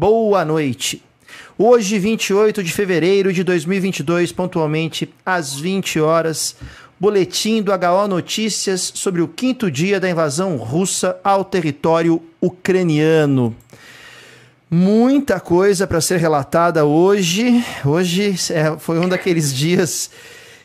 boa 0.00 0.46
noite. 0.46 1.02
Hoje, 1.58 1.98
28 1.98 2.62
de 2.62 2.72
fevereiro 2.72 3.34
de 3.34 3.44
2022, 3.44 4.32
pontualmente 4.32 5.12
às 5.26 5.54
20 5.60 6.00
horas, 6.00 6.56
boletim 6.98 7.60
do 7.60 7.70
HO 7.70 8.08
Notícias 8.08 8.92
sobre 8.94 9.20
o 9.20 9.28
quinto 9.28 9.70
dia 9.70 10.00
da 10.00 10.08
invasão 10.08 10.56
russa 10.56 11.18
ao 11.22 11.44
território 11.44 12.22
ucraniano. 12.40 13.54
Muita 14.70 15.38
coisa 15.38 15.86
para 15.86 16.00
ser 16.00 16.16
relatada 16.16 16.86
hoje. 16.86 17.62
Hoje 17.84 18.34
é, 18.54 18.78
foi 18.78 18.98
um 18.98 19.06
daqueles 19.06 19.54
dias 19.54 20.10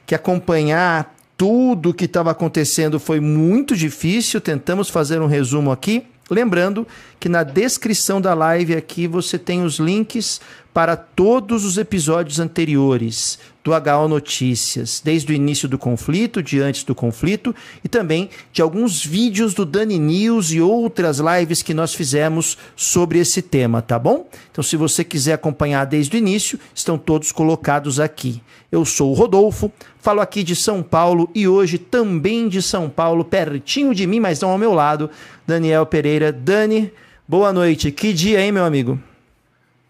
que 0.06 0.16
acompanhar 0.16 1.14
tudo 1.36 1.90
o 1.90 1.94
que 1.94 2.06
estava 2.06 2.32
acontecendo 2.32 3.02
foi 3.02 3.20
muito 3.20 3.76
difícil. 3.76 4.40
Tentamos 4.40 4.90
fazer 4.90 5.20
um 5.22 5.28
resumo 5.28 5.74
aqui. 5.74 6.06
Lembrando 6.30 6.88
que 7.20 7.30
na 7.30 7.44
descrição 7.44 8.20
da 8.20 8.34
live 8.34 8.75
aqui 8.75 9.07
você 9.07 9.38
tem 9.38 9.64
os 9.64 9.78
links 9.78 10.42
para 10.75 10.97
todos 10.97 11.64
os 11.64 11.78
episódios 11.78 12.38
anteriores 12.38 13.39
do 13.64 13.71
HO 13.71 14.10
Notícias, 14.10 15.01
desde 15.01 15.32
o 15.32 15.34
início 15.34 15.70
do 15.70 15.78
conflito, 15.78 16.43
de 16.43 16.60
antes 16.60 16.84
do 16.84 16.93
conflito, 16.93 17.56
e 17.82 17.88
também 17.88 18.29
de 18.51 18.61
alguns 18.61 19.01
vídeos 19.01 19.54
do 19.54 19.65
Dani 19.65 19.98
News 19.98 20.51
e 20.51 20.60
outras 20.60 21.20
lives 21.20 21.61
que 21.61 21.74
nós 21.74 21.96
fizemos 21.96 22.57
sobre 22.75 23.20
esse 23.20 23.42
tema, 23.42 23.82
tá 23.82 23.98
bom? 23.98 24.28
Então, 24.51 24.61
se 24.61 24.75
você 24.75 25.01
quiser 25.01 25.32
acompanhar 25.32 25.86
desde 25.86 26.18
o 26.18 26.20
início, 26.20 26.60
estão 26.76 26.98
todos 26.98 27.32
colocados 27.32 27.98
aqui. 27.98 28.42
Eu 28.70 28.84
sou 28.84 29.12
o 29.12 29.14
Rodolfo, 29.14 29.71
falo 30.01 30.20
aqui 30.20 30.43
de 30.43 30.57
São 30.57 30.84
Paulo 30.84 31.29
e 31.34 31.48
hoje 31.48 31.78
também 31.78 32.50
de 32.50 32.62
São 32.62 32.89
Paulo, 32.89 33.23
pertinho 33.23 33.95
de 33.95 34.06
mim, 34.06 34.20
mas 34.20 34.42
não 34.42 34.50
ao 34.50 34.58
meu 34.58 34.73
lado, 34.73 35.09
Daniel 35.48 35.86
Pereira. 35.86 36.34
Dani, 36.34 36.92
boa 37.26 37.53
noite. 37.53 37.94
Que 37.94 38.12
dia, 38.12 38.42
hein, 38.42 38.52
meu 38.52 38.66
amigo? 38.66 39.00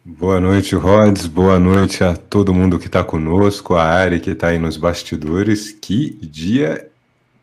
Boa 0.07 0.39
noite, 0.39 0.75
Rods. 0.75 1.25
Boa 1.25 1.57
noite 1.57 2.03
a 2.03 2.15
todo 2.15 2.53
mundo 2.53 2.77
que 2.77 2.85
está 2.85 3.03
conosco, 3.03 3.73
a 3.73 3.85
Ari 3.85 4.19
que 4.19 4.29
está 4.29 4.49
aí 4.49 4.59
nos 4.59 4.77
bastidores. 4.77 5.71
Que 5.71 6.11
dia 6.21 6.89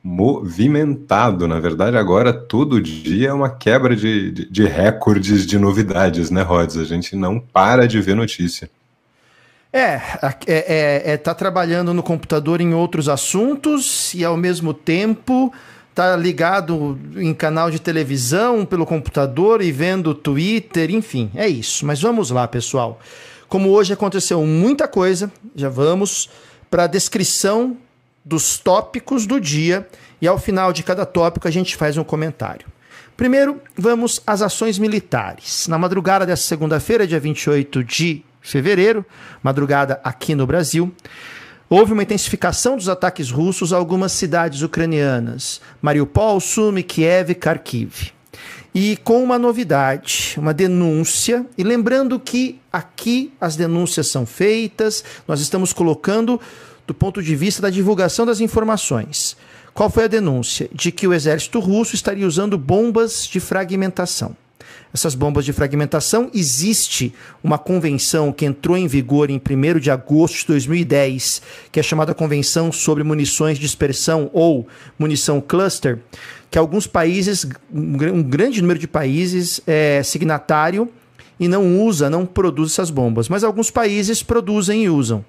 movimentado. 0.00 1.48
Na 1.48 1.58
verdade, 1.58 1.96
agora 1.96 2.32
todo 2.32 2.80
dia 2.80 3.30
é 3.30 3.32
uma 3.32 3.50
quebra 3.50 3.96
de, 3.96 4.30
de, 4.30 4.48
de 4.48 4.64
recordes 4.64 5.44
de 5.44 5.58
novidades, 5.58 6.30
né, 6.30 6.42
Rods? 6.42 6.76
A 6.76 6.84
gente 6.84 7.16
não 7.16 7.40
para 7.40 7.88
de 7.88 8.00
ver 8.00 8.14
notícia. 8.14 8.70
É, 9.72 10.00
é, 10.22 10.36
é, 10.46 11.02
é, 11.14 11.16
tá 11.16 11.34
trabalhando 11.34 11.92
no 11.92 12.02
computador 12.02 12.60
em 12.60 12.74
outros 12.74 13.08
assuntos 13.08 14.14
e 14.14 14.24
ao 14.24 14.36
mesmo 14.36 14.72
tempo 14.72 15.52
tá 15.94 16.16
ligado 16.16 16.98
em 17.16 17.34
canal 17.34 17.70
de 17.70 17.78
televisão 17.78 18.64
pelo 18.64 18.86
computador 18.86 19.62
e 19.62 19.70
vendo 19.70 20.14
Twitter, 20.14 20.90
enfim, 20.90 21.30
é 21.34 21.46
isso. 21.46 21.84
Mas 21.84 22.00
vamos 22.00 22.30
lá, 22.30 22.48
pessoal. 22.48 23.00
Como 23.48 23.70
hoje 23.70 23.92
aconteceu 23.92 24.44
muita 24.46 24.88
coisa, 24.88 25.30
já 25.54 25.68
vamos 25.68 26.30
para 26.70 26.84
a 26.84 26.86
descrição 26.86 27.76
dos 28.24 28.58
tópicos 28.58 29.26
do 29.26 29.38
dia 29.38 29.86
e 30.20 30.26
ao 30.26 30.38
final 30.38 30.72
de 30.72 30.82
cada 30.82 31.04
tópico 31.04 31.46
a 31.46 31.50
gente 31.50 31.76
faz 31.76 31.98
um 31.98 32.04
comentário. 32.04 32.66
Primeiro, 33.16 33.60
vamos 33.76 34.22
às 34.26 34.40
ações 34.40 34.78
militares. 34.78 35.68
Na 35.68 35.76
madrugada 35.78 36.24
dessa 36.24 36.44
segunda-feira, 36.44 37.06
dia 37.06 37.20
28 37.20 37.84
de 37.84 38.24
fevereiro, 38.40 39.04
madrugada 39.42 40.00
aqui 40.02 40.34
no 40.34 40.46
Brasil, 40.46 40.92
Houve 41.74 41.94
uma 41.94 42.02
intensificação 42.02 42.76
dos 42.76 42.86
ataques 42.86 43.30
russos 43.30 43.72
a 43.72 43.78
algumas 43.78 44.12
cidades 44.12 44.60
ucranianas: 44.60 45.58
Mariupol, 45.80 46.38
Sumy, 46.38 46.82
Kiev 46.82 47.30
e 47.30 47.34
Kharkiv. 47.34 48.12
E 48.74 48.98
com 48.98 49.24
uma 49.24 49.38
novidade, 49.38 50.34
uma 50.36 50.52
denúncia, 50.52 51.46
e 51.56 51.62
lembrando 51.62 52.20
que 52.20 52.60
aqui 52.70 53.32
as 53.40 53.56
denúncias 53.56 54.08
são 54.08 54.26
feitas, 54.26 55.02
nós 55.26 55.40
estamos 55.40 55.72
colocando 55.72 56.38
do 56.86 56.92
ponto 56.92 57.22
de 57.22 57.34
vista 57.34 57.62
da 57.62 57.70
divulgação 57.70 58.26
das 58.26 58.40
informações. 58.40 59.34
Qual 59.72 59.88
foi 59.88 60.04
a 60.04 60.08
denúncia? 60.08 60.68
De 60.74 60.92
que 60.92 61.06
o 61.06 61.14
exército 61.14 61.58
russo 61.58 61.94
estaria 61.94 62.26
usando 62.26 62.58
bombas 62.58 63.26
de 63.26 63.40
fragmentação 63.40 64.36
essas 64.92 65.14
bombas 65.14 65.44
de 65.44 65.52
fragmentação. 65.52 66.30
Existe 66.34 67.14
uma 67.42 67.58
convenção 67.58 68.32
que 68.32 68.44
entrou 68.44 68.76
em 68.76 68.86
vigor 68.86 69.30
em 69.30 69.40
1 69.40 69.80
de 69.80 69.90
agosto 69.90 70.40
de 70.40 70.46
2010, 70.48 71.42
que 71.70 71.80
é 71.80 71.82
chamada 71.82 72.14
Convenção 72.14 72.70
sobre 72.70 73.02
Munições 73.02 73.58
de 73.58 73.62
Dispersão 73.62 74.30
ou 74.32 74.66
Munição 74.98 75.40
Cluster, 75.40 75.98
que 76.50 76.58
alguns 76.58 76.86
países, 76.86 77.46
um 77.72 78.22
grande 78.22 78.60
número 78.60 78.78
de 78.78 78.86
países, 78.86 79.60
é 79.66 80.02
signatário 80.02 80.88
e 81.40 81.48
não 81.48 81.80
usa, 81.82 82.10
não 82.10 82.26
produz 82.26 82.72
essas 82.72 82.90
bombas. 82.90 83.28
Mas 83.28 83.42
alguns 83.42 83.70
países 83.70 84.22
produzem 84.22 84.84
e 84.84 84.90
usam. 84.90 85.24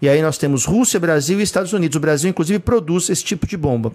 E 0.00 0.08
aí 0.08 0.20
nós 0.20 0.36
temos 0.36 0.66
Rússia, 0.66 1.00
Brasil 1.00 1.40
e 1.40 1.42
Estados 1.42 1.72
Unidos. 1.72 1.96
O 1.96 2.00
Brasil, 2.00 2.28
inclusive, 2.28 2.58
produz 2.58 3.08
esse 3.08 3.24
tipo 3.24 3.46
de 3.46 3.56
bomba. 3.56 3.92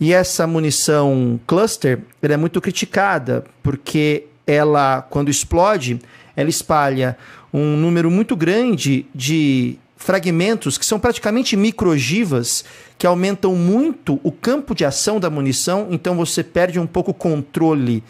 E 0.00 0.12
essa 0.12 0.46
munição 0.46 1.40
cluster 1.46 2.00
é 2.20 2.36
muito 2.36 2.60
criticada, 2.60 3.44
porque 3.62 4.26
ela, 4.46 5.02
quando 5.02 5.30
explode, 5.30 6.00
ela 6.36 6.50
espalha 6.50 7.16
um 7.52 7.76
número 7.76 8.10
muito 8.10 8.34
grande 8.34 9.06
de 9.14 9.78
fragmentos 9.96 10.76
que 10.76 10.84
são 10.84 11.00
praticamente 11.00 11.56
microgivas, 11.56 12.64
que 12.98 13.06
aumentam 13.06 13.54
muito 13.54 14.20
o 14.22 14.30
campo 14.30 14.74
de 14.74 14.84
ação 14.84 15.18
da 15.18 15.30
munição, 15.30 15.88
então 15.90 16.14
você 16.16 16.42
perde 16.42 16.78
um 16.78 16.86
pouco 16.86 17.12
o 17.12 17.14
controle 17.14 18.02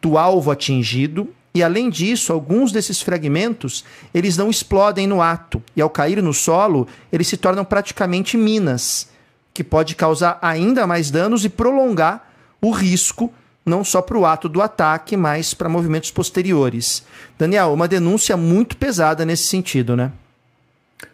do 0.00 0.16
alvo 0.16 0.50
atingido. 0.50 1.28
E 1.52 1.64
além 1.64 1.90
disso, 1.90 2.32
alguns 2.32 2.70
desses 2.70 3.02
fragmentos, 3.02 3.84
eles 4.14 4.36
não 4.36 4.48
explodem 4.48 5.08
no 5.08 5.20
ato, 5.20 5.60
e 5.74 5.82
ao 5.82 5.90
cair 5.90 6.22
no 6.22 6.32
solo, 6.32 6.86
eles 7.10 7.26
se 7.26 7.36
tornam 7.36 7.64
praticamente 7.64 8.36
minas, 8.36 9.08
que 9.52 9.64
pode 9.64 9.94
causar 9.94 10.38
ainda 10.40 10.86
mais 10.86 11.10
danos 11.10 11.44
e 11.44 11.48
prolongar 11.48 12.30
o 12.60 12.70
risco 12.70 13.32
não 13.64 13.84
só 13.84 14.02
para 14.02 14.18
o 14.18 14.26
ato 14.26 14.48
do 14.48 14.62
ataque, 14.62 15.16
mas 15.16 15.54
para 15.54 15.68
movimentos 15.68 16.10
posteriores. 16.10 17.04
Daniel, 17.38 17.72
uma 17.72 17.86
denúncia 17.86 18.36
muito 18.36 18.76
pesada 18.76 19.24
nesse 19.24 19.44
sentido, 19.44 19.96
né? 19.96 20.12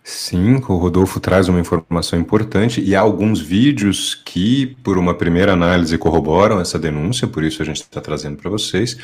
Sim, 0.03 0.57
o 0.57 0.77
Rodolfo 0.77 1.21
traz 1.21 1.49
uma 1.49 1.61
informação 1.61 2.19
importante 2.19 2.81
e 2.81 2.95
há 2.95 3.01
alguns 3.01 3.41
vídeos 3.41 4.15
que, 4.15 4.77
por 4.83 4.99
uma 4.99 5.15
primeira 5.15 5.53
análise, 5.53 5.99
corroboram 5.99 6.61
essa 6.61 6.79
denúncia, 6.79 7.27
por 7.27 7.45
isso 7.45 7.63
a 7.63 7.65
gente 7.65 7.83
está 7.83 8.01
trazendo 8.01 8.37
para 8.37 8.51
vocês, 8.51 8.97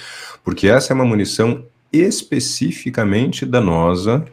porque 0.45 0.69
essa 0.69 0.93
é 0.93 0.95
uma 0.95 1.05
munição 1.05 1.65
especificamente 1.93 3.45
danosa 3.45 4.25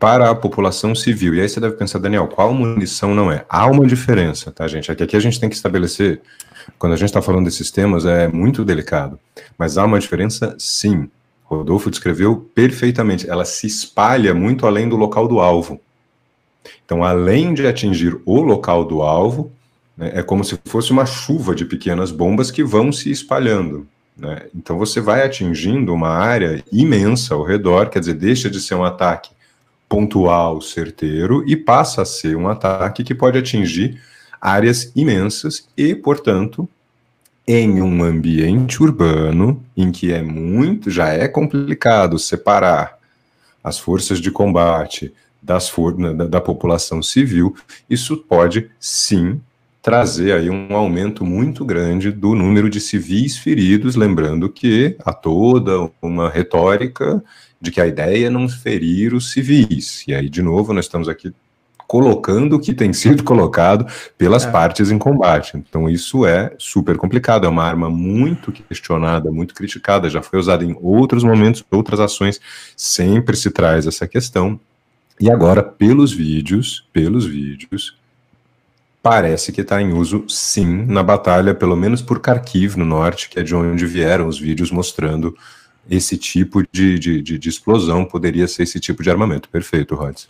para 0.00 0.30
a 0.30 0.34
população 0.34 0.94
civil. 0.94 1.34
E 1.34 1.42
aí 1.42 1.48
você 1.48 1.60
deve 1.60 1.76
pensar, 1.76 1.98
Daniel, 1.98 2.26
qual 2.26 2.54
munição 2.54 3.14
não 3.14 3.30
é? 3.30 3.44
Há 3.46 3.66
uma 3.66 3.86
diferença, 3.86 4.50
tá, 4.50 4.66
gente? 4.66 4.90
Aqui, 4.90 5.02
aqui 5.02 5.14
a 5.14 5.20
gente 5.20 5.38
tem 5.38 5.48
que 5.48 5.54
estabelecer 5.54 6.22
quando 6.78 6.94
a 6.94 6.96
gente 6.96 7.10
está 7.10 7.20
falando 7.20 7.44
desses 7.44 7.70
temas, 7.70 8.06
é 8.06 8.26
muito 8.26 8.64
delicado. 8.64 9.20
Mas 9.58 9.76
há 9.76 9.84
uma 9.84 10.00
diferença, 10.00 10.56
sim. 10.58 11.10
Rodolfo 11.44 11.90
descreveu 11.90 12.48
perfeitamente. 12.54 13.28
Ela 13.28 13.44
se 13.44 13.66
espalha 13.66 14.32
muito 14.32 14.66
além 14.66 14.88
do 14.88 14.96
local 14.96 15.28
do 15.28 15.38
alvo. 15.38 15.78
Então, 16.84 17.04
além 17.04 17.52
de 17.52 17.66
atingir 17.66 18.18
o 18.24 18.40
local 18.40 18.84
do 18.84 19.02
alvo, 19.02 19.52
né, 19.96 20.12
é 20.14 20.22
como 20.22 20.44
se 20.44 20.58
fosse 20.64 20.92
uma 20.92 21.04
chuva 21.04 21.54
de 21.54 21.66
pequenas 21.66 22.10
bombas 22.10 22.50
que 22.50 22.64
vão 22.64 22.90
se 22.90 23.10
espalhando. 23.10 23.86
Né? 24.16 24.46
Então, 24.54 24.78
você 24.78 24.98
vai 24.98 25.22
atingindo 25.22 25.92
uma 25.92 26.10
área 26.10 26.64
imensa 26.72 27.34
ao 27.34 27.42
redor, 27.42 27.90
quer 27.90 28.00
dizer, 28.00 28.14
deixa 28.14 28.48
de 28.48 28.60
ser 28.60 28.76
um 28.76 28.84
ataque 28.84 29.30
pontual, 29.90 30.60
certeiro, 30.60 31.42
e 31.48 31.56
passa 31.56 32.02
a 32.02 32.04
ser 32.04 32.36
um 32.36 32.48
ataque 32.48 33.02
que 33.02 33.12
pode 33.12 33.36
atingir 33.36 34.00
áreas 34.40 34.92
imensas 34.94 35.68
e, 35.76 35.96
portanto, 35.96 36.68
em 37.44 37.82
um 37.82 38.04
ambiente 38.04 38.80
urbano 38.80 39.60
em 39.76 39.90
que 39.90 40.12
é 40.12 40.22
muito, 40.22 40.88
já 40.90 41.08
é 41.08 41.26
complicado 41.26 42.20
separar 42.20 42.98
as 43.64 43.80
forças 43.80 44.20
de 44.20 44.30
combate 44.30 45.12
das 45.42 45.68
for 45.68 45.92
da, 45.92 46.24
da 46.24 46.40
população 46.40 47.02
civil, 47.02 47.56
isso 47.88 48.16
pode 48.16 48.70
sim 48.78 49.40
trazer 49.82 50.32
aí 50.32 50.50
um 50.50 50.74
aumento 50.74 51.24
muito 51.24 51.64
grande 51.64 52.10
do 52.12 52.34
número 52.34 52.68
de 52.68 52.80
civis 52.80 53.38
feridos, 53.38 53.96
lembrando 53.96 54.50
que 54.50 54.96
há 55.04 55.12
toda 55.12 55.90
uma 56.02 56.28
retórica 56.28 57.22
de 57.60 57.70
que 57.70 57.80
a 57.80 57.86
ideia 57.86 58.26
é 58.26 58.30
não 58.30 58.48
ferir 58.48 59.14
os 59.14 59.32
civis. 59.32 60.04
E 60.06 60.14
aí, 60.14 60.28
de 60.28 60.42
novo, 60.42 60.72
nós 60.72 60.84
estamos 60.84 61.08
aqui 61.08 61.32
colocando 61.86 62.54
o 62.54 62.60
que 62.60 62.72
tem 62.72 62.92
sido 62.92 63.24
colocado 63.24 63.84
pelas 64.16 64.44
é. 64.44 64.50
partes 64.50 64.90
em 64.90 64.98
combate. 64.98 65.56
Então, 65.56 65.88
isso 65.88 66.24
é 66.24 66.54
super 66.58 66.96
complicado, 66.96 67.46
é 67.46 67.48
uma 67.48 67.64
arma 67.64 67.90
muito 67.90 68.52
questionada, 68.52 69.30
muito 69.30 69.54
criticada, 69.54 70.08
já 70.08 70.22
foi 70.22 70.38
usada 70.38 70.64
em 70.64 70.76
outros 70.80 71.24
momentos, 71.24 71.64
outras 71.70 71.98
ações, 71.98 72.40
sempre 72.76 73.36
se 73.36 73.50
traz 73.50 73.86
essa 73.86 74.06
questão. 74.06 74.60
E 75.18 75.30
agora, 75.30 75.62
pelos 75.62 76.12
vídeos, 76.12 76.88
pelos 76.92 77.26
vídeos, 77.26 77.99
parece 79.02 79.52
que 79.52 79.60
está 79.60 79.80
em 79.80 79.92
uso 79.92 80.24
sim 80.28 80.84
na 80.86 81.02
batalha, 81.02 81.54
pelo 81.54 81.76
menos 81.76 82.02
por 82.02 82.20
Kharkiv, 82.20 82.76
no 82.76 82.84
norte, 82.84 83.28
que 83.28 83.38
é 83.38 83.42
de 83.42 83.54
onde 83.54 83.86
vieram 83.86 84.26
os 84.26 84.38
vídeos 84.38 84.70
mostrando 84.70 85.34
esse 85.88 86.16
tipo 86.16 86.62
de, 86.70 86.98
de, 86.98 87.22
de, 87.22 87.38
de 87.38 87.48
explosão 87.48 88.04
poderia 88.04 88.46
ser 88.46 88.62
esse 88.62 88.78
tipo 88.78 89.02
de 89.02 89.10
armamento. 89.10 89.48
Perfeito, 89.48 89.94
Rods. 89.94 90.28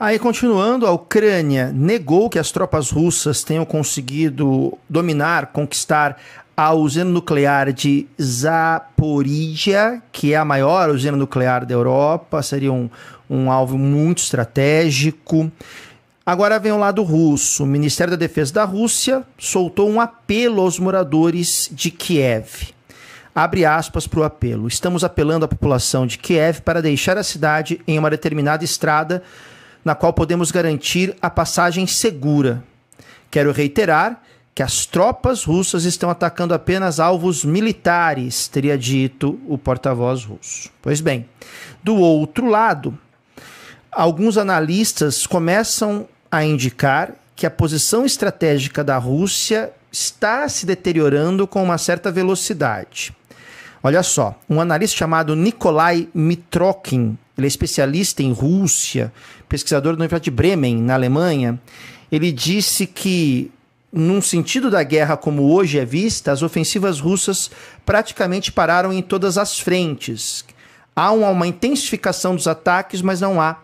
Aí, 0.00 0.18
continuando, 0.18 0.86
a 0.86 0.90
Ucrânia 0.90 1.70
negou 1.72 2.30
que 2.30 2.38
as 2.38 2.50
tropas 2.50 2.90
russas 2.90 3.44
tenham 3.44 3.64
conseguido 3.64 4.76
dominar, 4.88 5.52
conquistar 5.52 6.18
a 6.56 6.72
usina 6.74 7.04
nuclear 7.04 7.72
de 7.72 8.06
Zaporizhia, 8.20 10.02
que 10.10 10.32
é 10.32 10.36
a 10.36 10.44
maior 10.44 10.90
usina 10.90 11.16
nuclear 11.16 11.64
da 11.64 11.74
Europa, 11.74 12.42
seria 12.42 12.72
um, 12.72 12.90
um 13.28 13.50
alvo 13.50 13.78
muito 13.78 14.18
estratégico. 14.18 15.50
Agora 16.24 16.58
vem 16.58 16.70
o 16.70 16.78
lado 16.78 17.02
russo. 17.02 17.64
O 17.64 17.66
Ministério 17.66 18.12
da 18.12 18.16
Defesa 18.16 18.54
da 18.54 18.64
Rússia 18.64 19.24
soltou 19.36 19.90
um 19.90 20.00
apelo 20.00 20.62
aos 20.62 20.78
moradores 20.78 21.68
de 21.72 21.90
Kiev. 21.90 22.72
Abre 23.34 23.64
aspas 23.64 24.06
para 24.06 24.20
o 24.20 24.24
apelo. 24.24 24.68
Estamos 24.68 25.02
apelando 25.02 25.44
à 25.44 25.48
população 25.48 26.06
de 26.06 26.18
Kiev 26.18 26.60
para 26.60 26.80
deixar 26.80 27.18
a 27.18 27.24
cidade 27.24 27.80
em 27.88 27.98
uma 27.98 28.10
determinada 28.10 28.64
estrada 28.64 29.22
na 29.84 29.96
qual 29.96 30.12
podemos 30.12 30.52
garantir 30.52 31.16
a 31.20 31.28
passagem 31.28 31.88
segura. 31.88 32.62
Quero 33.28 33.50
reiterar 33.50 34.22
que 34.54 34.62
as 34.62 34.86
tropas 34.86 35.42
russas 35.42 35.84
estão 35.84 36.10
atacando 36.10 36.54
apenas 36.54 37.00
alvos 37.00 37.44
militares, 37.44 38.46
teria 38.46 38.76
dito 38.78 39.40
o 39.48 39.56
porta-voz 39.56 40.24
russo. 40.24 40.70
Pois 40.80 41.00
bem, 41.00 41.26
do 41.82 41.96
outro 41.96 42.46
lado, 42.46 42.96
alguns 43.92 44.38
analistas 44.38 45.26
começam 45.26 46.08
a 46.30 46.42
indicar 46.42 47.12
que 47.36 47.44
a 47.44 47.50
posição 47.50 48.06
estratégica 48.06 48.82
da 48.82 48.96
Rússia 48.96 49.70
está 49.92 50.48
se 50.48 50.64
deteriorando 50.64 51.46
com 51.46 51.62
uma 51.62 51.76
certa 51.76 52.10
velocidade. 52.10 53.14
Olha 53.82 54.02
só, 54.02 54.38
um 54.48 54.60
analista 54.60 54.96
chamado 54.96 55.36
Nikolai 55.36 56.08
Mitrokin, 56.14 57.18
ele 57.36 57.46
é 57.46 57.48
especialista 57.48 58.22
em 58.22 58.32
Rússia, 58.32 59.12
pesquisador 59.48 59.92
da 59.92 59.98
Universidade 59.98 60.24
de 60.24 60.30
Bremen, 60.30 60.80
na 60.80 60.94
Alemanha, 60.94 61.60
ele 62.10 62.32
disse 62.32 62.86
que 62.86 63.50
num 63.92 64.22
sentido 64.22 64.70
da 64.70 64.82
guerra 64.82 65.16
como 65.18 65.52
hoje 65.52 65.78
é 65.78 65.84
vista, 65.84 66.32
as 66.32 66.42
ofensivas 66.42 66.98
russas 67.00 67.50
praticamente 67.84 68.50
pararam 68.50 68.90
em 68.92 69.02
todas 69.02 69.36
as 69.36 69.58
frentes. 69.58 70.44
Há 70.96 71.12
uma 71.12 71.46
intensificação 71.46 72.34
dos 72.34 72.46
ataques, 72.46 73.02
mas 73.02 73.20
não 73.20 73.40
há 73.40 73.58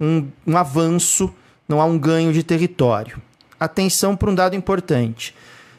um, 0.00 0.26
um 0.46 0.56
avanço, 0.56 1.32
não 1.68 1.80
há 1.80 1.84
um 1.84 1.98
ganho 1.98 2.32
de 2.32 2.42
território. 2.42 3.20
Atenção 3.58 4.16
para 4.16 4.30
um 4.30 4.34
dado 4.34 4.56
importante. 4.56 5.34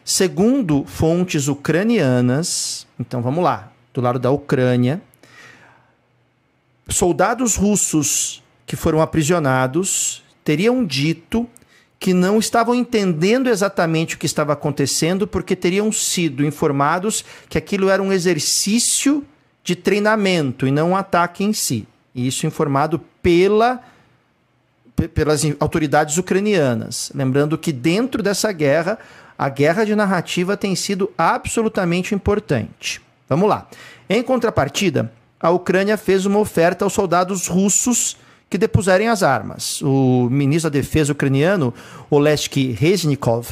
Segundo 0.06 0.84
fontes 0.86 1.48
ucranianas, 1.48 2.88
então 3.00 3.22
vamos 3.22 3.44
lá, 3.44 3.72
do 3.94 4.02
lado 4.02 4.20
da 4.20 4.32
Ucrânia, 4.32 5.02
soldados 6.88 7.56
russos 7.56 8.44
que 8.66 8.76
foram 8.76 9.02
aprisionados 9.02 10.24
teriam 10.44 10.86
dito 10.86 11.48
que 12.00 12.14
não 12.16 12.40
estavam 12.40 12.74
entendendo 12.74 13.48
exatamente 13.48 14.16
o 14.16 14.18
que 14.18 14.26
estava 14.26 14.54
acontecendo, 14.54 15.28
porque 15.28 15.56
teriam 15.56 15.92
sido 15.92 16.44
informados 16.44 17.24
que 17.48 17.60
aquilo 17.60 17.90
era 17.90 18.02
um 18.02 18.12
exercício 18.12 19.24
de 19.64 19.76
treinamento 19.76 20.66
e 20.66 20.72
não 20.72 20.92
um 20.92 20.96
ataque 20.96 21.44
em 21.44 21.54
si. 21.54 21.88
Isso 22.16 22.48
informado 22.48 23.00
pela, 23.22 23.84
pelas 25.08 25.42
autoridades 25.60 26.18
ucranianas. 26.18 27.12
Lembrando 27.14 27.58
que 27.58 27.72
dentro 27.72 28.22
dessa 28.22 28.52
guerra, 28.52 28.98
a 29.38 29.50
guerra 29.50 29.86
de 29.86 29.96
narrativa 29.96 30.56
tem 30.56 30.76
sido 30.76 31.12
absolutamente 31.18 32.14
importante. 32.14 33.02
Vamos 33.28 33.50
lá. 33.50 33.68
Em 34.10 34.22
contrapartida, 34.22 35.12
a 35.40 35.50
Ucrânia 35.50 35.98
fez 35.98 36.26
uma 36.26 36.40
oferta 36.40 36.86
aos 36.86 36.94
soldados 36.94 37.48
russos 37.48 38.18
que 38.50 38.58
depuserem 38.58 39.08
as 39.08 39.24
armas. 39.24 39.82
O 39.82 40.28
ministro 40.30 40.70
da 40.70 40.78
Defesa 40.78 41.14
ucraniano, 41.14 41.74
Olesk 42.10 42.58
Reznikov, 42.74 43.48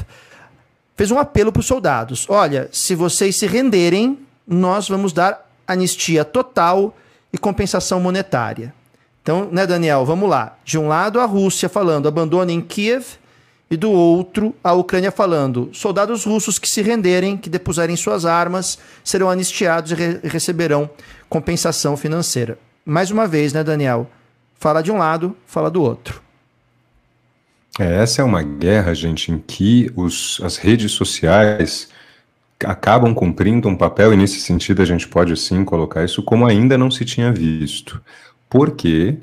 fez 0.96 1.10
um 1.10 1.18
apelo 1.18 1.52
para 1.52 1.62
os 1.62 1.66
soldados: 1.66 2.26
olha, 2.30 2.70
se 2.72 2.94
vocês 2.94 3.38
se 3.38 3.48
renderem, 3.48 4.20
nós 4.46 4.90
vamos 4.90 5.14
dar 5.14 5.50
anistia 5.66 6.26
total 6.26 6.96
e 7.32 7.38
compensação 7.38 8.00
monetária. 8.02 8.74
Então, 9.30 9.48
né, 9.52 9.68
Daniel, 9.68 10.04
vamos 10.08 10.28
lá. 10.28 10.58
De 10.66 10.76
um 10.76 10.88
lado, 10.88 11.20
a 11.20 11.26
Rússia 11.26 11.70
falando 11.70 12.08
abandonem 12.08 12.60
Kiev, 12.60 13.06
e 13.70 13.78
do 13.78 13.92
outro, 13.92 14.56
a 14.64 14.74
Ucrânia 14.74 15.12
falando 15.12 15.70
soldados 15.72 16.26
russos 16.26 16.58
que 16.58 16.68
se 16.68 16.82
renderem, 16.82 17.38
que 17.38 17.48
depuserem 17.48 17.96
suas 17.96 18.26
armas, 18.26 18.80
serão 19.04 19.30
anistiados 19.30 19.92
e 19.92 19.94
re 19.94 20.20
receberão 20.24 20.90
compensação 21.30 21.96
financeira. 21.96 22.58
Mais 22.84 23.12
uma 23.12 23.28
vez, 23.28 23.54
né, 23.54 23.64
Daniel? 23.64 24.10
fala 24.56 24.82
de 24.82 24.92
um 24.92 24.98
lado, 24.98 25.38
fala 25.46 25.70
do 25.70 25.84
outro. 25.84 26.24
É, 27.78 28.02
essa 28.02 28.24
é 28.24 28.26
uma 28.26 28.42
guerra, 28.42 28.96
gente, 28.96 29.32
em 29.32 29.38
que 29.38 29.92
os, 29.96 30.42
as 30.44 30.58
redes 30.58 30.92
sociais 30.94 31.88
acabam 32.66 33.14
cumprindo 33.14 33.70
um 33.70 33.76
papel, 33.76 34.12
e 34.12 34.18
nesse 34.18 34.40
sentido 34.40 34.82
a 34.82 34.86
gente 34.86 35.08
pode 35.08 35.38
sim 35.38 35.64
colocar 35.64 36.04
isso 36.04 36.24
como 36.24 36.48
ainda 36.48 36.80
não 36.80 36.90
se 36.90 37.06
tinha 37.06 37.32
visto. 37.32 38.02
Por 38.50 38.72
quê? 38.72 39.18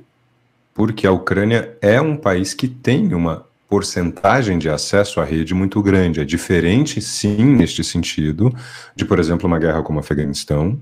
Porque 0.75 1.07
a 1.07 1.13
Ucrânia 1.13 1.77
é 1.81 2.01
um 2.01 2.17
país 2.17 2.55
que 2.55 2.69
tem 2.69 3.13
uma 3.15 3.45
porcentagem 3.69 4.59
de 4.59 4.69
acesso 4.69 5.21
à 5.21 5.25
rede 5.25 5.53
muito 5.55 5.83
grande. 5.83 6.21
É 6.21 6.25
diferente, 6.25 7.01
sim, 7.01 7.45
neste 7.45 7.83
sentido, 7.83 8.55
de, 8.95 9.05
por 9.05 9.19
exemplo, 9.19 9.47
uma 9.47 9.59
guerra 9.59 9.83
como 9.83 9.99
o 9.99 10.01
Afeganistão. 10.01 10.79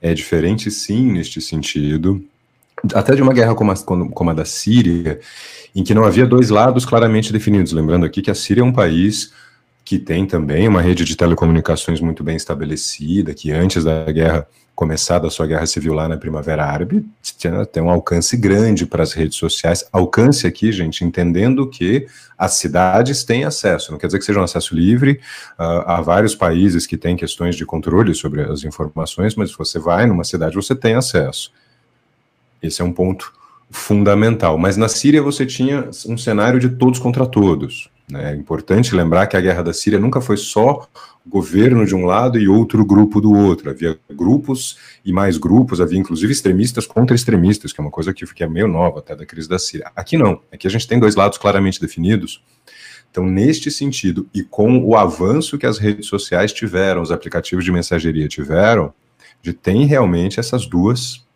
É 0.00 0.14
diferente, 0.14 0.70
sim, 0.70 1.12
neste 1.12 1.40
sentido 1.40 2.24
até 2.94 3.14
de 3.14 3.22
uma 3.22 3.32
guerra 3.32 3.54
como 3.54 3.70
a, 3.70 3.76
como 3.76 4.30
a 4.30 4.34
da 4.34 4.44
Síria, 4.44 5.20
em 5.74 5.84
que 5.84 5.94
não 5.94 6.04
havia 6.04 6.26
dois 6.26 6.50
lados 6.50 6.84
claramente 6.84 7.32
definidos. 7.32 7.72
Lembrando 7.72 8.04
aqui 8.04 8.20
que 8.22 8.30
a 8.30 8.34
Síria 8.34 8.62
é 8.62 8.64
um 8.64 8.72
país 8.72 9.32
que 9.84 9.98
tem 9.98 10.26
também 10.26 10.66
uma 10.68 10.80
rede 10.80 11.04
de 11.04 11.16
telecomunicações 11.16 12.00
muito 12.00 12.22
bem 12.22 12.36
estabelecida, 12.36 13.34
que 13.34 13.50
antes 13.52 13.84
da 13.84 14.04
guerra 14.10 14.46
começar 14.74 15.18
da 15.18 15.28
sua 15.28 15.46
guerra 15.46 15.66
civil 15.66 15.92
lá 15.92 16.08
na 16.08 16.16
Primavera 16.16 16.64
Árabe, 16.64 17.04
tem 17.70 17.82
um 17.82 17.90
alcance 17.90 18.36
grande 18.36 18.86
para 18.86 19.02
as 19.02 19.12
redes 19.12 19.36
sociais. 19.36 19.84
Alcance 19.92 20.46
aqui, 20.46 20.72
gente, 20.72 21.04
entendendo 21.04 21.68
que 21.68 22.06
as 22.38 22.54
cidades 22.54 23.22
têm 23.22 23.44
acesso, 23.44 23.92
não 23.92 23.98
quer 23.98 24.06
dizer 24.06 24.18
que 24.18 24.24
seja 24.24 24.40
um 24.40 24.44
acesso 24.44 24.74
livre, 24.74 25.20
uh, 25.58 25.84
há 25.86 26.00
vários 26.00 26.34
países 26.34 26.86
que 26.86 26.96
têm 26.96 27.16
questões 27.16 27.54
de 27.54 27.66
controle 27.66 28.14
sobre 28.14 28.42
as 28.42 28.64
informações, 28.64 29.34
mas 29.34 29.50
se 29.50 29.58
você 29.58 29.78
vai 29.78 30.06
numa 30.06 30.24
cidade, 30.24 30.56
você 30.56 30.74
tem 30.74 30.94
acesso. 30.94 31.52
Esse 32.62 32.80
é 32.80 32.84
um 32.84 32.92
ponto 32.92 33.32
fundamental. 33.70 34.56
Mas 34.58 34.76
na 34.76 34.88
Síria 34.88 35.22
você 35.22 35.44
tinha 35.44 35.90
um 36.06 36.16
cenário 36.16 36.60
de 36.60 36.68
todos 36.68 36.98
contra 36.98 37.26
todos. 37.26 37.90
Né? 38.10 38.32
É 38.32 38.36
importante 38.36 38.94
lembrar 38.94 39.26
que 39.26 39.36
a 39.36 39.40
guerra 39.40 39.62
da 39.62 39.72
Síria 39.72 39.98
nunca 39.98 40.20
foi 40.20 40.36
só 40.36 40.88
governo 41.26 41.86
de 41.86 41.94
um 41.94 42.04
lado 42.04 42.38
e 42.38 42.48
outro 42.48 42.84
grupo 42.84 43.20
do 43.20 43.32
outro. 43.32 43.70
Havia 43.70 43.98
grupos 44.10 44.76
e 45.04 45.12
mais 45.12 45.38
grupos, 45.38 45.80
havia 45.80 45.98
inclusive 45.98 46.32
extremistas 46.32 46.86
contra 46.86 47.14
extremistas, 47.14 47.72
que 47.72 47.80
é 47.80 47.84
uma 47.84 47.90
coisa 47.90 48.12
que, 48.12 48.24
é 48.42 48.48
meio 48.48 48.66
nova 48.66 48.98
até 48.98 49.14
da 49.14 49.24
crise 49.24 49.48
da 49.48 49.58
Síria. 49.58 49.90
Aqui 49.94 50.16
não. 50.16 50.40
Aqui 50.52 50.66
a 50.66 50.70
gente 50.70 50.86
tem 50.86 50.98
dois 50.98 51.14
lados 51.14 51.38
claramente 51.38 51.80
definidos. 51.80 52.42
Então, 53.10 53.26
neste 53.26 53.70
sentido, 53.70 54.26
e 54.34 54.42
com 54.42 54.78
o 54.78 54.96
avanço 54.96 55.58
que 55.58 55.66
as 55.66 55.78
redes 55.78 56.06
sociais 56.06 56.52
tiveram, 56.52 57.02
os 57.02 57.12
aplicativos 57.12 57.64
de 57.64 57.70
mensageria 57.70 58.26
tiveram, 58.26 58.92
de 59.42 59.52
tem 59.52 59.84
realmente 59.84 60.40
essas 60.40 60.66
duas 60.66 61.26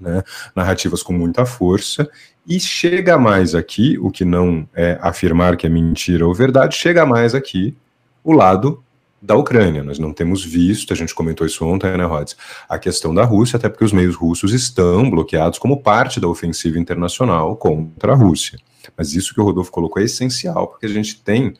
né, 0.00 0.22
narrativas 0.54 1.02
com 1.02 1.12
muita 1.12 1.44
força, 1.44 2.08
e 2.46 2.60
chega 2.60 3.18
mais 3.18 3.54
aqui, 3.54 3.98
o 3.98 4.10
que 4.10 4.24
não 4.24 4.68
é 4.74 4.98
afirmar 5.00 5.56
que 5.56 5.66
é 5.66 5.70
mentira 5.70 6.26
ou 6.26 6.32
verdade, 6.32 6.76
chega 6.76 7.04
mais 7.04 7.34
aqui 7.34 7.76
o 8.22 8.32
lado 8.32 8.82
da 9.20 9.34
Ucrânia. 9.34 9.82
Nós 9.82 9.98
não 9.98 10.12
temos 10.12 10.44
visto, 10.44 10.92
a 10.92 10.96
gente 10.96 11.14
comentou 11.14 11.46
isso 11.46 11.64
ontem, 11.64 11.96
né, 11.96 12.04
Rods, 12.04 12.36
a 12.68 12.78
questão 12.78 13.14
da 13.14 13.24
Rússia, 13.24 13.56
até 13.56 13.68
porque 13.68 13.84
os 13.84 13.92
meios 13.92 14.14
russos 14.14 14.52
estão 14.52 15.10
bloqueados 15.10 15.58
como 15.58 15.82
parte 15.82 16.20
da 16.20 16.28
ofensiva 16.28 16.78
internacional 16.78 17.56
contra 17.56 18.12
a 18.12 18.16
Rússia. 18.16 18.58
Mas 18.96 19.14
isso 19.14 19.34
que 19.34 19.40
o 19.40 19.44
Rodolfo 19.44 19.72
colocou 19.72 20.00
é 20.00 20.04
essencial, 20.04 20.68
porque 20.68 20.86
a 20.86 20.90
gente 20.90 21.20
tem 21.20 21.54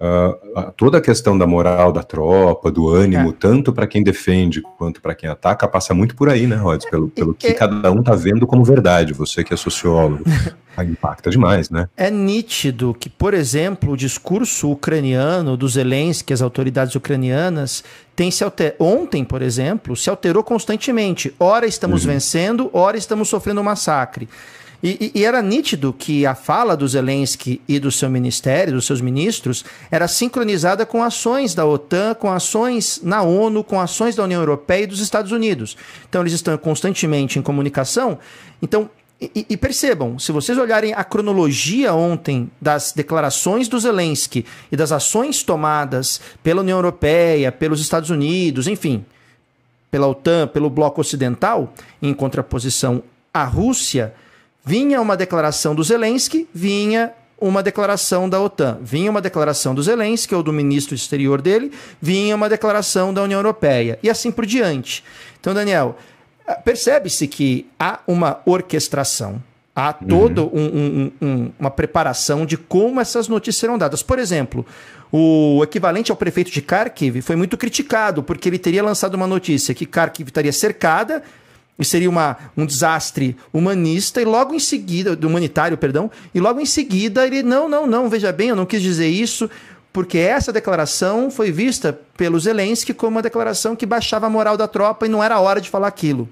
Uh, 0.00 0.70
toda 0.76 0.98
a 0.98 1.00
questão 1.00 1.36
da 1.36 1.44
moral 1.44 1.90
da 1.90 2.04
tropa, 2.04 2.70
do 2.70 2.88
ânimo, 2.88 3.30
é. 3.30 3.32
tanto 3.32 3.72
para 3.72 3.84
quem 3.84 4.00
defende 4.00 4.62
quanto 4.78 5.02
para 5.02 5.12
quem 5.12 5.28
ataca, 5.28 5.66
passa 5.66 5.92
muito 5.92 6.14
por 6.14 6.28
aí, 6.28 6.46
né, 6.46 6.54
Rods? 6.54 6.88
Pelo, 6.88 7.08
pelo 7.10 7.34
que 7.34 7.48
é, 7.48 7.52
cada 7.52 7.90
um 7.90 7.98
está 7.98 8.14
vendo 8.14 8.46
como 8.46 8.64
verdade, 8.64 9.12
você 9.12 9.42
que 9.42 9.52
é 9.52 9.56
sociólogo. 9.56 10.22
impacta 10.84 11.30
demais, 11.30 11.70
né? 11.70 11.88
É 11.96 12.10
nítido 12.10 12.94
que, 12.98 13.08
por 13.08 13.34
exemplo, 13.34 13.92
o 13.92 13.96
discurso 13.96 14.70
ucraniano 14.70 15.56
dos 15.56 15.72
Zelensky, 15.72 16.32
as 16.32 16.40
autoridades 16.40 16.94
ucranianas, 16.94 17.82
tem 18.14 18.30
se 18.30 18.44
alter... 18.44 18.76
ontem, 18.78 19.24
por 19.24 19.42
exemplo, 19.42 19.96
se 19.96 20.08
alterou 20.08 20.44
constantemente. 20.44 21.34
Ora 21.38 21.66
estamos 21.66 22.04
uhum. 22.04 22.12
vencendo, 22.12 22.70
ora 22.72 22.96
estamos 22.96 23.28
sofrendo 23.28 23.60
um 23.60 23.64
massacre. 23.64 24.28
E, 24.82 25.10
e, 25.12 25.24
era 25.24 25.42
nítido 25.42 25.92
que 25.92 26.24
a 26.24 26.36
fala 26.36 26.76
do 26.76 26.86
Zelensky 26.86 27.60
e 27.66 27.80
do 27.80 27.90
seu 27.90 28.08
ministério, 28.08 28.74
dos 28.74 28.86
seus 28.86 29.00
ministros, 29.00 29.64
era 29.90 30.06
sincronizada 30.06 30.86
com 30.86 31.02
ações 31.02 31.52
da 31.52 31.66
OTAN, 31.66 32.14
com 32.14 32.30
ações 32.30 33.00
na 33.02 33.22
ONU, 33.22 33.64
com 33.64 33.80
ações 33.80 34.14
da 34.14 34.22
União 34.22 34.40
Europeia 34.40 34.84
e 34.84 34.86
dos 34.86 35.00
Estados 35.00 35.32
Unidos. 35.32 35.76
Então 36.08 36.20
eles 36.20 36.32
estão 36.32 36.56
constantemente 36.56 37.40
em 37.40 37.42
comunicação. 37.42 38.18
Então, 38.62 38.88
e, 39.20 39.46
e 39.50 39.56
percebam, 39.56 40.16
se 40.16 40.30
vocês 40.30 40.56
olharem 40.56 40.94
a 40.94 41.02
cronologia 41.02 41.92
ontem 41.92 42.48
das 42.60 42.92
declarações 42.92 43.66
do 43.66 43.80
Zelensky 43.80 44.46
e 44.70 44.76
das 44.76 44.92
ações 44.92 45.42
tomadas 45.42 46.20
pela 46.40 46.60
União 46.60 46.78
Europeia, 46.78 47.50
pelos 47.50 47.80
Estados 47.80 48.10
Unidos, 48.10 48.68
enfim, 48.68 49.04
pela 49.90 50.06
OTAN, 50.06 50.46
pelo 50.46 50.70
bloco 50.70 51.00
ocidental, 51.00 51.74
em 52.00 52.14
contraposição 52.14 53.02
à 53.34 53.42
Rússia 53.42 54.14
Vinha 54.68 55.00
uma 55.00 55.16
declaração 55.16 55.74
do 55.74 55.82
Zelensky, 55.82 56.46
vinha 56.52 57.14
uma 57.40 57.62
declaração 57.62 58.28
da 58.28 58.38
OTAN, 58.38 58.76
vinha 58.82 59.10
uma 59.10 59.22
declaração 59.22 59.74
do 59.74 59.82
Zelensky 59.82 60.34
ou 60.34 60.42
do 60.42 60.52
ministro 60.52 60.94
exterior 60.94 61.40
dele, 61.40 61.72
vinha 62.02 62.36
uma 62.36 62.50
declaração 62.50 63.14
da 63.14 63.22
União 63.22 63.38
Europeia 63.38 63.98
e 64.02 64.10
assim 64.10 64.30
por 64.30 64.44
diante. 64.44 65.02
Então, 65.40 65.54
Daniel, 65.54 65.96
eh, 66.46 66.52
percebe-se 66.52 67.26
que 67.26 67.66
há 67.80 68.00
uma 68.06 68.42
orquestração, 68.44 69.42
há 69.74 69.90
toda 69.90 70.42
uhum. 70.42 70.50
um, 70.52 70.66
um, 71.22 71.26
um, 71.26 71.52
uma 71.58 71.70
preparação 71.70 72.44
de 72.44 72.58
como 72.58 73.00
essas 73.00 73.26
notícias 73.26 73.56
serão 73.56 73.78
dadas. 73.78 74.02
Por 74.02 74.18
exemplo, 74.18 74.66
o 75.10 75.62
equivalente 75.64 76.10
ao 76.10 76.16
prefeito 76.18 76.50
de 76.50 76.60
Kharkiv 76.60 77.22
foi 77.22 77.36
muito 77.36 77.56
criticado 77.56 78.22
porque 78.22 78.50
ele 78.50 78.58
teria 78.58 78.82
lançado 78.82 79.14
uma 79.14 79.26
notícia 79.26 79.74
que 79.74 79.86
Kharkiv 79.86 80.28
estaria 80.28 80.52
cercada 80.52 81.22
seria 81.84 82.10
uma, 82.10 82.36
um 82.56 82.66
desastre 82.66 83.36
humanista, 83.52 84.20
e 84.20 84.24
logo 84.24 84.54
em 84.54 84.58
seguida, 84.58 85.18
humanitário, 85.26 85.78
perdão, 85.78 86.10
e 86.34 86.40
logo 86.40 86.60
em 86.60 86.66
seguida 86.66 87.26
ele, 87.26 87.42
não, 87.42 87.68
não, 87.68 87.86
não, 87.86 88.08
veja 88.08 88.32
bem, 88.32 88.48
eu 88.48 88.56
não 88.56 88.66
quis 88.66 88.82
dizer 88.82 89.08
isso, 89.08 89.48
porque 89.92 90.18
essa 90.18 90.52
declaração 90.52 91.30
foi 91.30 91.50
vista 91.50 91.98
pelo 92.16 92.38
Zelensky 92.38 92.92
como 92.92 93.16
uma 93.16 93.22
declaração 93.22 93.74
que 93.74 93.86
baixava 93.86 94.26
a 94.26 94.30
moral 94.30 94.56
da 94.56 94.68
tropa 94.68 95.06
e 95.06 95.08
não 95.08 95.22
era 95.22 95.40
hora 95.40 95.60
de 95.60 95.70
falar 95.70 95.88
aquilo. 95.88 96.28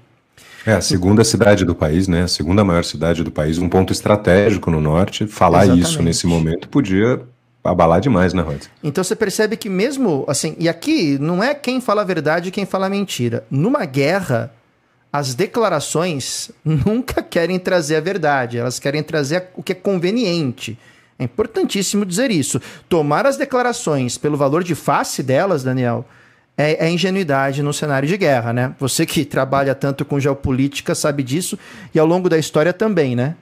É, 0.65 0.73
a 0.73 0.81
segunda 0.81 1.23
cidade 1.23 1.63
do 1.63 1.73
país, 1.73 2.09
né? 2.09 2.23
A 2.23 2.27
segunda 2.27 2.63
maior 2.63 2.83
cidade 2.83 3.23
do 3.23 3.31
país, 3.31 3.57
um 3.57 3.69
ponto 3.69 3.93
estratégico 3.93 4.69
no 4.69 4.81
norte. 4.81 5.25
Falar 5.25 5.63
Exatamente. 5.63 5.87
isso 5.87 6.03
nesse 6.03 6.27
momento 6.27 6.67
podia 6.67 7.21
abalar 7.63 8.01
demais, 8.01 8.33
né, 8.33 8.41
Rod? 8.41 8.63
Então 8.83 9.01
você 9.01 9.15
percebe 9.15 9.55
que 9.55 9.69
mesmo 9.69 10.25
assim, 10.27 10.55
e 10.59 10.67
aqui 10.67 11.17
não 11.19 11.41
é 11.43 11.53
quem 11.53 11.79
fala 11.79 12.01
a 12.01 12.05
verdade 12.05 12.49
e 12.49 12.51
quem 12.51 12.65
fala 12.65 12.87
a 12.87 12.89
mentira. 12.89 13.45
Numa 13.49 13.85
guerra, 13.85 14.51
as 15.11 15.33
declarações 15.33 16.51
nunca 16.63 17.21
querem 17.21 17.57
trazer 17.57 17.95
a 17.95 18.01
verdade, 18.01 18.57
elas 18.57 18.79
querem 18.79 19.01
trazer 19.01 19.49
o 19.55 19.63
que 19.63 19.71
é 19.71 19.75
conveniente. 19.75 20.77
É 21.19 21.23
importantíssimo 21.23 22.05
dizer 22.05 22.29
isso. 22.29 22.61
Tomar 22.87 23.25
as 23.25 23.37
declarações 23.37 24.17
pelo 24.17 24.37
valor 24.37 24.63
de 24.63 24.75
face 24.75 25.23
delas, 25.23 25.63
Daniel, 25.63 26.05
é, 26.55 26.85
é, 26.85 26.91
ingenuidade 26.91 27.63
no 27.63 27.73
cenário 27.73 28.07
de 28.07 28.17
guerra, 28.17 28.53
né? 28.53 28.75
Você 28.79 29.05
que 29.05 29.25
trabalha 29.25 29.73
tanto 29.73 30.05
com 30.05 30.19
geopolítica 30.19 30.93
sabe 30.93 31.23
disso 31.23 31.57
e 31.93 31.99
ao 31.99 32.05
longo 32.05 32.29
da 32.29 32.37
história 32.37 32.73
também, 32.73 33.15
né? 33.15 33.35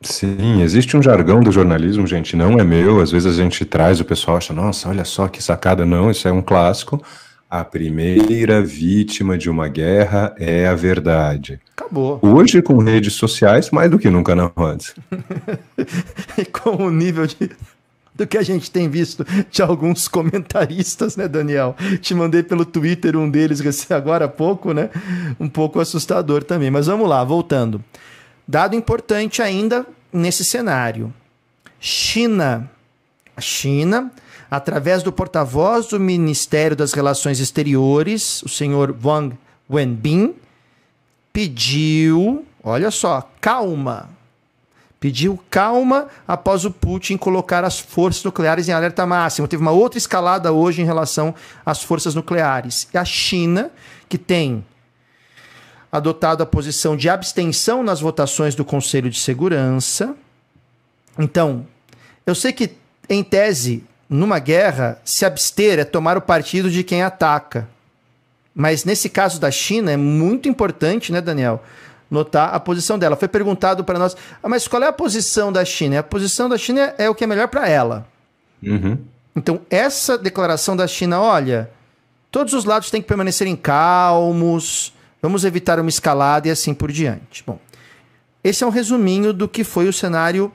Sim, 0.00 0.62
existe 0.62 0.96
um 0.96 1.02
jargão 1.02 1.40
do 1.40 1.50
jornalismo, 1.50 2.06
gente, 2.06 2.36
não 2.36 2.58
é 2.58 2.64
meu. 2.64 3.00
Às 3.00 3.10
vezes 3.10 3.38
a 3.38 3.42
gente 3.42 3.64
traz, 3.64 3.98
o 3.98 4.04
pessoal 4.04 4.36
acha, 4.36 4.52
nossa, 4.52 4.88
olha 4.88 5.04
só 5.04 5.26
que 5.26 5.42
sacada. 5.42 5.86
Não, 5.86 6.10
isso 6.10 6.28
é 6.28 6.32
um 6.32 6.42
clássico. 6.42 7.02
A 7.48 7.64
primeira 7.64 8.60
vítima 8.60 9.38
de 9.38 9.48
uma 9.48 9.68
guerra 9.68 10.34
é 10.36 10.66
a 10.66 10.74
verdade. 10.74 11.60
Acabou. 11.76 12.18
Hoje, 12.20 12.60
com 12.60 12.78
redes 12.78 13.14
sociais, 13.14 13.70
mais 13.70 13.88
do 13.88 14.00
que 14.00 14.10
nunca 14.10 14.34
na 14.34 14.46
roda. 14.46 14.82
e 16.36 16.44
com 16.44 16.70
o 16.70 16.90
nível 16.90 17.24
de, 17.24 17.50
do 18.12 18.26
que 18.26 18.36
a 18.36 18.42
gente 18.42 18.68
tem 18.68 18.88
visto 18.88 19.24
de 19.48 19.62
alguns 19.62 20.08
comentaristas, 20.08 21.16
né, 21.16 21.28
Daniel? 21.28 21.76
Te 22.00 22.14
mandei 22.14 22.42
pelo 22.42 22.64
Twitter 22.64 23.16
um 23.16 23.30
deles 23.30 23.60
agora 23.92 24.24
há 24.24 24.28
pouco, 24.28 24.72
né? 24.72 24.90
Um 25.38 25.48
pouco 25.48 25.78
assustador 25.78 26.42
também. 26.42 26.70
Mas 26.70 26.88
vamos 26.88 27.08
lá, 27.08 27.22
voltando. 27.22 27.82
Dado 28.46 28.74
importante 28.74 29.40
ainda 29.40 29.86
nesse 30.12 30.44
cenário: 30.44 31.14
China. 31.78 32.68
A 33.36 33.40
China 33.40 34.10
através 34.50 35.02
do 35.02 35.12
porta-voz 35.12 35.86
do 35.86 36.00
Ministério 36.00 36.76
das 36.76 36.92
Relações 36.92 37.40
Exteriores, 37.40 38.42
o 38.42 38.48
senhor 38.48 38.96
Wang 39.04 39.36
Wenbin, 39.70 40.34
pediu, 41.32 42.46
olha 42.62 42.90
só, 42.90 43.28
calma. 43.40 44.08
Pediu 44.98 45.38
calma 45.50 46.08
após 46.26 46.64
o 46.64 46.70
Putin 46.70 47.16
colocar 47.16 47.62
as 47.62 47.78
forças 47.78 48.24
nucleares 48.24 48.68
em 48.68 48.72
alerta 48.72 49.04
máximo. 49.04 49.46
Teve 49.46 49.60
uma 49.60 49.70
outra 49.70 49.98
escalada 49.98 50.52
hoje 50.52 50.80
em 50.80 50.84
relação 50.84 51.34
às 51.64 51.82
forças 51.82 52.14
nucleares. 52.14 52.88
E 52.92 52.96
a 52.96 53.04
China, 53.04 53.70
que 54.08 54.16
tem 54.16 54.64
adotado 55.92 56.42
a 56.42 56.46
posição 56.46 56.96
de 56.96 57.08
abstenção 57.08 57.82
nas 57.82 58.00
votações 58.00 58.54
do 58.54 58.64
Conselho 58.64 59.10
de 59.10 59.18
Segurança. 59.18 60.16
Então, 61.18 61.66
eu 62.24 62.34
sei 62.34 62.52
que, 62.52 62.76
em 63.08 63.22
tese, 63.22 63.84
numa 64.08 64.38
guerra, 64.38 65.00
se 65.04 65.24
abster 65.24 65.78
é 65.78 65.84
tomar 65.84 66.16
o 66.16 66.20
partido 66.20 66.70
de 66.70 66.84
quem 66.84 67.02
ataca. 67.02 67.68
Mas 68.54 68.84
nesse 68.84 69.08
caso 69.08 69.40
da 69.40 69.50
China 69.50 69.92
é 69.92 69.96
muito 69.96 70.48
importante, 70.48 71.12
né, 71.12 71.20
Daniel? 71.20 71.62
Notar 72.10 72.54
a 72.54 72.60
posição 72.60 72.98
dela. 72.98 73.16
Foi 73.16 73.28
perguntado 73.28 73.84
para 73.84 73.98
nós, 73.98 74.16
ah, 74.42 74.48
mas 74.48 74.68
qual 74.68 74.82
é 74.82 74.86
a 74.86 74.92
posição 74.92 75.52
da 75.52 75.64
China? 75.64 75.98
A 75.98 76.02
posição 76.02 76.48
da 76.48 76.56
China 76.56 76.94
é 76.96 77.10
o 77.10 77.14
que 77.14 77.24
é 77.24 77.26
melhor 77.26 77.48
para 77.48 77.68
ela. 77.68 78.06
Uhum. 78.62 78.96
Então, 79.34 79.60
essa 79.68 80.16
declaração 80.16 80.76
da 80.76 80.86
China, 80.86 81.20
olha, 81.20 81.70
todos 82.30 82.54
os 82.54 82.64
lados 82.64 82.90
têm 82.90 83.02
que 83.02 83.08
permanecerem 83.08 83.56
calmos, 83.56 84.94
vamos 85.20 85.44
evitar 85.44 85.78
uma 85.78 85.90
escalada 85.90 86.48
e 86.48 86.50
assim 86.50 86.72
por 86.72 86.90
diante. 86.90 87.42
Bom, 87.44 87.58
esse 88.42 88.64
é 88.64 88.66
um 88.66 88.70
resuminho 88.70 89.32
do 89.32 89.48
que 89.48 89.64
foi 89.64 89.88
o 89.88 89.92
cenário 89.92 90.50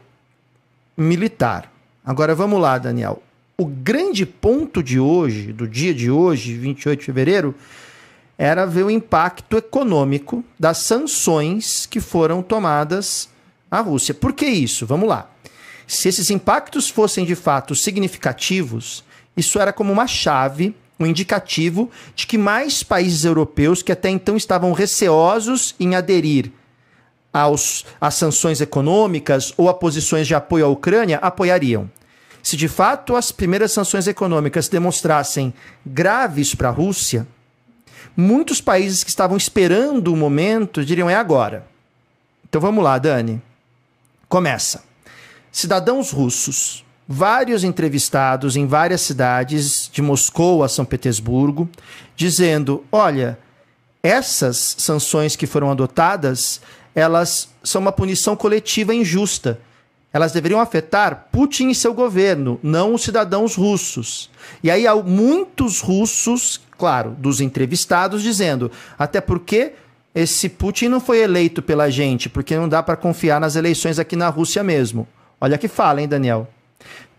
militar. 0.98 1.72
Agora 2.04 2.34
vamos 2.34 2.60
lá, 2.60 2.78
Daniel 2.80 3.22
o 3.62 3.66
grande 3.66 4.26
ponto 4.26 4.82
de 4.82 5.00
hoje, 5.00 5.54
do 5.54 5.68
dia 5.68 5.94
de 5.94 6.10
hoje, 6.10 6.56
28 6.56 7.00
de 7.00 7.06
fevereiro, 7.06 7.54
era 8.36 8.66
ver 8.66 8.84
o 8.84 8.90
impacto 8.90 9.56
econômico 9.56 10.44
das 10.60 10.80
sanções 10.80 11.86
que 11.86 12.00
foram 12.00 12.42
tomadas 12.42 13.30
à 13.70 13.80
Rússia. 13.80 14.16
Por 14.16 14.34
que 14.34 14.48
isso? 14.48 14.88
Vamos 14.88 15.08
lá. 15.08 15.30
Se 15.86 16.10
esses 16.10 16.32
impactos 16.32 16.90
fossem 16.90 17.24
de 17.24 17.36
fato 17.36 17.76
significativos, 17.76 19.04
isso 19.38 19.60
era 19.60 19.72
como 19.72 19.94
uma 19.94 20.08
chave, 20.08 20.76
um 21.00 21.06
indicativo 21.06 21.88
de 22.16 22.26
que 22.26 22.40
mais 22.40 22.82
países 22.82 23.26
europeus 23.26 23.84
que 23.84 23.92
até 23.92 24.10
então 24.10 24.36
estavam 24.36 24.72
receosos 24.72 25.76
em 25.80 25.94
aderir 25.94 26.52
aos, 27.32 27.86
às 28.00 28.16
sanções 28.16 28.60
econômicas 28.60 29.54
ou 29.56 29.70
a 29.70 29.74
posições 29.76 30.26
de 30.26 30.34
apoio 30.34 30.66
à 30.66 30.68
Ucrânia 30.68 31.20
apoiariam. 31.20 31.88
Se 32.44 32.58
de 32.58 32.68
fato 32.68 33.16
as 33.16 33.32
primeiras 33.32 33.72
sanções 33.72 34.08
econômicas 34.08 34.68
demonstrassem 34.68 35.54
graves 35.86 36.56
para 36.56 36.70
a 36.70 36.72
Rússia, 36.72 37.28
muitos 38.16 38.60
países 38.60 39.04
que 39.04 39.10
estavam 39.10 39.38
esperando 39.38 40.12
o 40.12 40.18
momento 40.18 40.84
diriam 40.84 41.10
é 41.10 41.16
agora. 41.16 41.66
Então 42.48 42.60
vamos 42.60 42.84
lá, 42.84 42.98
Dani. 42.98 43.42
Começa. 44.28 44.84
Cidadãos 45.52 46.12
russos, 46.12 46.84
vários 47.08 47.64
entrevistados 47.64 48.56
em 48.56 48.66
várias 48.66 49.02
cidades, 49.02 49.90
de 49.92 50.02
Moscou 50.02 50.64
a 50.64 50.70
São 50.70 50.86
Petersburgo, 50.86 51.70
dizendo: 52.16 52.84
olha, 52.92 53.38
essas 54.02 54.76
sanções 54.80 55.36
que 55.36 55.46
foram 55.46 55.70
adotadas, 55.70 56.62
elas 56.96 57.50
são 57.64 57.82
uma 57.82 57.92
punição 57.92 58.36
coletiva 58.36 58.96
injusta 58.96 59.60
elas 60.14 60.32
deveriam 60.32 60.60
afetar 60.60 61.28
Putin 61.32 61.70
e 61.70 61.76
seu 61.76 61.94
governo, 61.94 62.60
não 62.62 62.94
os 62.94 63.04
cidadãos 63.04 63.56
russos. 63.56 64.30
E 64.62 64.70
aí 64.70 64.86
há 64.86 64.96
muitos 64.96 65.80
russos, 65.80 66.60
claro, 66.78 67.12
dos 67.12 67.40
entrevistados, 67.40 68.22
dizendo: 68.22 68.72
até 69.00 69.22
porque 69.22 69.74
esse 70.14 70.50
Putin 70.50 70.90
não 70.90 71.00
foi 71.00 71.20
eleito 71.20 71.62
pela 71.62 71.90
gente, 71.90 72.30
porque 72.30 72.56
não 72.56 72.68
dá 72.68 72.84
para 72.84 72.98
confiar 72.98 73.40
nas 73.40 73.56
eleições 73.56 74.00
aqui 74.00 74.16
na 74.16 74.28
Rússia 74.28 74.64
mesmo. 74.64 75.08
Olha 75.40 75.58
que 75.58 75.68
fala, 75.68 76.02
hein, 76.02 76.08
Daniel? 76.08 76.48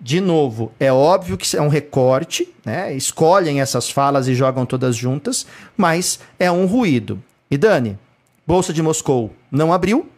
De 0.00 0.20
novo, 0.20 0.72
é 0.78 0.92
óbvio 0.92 1.38
que 1.38 1.56
é 1.56 1.62
um 1.62 1.68
recorte, 1.68 2.52
né? 2.64 2.92
escolhem 2.94 3.60
essas 3.60 3.88
falas 3.88 4.26
e 4.26 4.34
jogam 4.34 4.66
todas 4.66 4.96
juntas, 4.96 5.46
mas 5.76 6.18
é 6.38 6.50
um 6.50 6.66
ruído. 6.66 7.22
E 7.48 7.56
Dani, 7.56 7.96
Bolsa 8.46 8.72
de 8.72 8.82
Moscou 8.82 9.32
não 9.50 9.72
abriu. 9.72 10.08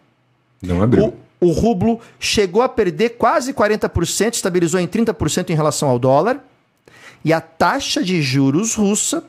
Não 0.63 0.83
abriu. 0.83 1.09
O 1.09 1.13
o 1.41 1.51
rublo 1.51 2.01
chegou 2.19 2.63
a 2.63 2.69
perder 2.69 3.11
quase 3.11 3.53
40%, 3.53 4.35
estabilizou 4.35 4.81
em 4.81 4.87
30% 4.87 5.51
em 5.51 5.55
relação 5.55 5.89
ao 5.89 5.99
dólar, 5.99 6.43
e 7.25 7.33
a 7.33 7.41
taxa 7.41 8.03
de 8.03 8.21
juros 8.23 8.75
russa 8.75 9.25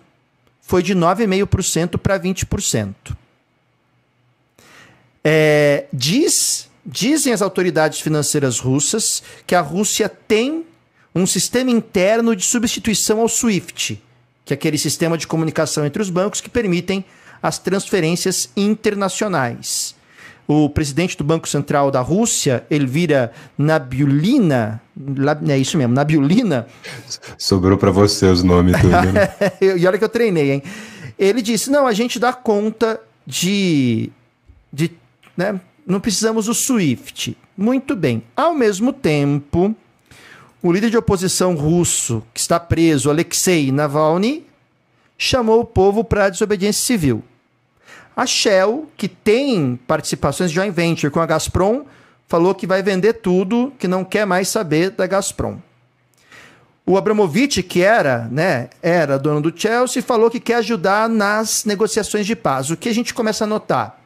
foi 0.62 0.82
de 0.82 0.96
9,5% 0.96 1.98
para 1.98 2.20
20%. 2.20 2.94
É, 5.24 5.86
diz 5.92 6.70
dizem 6.86 7.34
as 7.34 7.42
autoridades 7.42 8.00
financeiras 8.00 8.60
russas 8.60 9.24
que 9.48 9.56
a 9.56 9.62
Rússia 9.62 10.08
tem 10.08 10.66
um 11.16 11.26
sistema 11.26 11.72
interno 11.72 12.36
de 12.36 12.46
substituição 12.46 13.22
ao 13.22 13.30
SWIFT, 13.30 14.02
que 14.44 14.54
é 14.54 14.56
aquele 14.56 14.78
sistema 14.78 15.18
de 15.18 15.26
comunicação 15.26 15.86
entre 15.86 16.02
os 16.02 16.10
bancos 16.10 16.42
que 16.42 16.50
permitem 16.50 17.04
as 17.42 17.58
transferências 17.58 18.50
internacionais. 18.56 19.95
O 20.48 20.70
presidente 20.70 21.18
do 21.18 21.24
Banco 21.24 21.48
Central 21.48 21.90
da 21.90 22.02
Rússia, 22.02 22.66
Elvira 22.70 23.32
Nabiulina, 23.58 24.80
é 25.48 25.58
isso 25.58 25.78
mesmo, 25.78 25.94
Nabiulina. 25.94 26.68
Sobrou 27.38 27.78
para 27.78 27.90
você 27.90 28.28
os 28.28 28.44
nomes 28.44 28.80
tudo. 28.80 28.90
Né? 28.92 29.30
e 29.78 29.88
olha 29.88 29.98
que 29.98 30.04
eu 30.04 30.10
treinei, 30.10 30.52
hein? 30.52 30.64
Ele 31.18 31.42
disse: 31.42 31.72
não, 31.72 31.88
a 31.88 31.94
gente 31.94 32.20
dá 32.20 32.32
conta 32.32 33.02
de. 33.26 34.12
de 34.72 34.92
né, 35.36 35.60
não 35.86 36.00
precisamos 36.00 36.46
do 36.46 36.54
SWIFT. 36.54 37.36
Muito 37.58 37.96
bem. 37.96 38.24
Ao 38.36 38.54
mesmo 38.54 38.92
tempo, 38.94 39.76
o 40.62 40.72
líder 40.72 40.90
de 40.90 40.98
oposição 40.98 41.56
russo, 41.56 42.24
que 42.34 42.40
está 42.40 42.60
preso, 42.60 43.10
Alexei 43.10 43.72
Navalny, 43.72 44.46
chamou 45.18 45.62
o 45.62 45.66
povo 45.66 46.04
para 46.04 46.26
a 46.26 46.30
desobediência 46.30 46.84
civil. 46.84 47.24
A 48.16 48.26
Shell, 48.26 48.90
que 48.96 49.08
tem 49.08 49.80
participações 49.88 50.50
de 50.50 50.56
joint 50.56 50.74
venture 50.74 51.12
com 51.12 51.20
a 51.20 51.26
Gazprom, 51.26 51.86
falou 52.28 52.56
que 52.56 52.66
vai 52.66 52.82
vender 52.82 53.14
tudo, 53.14 53.74
que 53.78 53.88
não 53.88 54.06
quer 54.06 54.26
mais 54.26 54.48
saber 54.48 54.92
da 54.92 55.06
Gazprom. 55.06 55.58
O 56.86 56.98
Abramovich, 56.98 57.64
que 57.64 57.82
era, 57.82 58.28
né, 58.32 58.70
era 58.82 59.18
dono 59.18 59.42
do 59.42 59.60
Chelsea, 59.60 60.04
falou 60.04 60.30
que 60.30 60.40
quer 60.40 60.56
ajudar 60.56 61.10
nas 61.10 61.66
negociações 61.66 62.28
de 62.28 62.36
paz. 62.36 62.70
O 62.70 62.78
que 62.78 62.88
a 62.88 62.94
gente 62.94 63.14
começa 63.14 63.44
a 63.44 63.48
notar? 63.48 64.00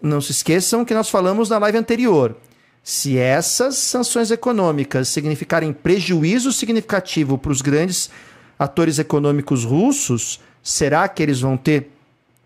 Não 0.00 0.20
se 0.20 0.32
esqueçam 0.32 0.84
que 0.84 0.92
nós 0.92 1.08
falamos 1.08 1.48
na 1.48 1.58
live 1.58 1.78
anterior. 1.78 2.36
Se 2.82 3.16
essas 3.16 3.76
sanções 3.76 4.32
econômicas 4.32 5.08
significarem 5.08 5.72
prejuízo 5.72 6.52
significativo 6.52 7.38
para 7.38 7.52
os 7.52 7.62
grandes 7.62 8.10
atores 8.58 8.98
econômicos 8.98 9.64
russos, 9.64 10.40
será 10.62 11.06
que 11.06 11.22
eles 11.22 11.40
vão 11.40 11.56
ter 11.56 11.92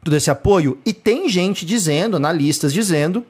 todo 0.06 0.16
esse 0.16 0.30
apoio? 0.30 0.78
E 0.86 0.92
tem 0.92 1.28
gente 1.28 1.66
dizendo, 1.66 2.16
analistas 2.16 2.72
dizendo, 2.72 3.26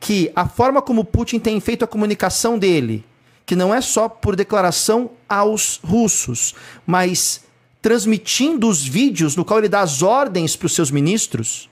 que 0.00 0.30
a 0.34 0.48
forma 0.48 0.82
como 0.82 1.04
Putin 1.04 1.38
tem 1.38 1.60
feito 1.60 1.84
a 1.84 1.88
comunicação 1.88 2.58
dele, 2.58 3.04
que 3.46 3.54
não 3.54 3.72
é 3.72 3.80
só 3.80 4.08
por 4.08 4.34
declaração 4.34 5.12
aos 5.28 5.80
russos, 5.84 6.54
mas 6.86 7.44
transmitindo 7.80 8.68
os 8.68 8.84
vídeos 8.84 9.36
no 9.36 9.44
qual 9.44 9.60
ele 9.60 9.68
dá 9.68 9.80
as 9.80 10.02
ordens 10.02 10.56
para 10.56 10.66
os 10.66 10.74
seus 10.74 10.90
ministros, 10.90 11.70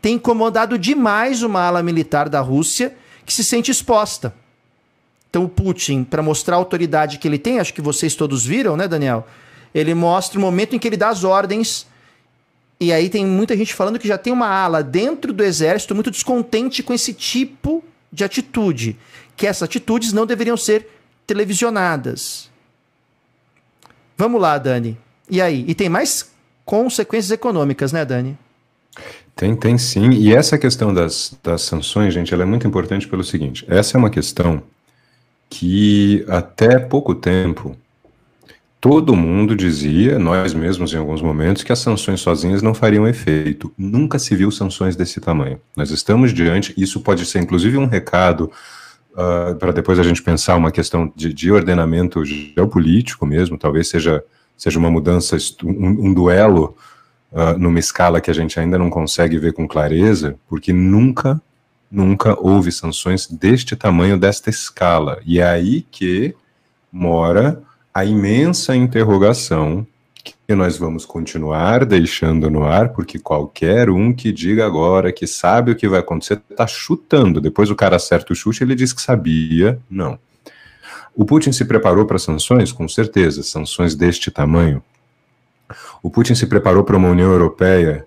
tem 0.00 0.14
incomodado 0.14 0.78
demais 0.78 1.42
uma 1.42 1.60
ala 1.60 1.82
militar 1.82 2.28
da 2.28 2.40
Rússia 2.40 2.96
que 3.26 3.32
se 3.32 3.44
sente 3.44 3.70
exposta. 3.70 4.34
Então 5.28 5.44
o 5.44 5.48
Putin, 5.48 6.04
para 6.04 6.22
mostrar 6.22 6.56
a 6.56 6.58
autoridade 6.58 7.18
que 7.18 7.26
ele 7.26 7.38
tem, 7.38 7.58
acho 7.58 7.74
que 7.74 7.82
vocês 7.82 8.14
todos 8.14 8.44
viram, 8.46 8.76
né, 8.76 8.88
Daniel? 8.88 9.26
Ele 9.74 9.94
mostra 9.94 10.38
o 10.38 10.42
momento 10.42 10.74
em 10.74 10.78
que 10.78 10.88
ele 10.88 10.96
dá 10.96 11.08
as 11.08 11.22
ordens. 11.22 11.86
E 12.80 12.92
aí 12.92 13.10
tem 13.10 13.26
muita 13.26 13.54
gente 13.54 13.74
falando 13.74 13.98
que 13.98 14.08
já 14.08 14.16
tem 14.16 14.32
uma 14.32 14.48
ala 14.48 14.82
dentro 14.82 15.34
do 15.34 15.44
exército 15.44 15.94
muito 15.94 16.10
descontente 16.10 16.82
com 16.82 16.94
esse 16.94 17.12
tipo 17.12 17.84
de 18.10 18.24
atitude, 18.24 18.96
que 19.36 19.46
essas 19.46 19.64
atitudes 19.64 20.14
não 20.14 20.24
deveriam 20.24 20.56
ser 20.56 20.88
televisionadas. 21.26 22.48
Vamos 24.16 24.40
lá, 24.40 24.56
Dani. 24.56 24.98
E 25.28 25.40
aí? 25.40 25.64
E 25.68 25.74
tem 25.74 25.88
mais 25.88 26.30
consequências 26.64 27.30
econômicas, 27.30 27.92
né, 27.92 28.04
Dani? 28.04 28.36
Tem, 29.36 29.54
tem 29.54 29.78
sim. 29.78 30.10
E 30.10 30.34
essa 30.34 30.58
questão 30.58 30.92
das, 30.92 31.36
das 31.42 31.62
sanções, 31.62 32.12
gente, 32.12 32.32
ela 32.34 32.42
é 32.42 32.46
muito 32.46 32.66
importante 32.66 33.06
pelo 33.06 33.22
seguinte: 33.22 33.64
essa 33.68 33.96
é 33.96 33.98
uma 33.98 34.10
questão 34.10 34.62
que 35.48 36.24
até 36.28 36.78
pouco 36.78 37.14
tempo 37.14 37.76
todo 38.80 39.14
mundo 39.14 39.54
dizia, 39.54 40.18
nós 40.18 40.54
mesmos 40.54 40.92
em 40.94 40.96
alguns 40.96 41.20
momentos, 41.20 41.62
que 41.62 41.70
as 41.70 41.80
sanções 41.80 42.20
sozinhas 42.20 42.62
não 42.62 42.72
fariam 42.72 43.06
efeito. 43.06 43.70
Nunca 43.76 44.18
se 44.18 44.34
viu 44.34 44.50
sanções 44.50 44.96
desse 44.96 45.20
tamanho. 45.20 45.60
Nós 45.76 45.90
estamos 45.90 46.32
diante, 46.32 46.72
isso 46.76 47.00
pode 47.00 47.26
ser 47.26 47.40
inclusive 47.40 47.76
um 47.76 47.86
recado 47.86 48.50
uh, 49.12 49.54
para 49.56 49.70
depois 49.70 49.98
a 49.98 50.02
gente 50.02 50.22
pensar 50.22 50.56
uma 50.56 50.70
questão 50.72 51.12
de, 51.14 51.32
de, 51.32 51.52
ordenamento 51.52 52.24
geopolítico 52.24 53.26
mesmo, 53.26 53.58
talvez 53.58 53.88
seja, 53.88 54.24
seja 54.56 54.78
uma 54.78 54.90
mudança, 54.90 55.36
um, 55.62 56.08
um 56.08 56.14
duelo 56.14 56.74
uh, 57.32 57.58
numa 57.58 57.78
escala 57.78 58.18
que 58.18 58.30
a 58.30 58.34
gente 58.34 58.58
ainda 58.58 58.78
não 58.78 58.88
consegue 58.88 59.36
ver 59.36 59.52
com 59.52 59.68
clareza, 59.68 60.38
porque 60.48 60.72
nunca, 60.72 61.38
nunca 61.90 62.34
houve 62.40 62.72
sanções 62.72 63.26
deste 63.26 63.76
tamanho, 63.76 64.18
desta 64.18 64.48
escala. 64.48 65.20
E 65.26 65.38
é 65.38 65.46
aí 65.46 65.82
que 65.82 66.34
mora 66.90 67.62
a 67.92 68.04
imensa 68.04 68.74
interrogação 68.74 69.86
que 70.22 70.54
nós 70.54 70.76
vamos 70.76 71.04
continuar 71.06 71.84
deixando 71.84 72.50
no 72.50 72.64
ar, 72.64 72.90
porque 72.90 73.18
qualquer 73.18 73.88
um 73.88 74.12
que 74.12 74.32
diga 74.32 74.66
agora 74.66 75.12
que 75.12 75.26
sabe 75.26 75.72
o 75.72 75.76
que 75.76 75.88
vai 75.88 76.00
acontecer 76.00 76.40
está 76.50 76.66
chutando. 76.66 77.40
Depois 77.40 77.70
o 77.70 77.76
cara 77.76 77.96
acerta 77.96 78.32
o 78.32 78.36
chute, 78.36 78.62
ele 78.62 78.74
diz 78.74 78.92
que 78.92 79.00
sabia. 79.00 79.78
Não. 79.88 80.18
O 81.14 81.24
Putin 81.24 81.52
se 81.52 81.64
preparou 81.64 82.04
para 82.04 82.18
sanções? 82.18 82.72
Com 82.72 82.88
certeza, 82.88 83.42
sanções 83.42 83.94
deste 83.94 84.30
tamanho. 84.30 84.82
O 86.02 86.10
Putin 86.10 86.34
se 86.34 86.46
preparou 86.46 86.82
para 86.84 86.96
uma 86.96 87.08
União 87.08 87.30
Europeia 87.30 88.06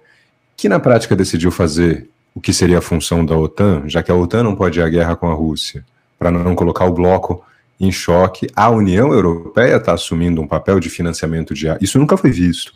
que, 0.55 0.69
na 0.69 0.79
prática, 0.79 1.15
decidiu 1.15 1.51
fazer 1.51 2.09
o 2.35 2.41
que 2.41 2.51
seria 2.51 2.79
a 2.79 2.81
função 2.81 3.25
da 3.25 3.37
OTAN, 3.37 3.83
já 3.87 4.01
que 4.01 4.11
a 4.11 4.15
OTAN 4.15 4.43
não 4.43 4.55
pode 4.55 4.79
ir 4.79 4.83
à 4.83 4.89
guerra 4.89 5.15
com 5.15 5.29
a 5.29 5.33
Rússia, 5.33 5.85
para 6.17 6.31
não 6.31 6.55
colocar 6.55 6.85
o 6.85 6.93
bloco 6.93 7.43
em 7.79 7.91
choque. 7.91 8.47
A 8.55 8.69
União 8.69 9.11
Europeia 9.11 9.77
está 9.77 9.93
assumindo 9.93 10.41
um 10.41 10.47
papel 10.47 10.79
de 10.79 10.89
financiamento 10.89 11.53
de 11.53 11.67
Isso 11.81 11.99
nunca 11.99 12.17
foi 12.17 12.31
visto. 12.31 12.73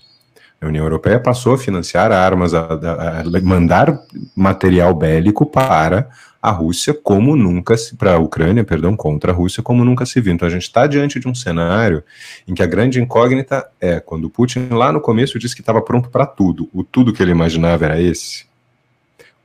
A 0.59 0.65
União 0.65 0.83
Europeia 0.83 1.19
passou 1.19 1.53
a 1.53 1.57
financiar 1.57 2.11
armas, 2.11 2.53
a, 2.53 2.61
a, 2.61 3.19
a 3.19 3.41
mandar 3.41 3.99
material 4.35 4.93
bélico 4.93 5.45
para 5.45 6.09
a 6.41 6.51
Rússia 6.51 6.93
como 6.93 7.35
nunca 7.35 7.75
se 7.77 7.95
para 7.95 8.13
a 8.13 8.19
Ucrânia, 8.19 8.63
perdão, 8.63 8.95
contra 8.95 9.31
a 9.31 9.35
Rússia 9.35 9.61
como 9.61 9.83
nunca 9.83 10.05
se 10.05 10.19
viu. 10.21 10.33
Então 10.33 10.47
a 10.47 10.51
gente 10.51 10.63
está 10.63 10.87
diante 10.87 11.19
de 11.19 11.27
um 11.27 11.35
cenário 11.35 12.03
em 12.47 12.53
que 12.53 12.63
a 12.63 12.65
grande 12.65 13.01
incógnita 13.01 13.67
é 13.79 13.99
quando 13.99 14.25
o 14.25 14.29
Putin 14.29 14.69
lá 14.71 14.91
no 14.91 15.01
começo 15.01 15.37
disse 15.37 15.55
que 15.55 15.61
estava 15.61 15.81
pronto 15.81 16.09
para 16.09 16.25
tudo, 16.25 16.69
o 16.73 16.83
tudo 16.83 17.13
que 17.13 17.21
ele 17.21 17.31
imaginava 17.31 17.85
era 17.85 18.01
esse. 18.01 18.45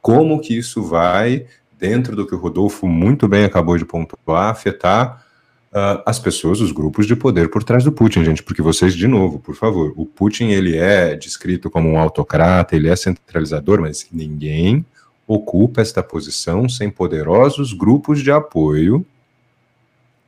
Como 0.00 0.40
que 0.40 0.56
isso 0.56 0.82
vai 0.82 1.46
dentro 1.78 2.14
do 2.14 2.26
que 2.26 2.34
o 2.34 2.38
Rodolfo 2.38 2.86
muito 2.86 3.26
bem 3.26 3.44
acabou 3.44 3.76
de 3.76 3.84
pontuar 3.84 4.50
afetar 4.50 5.24
uh, 5.72 6.02
as 6.06 6.18
pessoas, 6.18 6.60
os 6.60 6.70
grupos 6.70 7.06
de 7.06 7.16
poder 7.16 7.48
por 7.50 7.64
trás 7.64 7.84
do 7.84 7.92
Putin, 7.92 8.24
gente, 8.24 8.42
porque 8.42 8.62
vocês, 8.62 8.94
de 8.94 9.08
novo, 9.08 9.38
por 9.38 9.54
favor, 9.54 9.92
o 9.96 10.06
Putin, 10.06 10.48
ele 10.48 10.76
é 10.76 11.16
descrito 11.16 11.70
como 11.70 11.88
um 11.88 11.98
autocrata, 11.98 12.76
ele 12.76 12.88
é 12.88 12.96
centralizador, 12.96 13.80
mas 13.80 14.06
ninguém 14.12 14.84
ocupa 15.26 15.80
esta 15.80 16.02
posição 16.02 16.68
sem 16.68 16.90
poderosos 16.90 17.72
grupos 17.72 18.22
de 18.22 18.30
apoio 18.30 19.04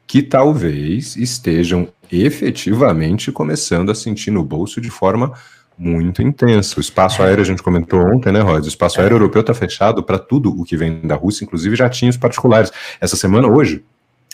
que 0.07 0.23
talvez 0.23 1.17
estejam 1.17 1.89
efetivamente 2.11 3.33
começando 3.33 3.91
a 3.91 3.95
sentir 3.95 4.31
no 4.31 4.45
bolso 4.45 4.81
de 4.81 4.91
forma 4.91 5.33
muito 5.77 6.23
intensa. 6.23 6.79
O 6.79 6.81
espaço 6.81 7.23
aéreo, 7.23 7.43
a 7.43 7.47
gente 7.47 7.63
comentou 7.63 8.01
ontem, 8.01 8.33
né, 8.33 8.41
Rod? 8.41 8.65
O 8.65 8.69
espaço 8.69 9.01
aéreo 9.01 9.17
europeu 9.17 9.41
está 9.41 9.53
fechado 9.53 10.03
para 10.03 10.19
tudo 10.19 10.51
o 10.51 10.65
que 10.65 10.77
vem 10.77 11.01
da 11.01 11.17
Rússia, 11.17 11.45
inclusive 11.45 11.75
jatinhos 11.75 12.17
particulares. 12.17 12.71
Essa 13.01 13.17
semana, 13.17 13.49
hoje, 13.49 13.83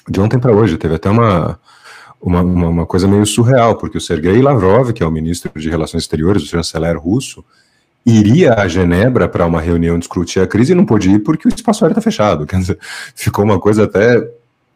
de 0.08 0.20
ontem 0.20 0.38
para 0.38 0.52
hoje. 0.52 0.78
Teve 0.78 0.94
até 0.94 1.10
uma, 1.10 1.58
uma, 2.20 2.42
uma, 2.42 2.86
coisa 2.86 3.08
meio 3.08 3.26
surreal, 3.26 3.76
porque 3.76 3.98
o 3.98 4.00
Sergei 4.00 4.40
Lavrov, 4.40 4.92
que 4.92 5.02
é 5.02 5.06
o 5.06 5.10
ministro 5.10 5.50
de 5.54 5.68
Relações 5.68 6.02
Exteriores, 6.02 6.42
o 6.42 6.46
chanceler 6.46 6.98
russo, 6.98 7.44
iria 8.04 8.54
a 8.54 8.68
Genebra 8.68 9.28
para 9.28 9.46
uma 9.46 9.60
reunião 9.60 9.98
discutir 9.98 10.40
a 10.40 10.46
crise 10.46 10.72
e 10.72 10.74
não 10.74 10.86
pôde 10.86 11.10
ir 11.10 11.20
porque 11.20 11.48
o 11.48 11.54
espaço 11.54 11.84
aéreo 11.84 11.92
está 11.92 12.02
fechado. 12.02 12.46
Quer 12.48 12.58
dizer, 12.58 12.78
ficou 13.14 13.44
uma 13.44 13.58
coisa 13.58 13.84
até. 13.84 14.28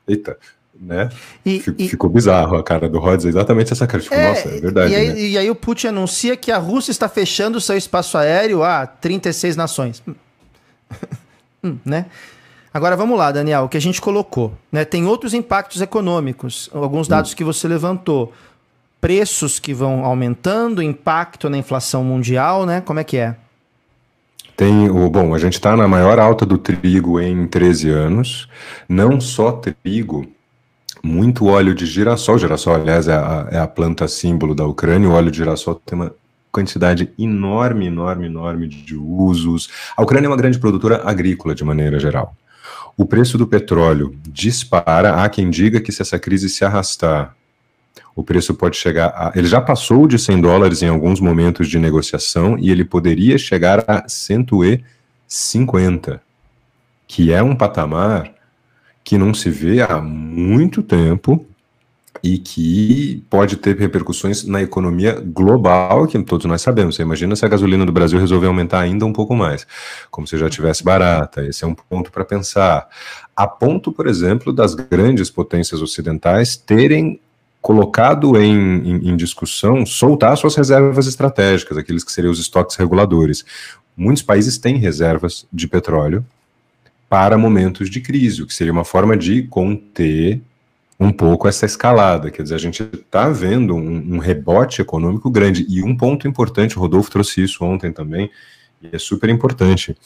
Eita, 0.06 0.36
né? 0.78 1.08
E, 1.44 1.60
ficou 1.60 2.10
e... 2.10 2.12
bizarro 2.12 2.56
a 2.56 2.62
cara 2.62 2.88
do 2.88 2.98
Rhodes, 2.98 3.24
exatamente 3.24 3.72
essa 3.72 3.86
cara. 3.86 4.02
Tipo, 4.02 4.14
é, 4.14 4.28
nossa, 4.28 4.48
é 4.48 4.60
verdade. 4.60 4.92
E 4.92 4.96
aí, 4.96 5.08
né? 5.08 5.20
e 5.20 5.38
aí 5.38 5.50
o 5.50 5.54
Putin 5.54 5.88
anuncia 5.88 6.36
que 6.36 6.50
a 6.50 6.58
Rússia 6.58 6.90
está 6.90 7.08
fechando 7.08 7.58
o 7.58 7.60
seu 7.60 7.76
espaço 7.76 8.18
aéreo 8.18 8.62
a 8.62 8.86
36 8.86 9.56
nações. 9.56 10.02
hum, 11.62 11.78
né? 11.84 12.06
Agora 12.74 12.96
vamos 12.96 13.16
lá, 13.16 13.30
Daniel, 13.30 13.62
o 13.62 13.68
que 13.68 13.76
a 13.76 13.80
gente 13.80 14.00
colocou. 14.00 14.52
Né? 14.72 14.84
Tem 14.84 15.06
outros 15.06 15.32
impactos 15.32 15.80
econômicos, 15.80 16.68
alguns 16.74 17.06
dados 17.06 17.32
hum. 17.32 17.36
que 17.36 17.44
você 17.44 17.68
levantou. 17.68 18.32
Preços 19.00 19.60
que 19.60 19.72
vão 19.72 20.04
aumentando, 20.04 20.82
impacto 20.82 21.48
na 21.48 21.56
inflação 21.56 22.02
mundial, 22.02 22.66
né? 22.66 22.80
Como 22.80 22.98
é 22.98 23.04
que 23.04 23.16
é? 23.16 23.36
Tem 24.56 24.90
o 24.90 25.08
bom, 25.08 25.34
a 25.34 25.38
gente 25.38 25.52
está 25.52 25.76
na 25.76 25.86
maior 25.86 26.18
alta 26.18 26.44
do 26.44 26.58
trigo 26.58 27.20
em 27.20 27.46
13 27.46 27.90
anos. 27.90 28.48
Não 28.88 29.20
só 29.20 29.52
trigo, 29.52 30.26
muito 31.00 31.46
óleo 31.46 31.74
de 31.74 31.86
girassol. 31.86 32.38
Girassol, 32.38 32.74
aliás, 32.74 33.06
é 33.06 33.14
a, 33.14 33.48
é 33.52 33.58
a 33.58 33.68
planta 33.68 34.08
símbolo 34.08 34.54
da 34.54 34.66
Ucrânia. 34.66 35.08
O 35.08 35.12
óleo 35.12 35.30
de 35.30 35.36
girassol 35.36 35.76
tem 35.76 35.96
uma 35.96 36.12
quantidade 36.50 37.12
enorme, 37.18 37.86
enorme, 37.86 38.26
enorme 38.26 38.66
de 38.66 38.96
usos. 38.96 39.68
A 39.96 40.02
Ucrânia 40.02 40.26
é 40.26 40.30
uma 40.30 40.36
grande 40.36 40.58
produtora 40.58 41.02
agrícola 41.04 41.54
de 41.54 41.62
maneira 41.62 42.00
geral. 42.00 42.34
O 42.96 43.04
preço 43.04 43.36
do 43.36 43.46
petróleo 43.46 44.16
dispara. 44.28 45.22
Há 45.22 45.28
quem 45.28 45.50
diga 45.50 45.80
que 45.80 45.90
se 45.90 46.02
essa 46.02 46.16
crise 46.18 46.48
se 46.48 46.64
arrastar, 46.64 47.34
o 48.14 48.22
preço 48.22 48.54
pode 48.54 48.76
chegar 48.76 49.08
a. 49.08 49.32
Ele 49.34 49.48
já 49.48 49.60
passou 49.60 50.06
de 50.06 50.18
100 50.18 50.40
dólares 50.40 50.82
em 50.82 50.88
alguns 50.88 51.20
momentos 51.20 51.68
de 51.68 51.78
negociação 51.78 52.56
e 52.58 52.70
ele 52.70 52.84
poderia 52.84 53.36
chegar 53.36 53.84
a 53.88 54.08
150, 54.08 56.22
que 57.08 57.32
é 57.32 57.42
um 57.42 57.56
patamar 57.56 58.32
que 59.02 59.18
não 59.18 59.34
se 59.34 59.50
vê 59.50 59.82
há 59.82 60.00
muito 60.00 60.82
tempo 60.82 61.44
e 62.24 62.38
que 62.38 63.22
pode 63.28 63.56
ter 63.56 63.76
repercussões 63.76 64.44
na 64.44 64.62
economia 64.62 65.20
global, 65.20 66.06
que 66.06 66.18
todos 66.22 66.46
nós 66.46 66.62
sabemos. 66.62 66.96
Você 66.96 67.02
imagina 67.02 67.36
se 67.36 67.44
a 67.44 67.48
gasolina 67.48 67.84
do 67.84 67.92
Brasil 67.92 68.18
resolver 68.18 68.46
aumentar 68.46 68.80
ainda 68.80 69.04
um 69.04 69.12
pouco 69.12 69.36
mais, 69.36 69.66
como 70.10 70.26
se 70.26 70.38
já 70.38 70.48
tivesse 70.48 70.82
barata. 70.82 71.44
Esse 71.44 71.64
é 71.64 71.66
um 71.66 71.74
ponto 71.74 72.10
para 72.10 72.24
pensar. 72.24 72.88
A 73.36 73.46
ponto, 73.46 73.92
por 73.92 74.06
exemplo, 74.06 74.54
das 74.54 74.74
grandes 74.74 75.28
potências 75.28 75.82
ocidentais 75.82 76.56
terem 76.56 77.20
colocado 77.60 78.40
em, 78.40 78.52
em, 78.52 79.10
em, 79.10 79.16
discussão 79.16 79.84
soltar 79.84 80.34
suas 80.38 80.54
reservas 80.54 81.06
estratégicas, 81.06 81.76
aqueles 81.76 82.02
que 82.02 82.12
seriam 82.12 82.32
os 82.32 82.40
estoques 82.40 82.76
reguladores. 82.76 83.44
Muitos 83.94 84.22
países 84.22 84.56
têm 84.56 84.78
reservas 84.78 85.46
de 85.52 85.68
petróleo 85.68 86.24
para 87.06 87.36
momentos 87.36 87.90
de 87.90 88.00
crise, 88.00 88.42
o 88.42 88.46
que 88.46 88.54
seria 88.54 88.72
uma 88.72 88.84
forma 88.84 89.14
de 89.14 89.42
conter 89.42 90.40
um 90.98 91.10
pouco 91.10 91.48
essa 91.48 91.66
escalada. 91.66 92.30
Quer 92.30 92.42
dizer, 92.42 92.54
a 92.54 92.58
gente 92.58 92.82
está 92.82 93.28
vendo 93.28 93.74
um, 93.74 94.14
um, 94.14 94.18
rebote 94.18 94.80
econômico 94.80 95.30
grande. 95.30 95.66
E 95.68 95.82
um 95.82 95.96
ponto 95.96 96.28
importante, 96.28 96.76
o 96.76 96.80
Rodolfo 96.80 97.10
trouxe 97.10 97.42
isso 97.42 97.64
ontem 97.64 97.92
também, 97.92 98.30
e 98.80 98.94
é 98.94 98.98
super 98.98 99.28
importante. 99.28 99.96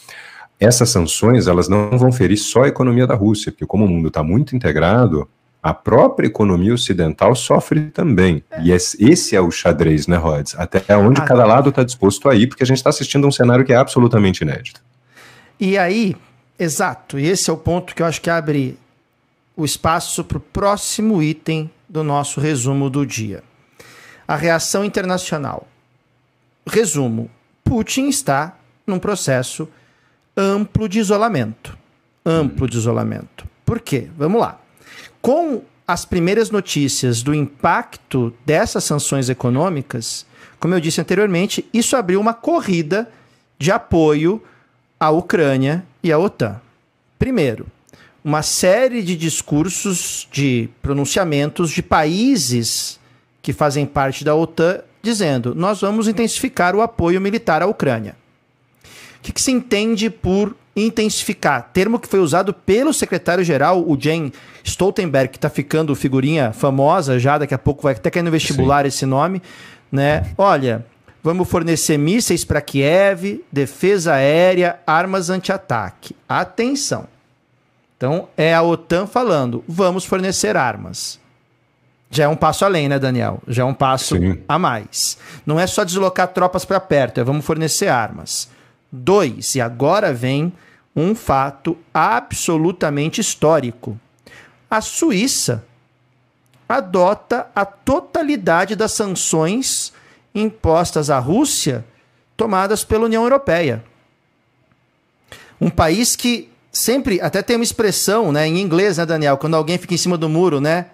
Essas 0.58 0.90
sanções 0.90 1.46
elas 1.46 1.68
não 1.68 1.96
vão 1.96 2.10
ferir 2.10 2.36
só 2.36 2.64
a 2.64 2.68
economia 2.68 3.06
da 3.06 3.14
Rússia, 3.14 3.52
porque 3.52 3.66
como 3.66 3.84
o 3.84 3.88
mundo 3.88 4.08
está 4.08 4.22
muito 4.22 4.56
integrado, 4.56 5.28
a 5.62 5.74
própria 5.74 6.26
economia 6.26 6.72
ocidental 6.72 7.34
sofre 7.34 7.90
também. 7.90 8.42
E 8.62 8.72
esse 8.72 9.36
é 9.36 9.40
o 9.40 9.50
xadrez, 9.50 10.06
né, 10.06 10.16
Rhodes? 10.16 10.54
Até 10.56 10.96
onde 10.96 11.20
cada 11.22 11.44
lado 11.44 11.68
está 11.68 11.82
disposto 11.82 12.28
a 12.28 12.34
ir, 12.34 12.46
porque 12.46 12.62
a 12.62 12.66
gente 12.66 12.78
está 12.78 12.90
assistindo 12.90 13.26
um 13.26 13.30
cenário 13.30 13.64
que 13.64 13.72
é 13.72 13.76
absolutamente 13.76 14.42
inédito. 14.42 14.80
E 15.60 15.76
aí, 15.76 16.16
exato, 16.58 17.18
e 17.18 17.26
esse 17.26 17.50
é 17.50 17.52
o 17.52 17.56
ponto 17.56 17.94
que 17.94 18.02
eu 18.02 18.06
acho 18.06 18.20
que 18.20 18.30
abre 18.30 18.78
o 19.58 19.64
espaço 19.64 20.22
para 20.22 20.38
o 20.38 20.40
próximo 20.40 21.20
item 21.20 21.68
do 21.88 22.04
nosso 22.04 22.40
resumo 22.40 22.88
do 22.88 23.04
dia. 23.04 23.42
A 24.26 24.36
reação 24.36 24.84
internacional. 24.84 25.66
Resumo: 26.64 27.28
Putin 27.64 28.08
está 28.08 28.56
num 28.86 29.00
processo 29.00 29.68
amplo 30.36 30.88
de 30.88 31.00
isolamento. 31.00 31.76
Amplo 32.24 32.68
de 32.68 32.76
isolamento. 32.76 33.48
Por 33.64 33.80
quê? 33.80 34.08
Vamos 34.16 34.40
lá. 34.40 34.60
Com 35.20 35.62
as 35.88 36.04
primeiras 36.04 36.50
notícias 36.50 37.20
do 37.20 37.34
impacto 37.34 38.32
dessas 38.46 38.84
sanções 38.84 39.28
econômicas, 39.28 40.24
como 40.60 40.74
eu 40.74 40.80
disse 40.80 41.00
anteriormente, 41.00 41.68
isso 41.74 41.96
abriu 41.96 42.20
uma 42.20 42.34
corrida 42.34 43.10
de 43.58 43.72
apoio 43.72 44.40
à 45.00 45.10
Ucrânia 45.10 45.84
e 46.00 46.12
à 46.12 46.18
OTAN. 46.18 46.60
Primeiro, 47.18 47.66
uma 48.28 48.42
série 48.42 49.02
de 49.02 49.16
discursos, 49.16 50.28
de 50.30 50.68
pronunciamentos 50.82 51.70
de 51.70 51.82
países 51.82 53.00
que 53.40 53.54
fazem 53.54 53.86
parte 53.86 54.22
da 54.22 54.34
OTAN 54.34 54.80
dizendo: 55.02 55.54
nós 55.54 55.80
vamos 55.80 56.06
intensificar 56.06 56.76
o 56.76 56.82
apoio 56.82 57.22
militar 57.22 57.62
à 57.62 57.66
Ucrânia. 57.66 58.14
O 58.84 59.22
que, 59.22 59.32
que 59.32 59.40
se 59.40 59.50
entende 59.50 60.10
por 60.10 60.54
intensificar? 60.76 61.70
Termo 61.72 61.98
que 61.98 62.06
foi 62.06 62.20
usado 62.20 62.52
pelo 62.52 62.92
secretário-geral, 62.92 63.82
o 63.82 63.98
Jane 63.98 64.30
Stoltenberg, 64.62 65.30
que 65.30 65.38
está 65.38 65.48
ficando 65.48 65.94
figurinha 65.94 66.52
famosa 66.52 67.18
já, 67.18 67.38
daqui 67.38 67.54
a 67.54 67.58
pouco 67.58 67.82
vai 67.82 67.94
até 67.94 68.10
cair 68.10 68.22
no 68.22 68.30
vestibular 68.30 68.82
Sim. 68.82 68.88
esse 68.88 69.06
nome. 69.06 69.40
Né? 69.90 70.34
Olha, 70.36 70.84
vamos 71.22 71.48
fornecer 71.48 71.96
mísseis 71.96 72.44
para 72.44 72.60
Kiev, 72.60 73.42
defesa 73.50 74.12
aérea, 74.12 74.78
armas 74.86 75.30
anti-ataque. 75.30 76.14
Atenção! 76.28 77.08
Então, 77.98 78.28
é 78.36 78.54
a 78.54 78.62
OTAN 78.62 79.06
falando: 79.06 79.62
vamos 79.68 80.04
fornecer 80.04 80.56
armas. 80.56 81.20
Já 82.10 82.24
é 82.24 82.28
um 82.28 82.36
passo 82.36 82.64
além, 82.64 82.88
né, 82.88 82.98
Daniel? 82.98 83.42
Já 83.46 83.64
é 83.64 83.66
um 83.66 83.74
passo 83.74 84.16
Sim. 84.16 84.42
a 84.48 84.58
mais. 84.58 85.18
Não 85.44 85.60
é 85.60 85.66
só 85.66 85.84
deslocar 85.84 86.28
tropas 86.28 86.64
para 86.64 86.80
perto, 86.80 87.20
é 87.20 87.24
vamos 87.24 87.44
fornecer 87.44 87.88
armas. 87.88 88.48
Dois, 88.90 89.54
e 89.56 89.60
agora 89.60 90.14
vem 90.14 90.52
um 90.96 91.14
fato 91.14 91.76
absolutamente 91.92 93.20
histórico. 93.20 94.00
A 94.70 94.80
Suíça 94.80 95.64
adota 96.68 97.48
a 97.54 97.64
totalidade 97.64 98.76
das 98.76 98.92
sanções 98.92 99.92
impostas 100.34 101.10
à 101.10 101.18
Rússia 101.18 101.84
tomadas 102.36 102.84
pela 102.84 103.06
União 103.06 103.22
Europeia. 103.24 103.84
Um 105.60 105.68
país 105.68 106.14
que 106.14 106.48
sempre, 106.78 107.20
até 107.20 107.42
tem 107.42 107.56
uma 107.56 107.64
expressão, 107.64 108.32
né, 108.32 108.46
em 108.46 108.60
inglês, 108.60 108.98
né, 108.98 109.04
Daniel, 109.04 109.36
quando 109.36 109.54
alguém 109.54 109.78
fica 109.78 109.94
em 109.94 109.98
cima 109.98 110.16
do 110.16 110.28
muro, 110.28 110.60
né? 110.60 110.86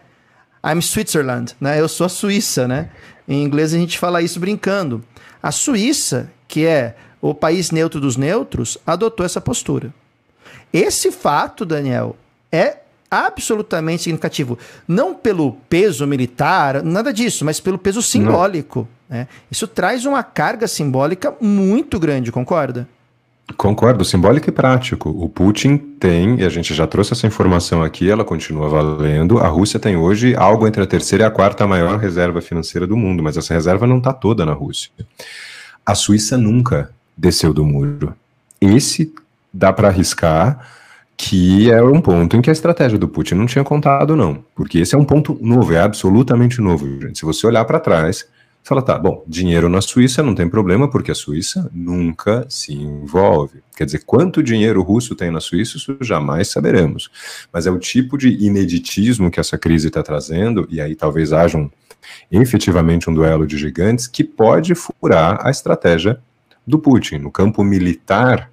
I'm 0.64 0.80
Switzerland, 0.80 1.54
né? 1.60 1.78
Eu 1.78 1.88
sou 1.88 2.06
a 2.06 2.08
Suíça, 2.08 2.66
né? 2.66 2.88
Em 3.28 3.42
inglês 3.42 3.74
a 3.74 3.76
gente 3.76 3.98
fala 3.98 4.22
isso 4.22 4.40
brincando. 4.40 5.04
A 5.42 5.52
Suíça, 5.52 6.30
que 6.48 6.64
é 6.64 6.96
o 7.20 7.34
país 7.34 7.70
neutro 7.70 8.00
dos 8.00 8.16
neutros, 8.16 8.78
adotou 8.86 9.26
essa 9.26 9.42
postura. 9.42 9.92
Esse 10.72 11.12
fato, 11.12 11.66
Daniel, 11.66 12.16
é 12.50 12.78
absolutamente 13.10 14.04
significativo. 14.04 14.58
Não 14.88 15.14
pelo 15.14 15.52
peso 15.68 16.06
militar, 16.06 16.82
nada 16.82 17.12
disso, 17.12 17.44
mas 17.44 17.60
pelo 17.60 17.78
peso 17.78 18.00
simbólico. 18.00 18.88
Né? 19.08 19.28
Isso 19.50 19.68
traz 19.68 20.06
uma 20.06 20.22
carga 20.22 20.66
simbólica 20.66 21.34
muito 21.40 22.00
grande, 22.00 22.32
concorda? 22.32 22.88
Concordo, 23.56 24.04
simbólico 24.04 24.48
e 24.48 24.52
prático. 24.52 25.10
O 25.10 25.28
Putin 25.28 25.76
tem, 25.76 26.40
e 26.40 26.44
a 26.44 26.48
gente 26.48 26.72
já 26.72 26.86
trouxe 26.86 27.12
essa 27.12 27.26
informação 27.26 27.82
aqui, 27.82 28.10
ela 28.10 28.24
continua 28.24 28.68
valendo. 28.68 29.38
A 29.38 29.48
Rússia 29.48 29.78
tem 29.78 29.96
hoje 29.96 30.34
algo 30.34 30.66
entre 30.66 30.82
a 30.82 30.86
terceira 30.86 31.24
e 31.24 31.26
a 31.26 31.30
quarta 31.30 31.66
maior 31.66 31.98
reserva 31.98 32.40
financeira 32.40 32.86
do 32.86 32.96
mundo, 32.96 33.22
mas 33.22 33.36
essa 33.36 33.52
reserva 33.52 33.86
não 33.86 33.98
está 33.98 34.12
toda 34.12 34.46
na 34.46 34.52
Rússia. 34.52 34.90
A 35.84 35.94
Suíça 35.94 36.38
nunca 36.38 36.90
desceu 37.16 37.52
do 37.52 37.64
muro. 37.64 38.14
Esse 38.60 39.12
dá 39.52 39.72
para 39.72 39.88
arriscar 39.88 40.58
que 41.16 41.70
é 41.70 41.82
um 41.82 42.00
ponto 42.00 42.36
em 42.36 42.42
que 42.42 42.50
a 42.50 42.52
estratégia 42.52 42.98
do 42.98 43.08
Putin 43.08 43.34
não 43.34 43.46
tinha 43.46 43.62
contado, 43.62 44.16
não. 44.16 44.44
Porque 44.54 44.78
esse 44.78 44.94
é 44.94 44.98
um 44.98 45.04
ponto 45.04 45.38
novo, 45.40 45.72
é 45.72 45.80
absolutamente 45.80 46.60
novo, 46.60 46.86
gente. 47.00 47.18
Se 47.18 47.24
você 47.24 47.46
olhar 47.46 47.64
para 47.64 47.78
trás, 47.78 48.26
fala, 48.64 48.80
tá, 48.80 48.98
bom, 48.98 49.22
dinheiro 49.28 49.68
na 49.68 49.82
Suíça 49.82 50.22
não 50.22 50.34
tem 50.34 50.48
problema, 50.48 50.90
porque 50.90 51.10
a 51.10 51.14
Suíça 51.14 51.70
nunca 51.72 52.46
se 52.48 52.72
envolve. 52.72 53.62
Quer 53.76 53.84
dizer, 53.84 54.04
quanto 54.06 54.42
dinheiro 54.42 54.82
russo 54.82 55.14
tem 55.14 55.30
na 55.30 55.38
Suíça, 55.38 55.76
isso 55.76 55.96
jamais 56.00 56.48
saberemos. 56.48 57.10
Mas 57.52 57.66
é 57.66 57.70
o 57.70 57.78
tipo 57.78 58.16
de 58.16 58.28
ineditismo 58.42 59.30
que 59.30 59.38
essa 59.38 59.58
crise 59.58 59.88
está 59.88 60.02
trazendo, 60.02 60.66
e 60.70 60.80
aí 60.80 60.96
talvez 60.96 61.30
haja 61.30 61.58
um, 61.58 61.70
efetivamente 62.32 63.10
um 63.10 63.14
duelo 63.14 63.46
de 63.46 63.58
gigantes, 63.58 64.06
que 64.06 64.24
pode 64.24 64.74
furar 64.74 65.46
a 65.46 65.50
estratégia 65.50 66.18
do 66.66 66.78
Putin. 66.78 67.16
No 67.16 67.30
campo 67.30 67.62
militar, 67.62 68.50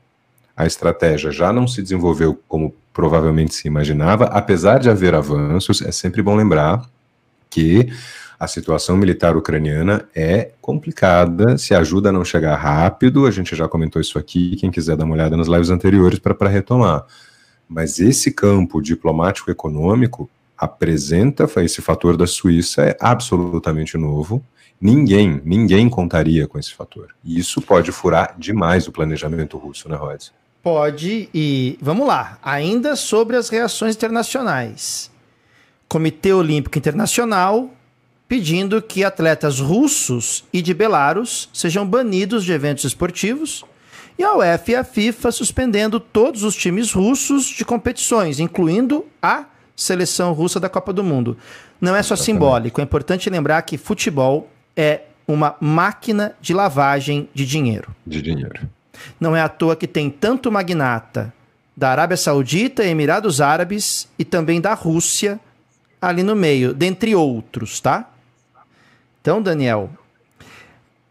a 0.58 0.66
estratégia 0.66 1.32
já 1.32 1.54
não 1.54 1.66
se 1.66 1.82
desenvolveu 1.82 2.38
como 2.50 2.76
provavelmente 2.94 3.56
se 3.56 3.66
imaginava, 3.66 4.26
apesar 4.26 4.80
de 4.80 4.90
haver 4.90 5.16
avanços, 5.16 5.82
é 5.82 5.92
sempre 5.94 6.22
bom 6.22 6.36
lembrar 6.36 6.82
que 7.50 7.90
a 8.42 8.48
situação 8.48 8.98
militar 8.98 9.38
ucraniana 9.38 10.10
é 10.16 10.54
complicada, 10.60 11.60
se 11.60 11.76
ajuda 11.76 12.10
a 12.10 12.12
não 12.12 12.26
chegar 12.26 12.56
rápido, 12.56 13.28
a 13.28 13.32
gente 13.32 13.56
já 13.56 13.68
comentou 13.68 14.02
isso 14.02 14.18
aqui, 14.18 14.56
quem 14.56 14.72
quiser 14.72 14.98
dar 14.98 15.06
uma 15.06 15.14
olhada 15.14 15.38
nas 15.38 15.48
lives 15.48 15.70
anteriores 15.70 16.18
para 16.18 16.50
retomar. 16.50 17.06
Mas 17.70 18.00
esse 18.00 18.32
campo 18.32 18.82
diplomático 18.82 19.52
econômico 19.52 20.28
apresenta 20.58 21.48
esse 21.58 21.84
fator 21.84 22.18
da 22.18 22.26
Suíça 22.26 22.82
é 22.82 22.98
absolutamente 23.00 23.96
novo. 23.96 24.44
Ninguém, 24.82 25.40
ninguém 25.46 25.88
contaria 25.88 26.48
com 26.48 26.58
esse 26.58 26.74
fator. 26.74 27.10
E 27.24 27.38
isso 27.38 27.62
pode 27.62 27.92
furar 27.92 28.34
demais 28.40 28.88
o 28.88 28.92
planejamento 28.92 29.56
russo, 29.56 29.88
né, 29.88 29.96
Rhodes? 29.96 30.34
Pode, 30.64 31.30
e 31.32 31.78
vamos 31.80 32.08
lá. 32.08 32.40
Ainda 32.42 32.96
sobre 32.96 33.38
as 33.38 33.50
reações 33.50 33.96
internacionais. 33.96 35.12
Comitê 35.88 36.34
Olímpico 36.34 36.80
Internacional 36.80 37.70
pedindo 38.32 38.82
que 38.82 39.04
atletas 39.04 39.60
russos 39.60 40.46
e 40.54 40.62
de 40.62 40.74
Belarus 40.74 41.50
sejam 41.52 41.86
banidos 41.86 42.46
de 42.46 42.54
eventos 42.54 42.86
esportivos, 42.86 43.66
e 44.18 44.24
a 44.24 44.36
UEFA 44.36 44.72
e 44.72 44.76
a 44.76 44.86
FIFA 44.86 45.32
suspendendo 45.34 46.00
todos 46.00 46.42
os 46.44 46.56
times 46.56 46.94
russos 46.94 47.46
de 47.48 47.66
competições, 47.66 48.40
incluindo 48.40 49.06
a 49.22 49.44
seleção 49.76 50.32
russa 50.32 50.62
da 50.62 50.70
Copa 50.70 50.94
do 50.94 51.04
Mundo. 51.04 51.36
Não 51.82 51.94
é 51.94 52.02
só 52.02 52.14
Exatamente. 52.14 52.26
simbólico, 52.26 52.80
é 52.80 52.86
importante 52.86 53.30
lembrar 53.30 53.64
que 53.64 53.78
futebol 53.78 54.50
é 54.78 55.02
uma 55.28 55.58
máquina 55.60 56.34
de 56.40 56.54
lavagem 56.54 57.28
de 57.34 57.46
dinheiro. 57.46 57.94
De 58.08 58.22
dinheiro. 58.22 58.62
Não 59.20 59.36
é 59.36 59.42
à 59.42 59.50
toa 59.50 59.76
que 59.76 59.88
tem 59.88 60.10
tanto 60.10 60.50
magnata 60.50 61.34
da 61.76 61.90
Arábia 61.90 62.16
Saudita, 62.16 62.86
Emirados 62.86 63.42
Árabes 63.42 64.08
e 64.18 64.24
também 64.24 64.62
da 64.62 64.74
Rússia 64.74 65.38
ali 66.02 66.24
no 66.24 66.34
meio, 66.34 66.74
dentre 66.74 67.14
outros, 67.14 67.82
tá? 67.82 68.08
Então, 69.22 69.42
Daniel, 69.42 69.90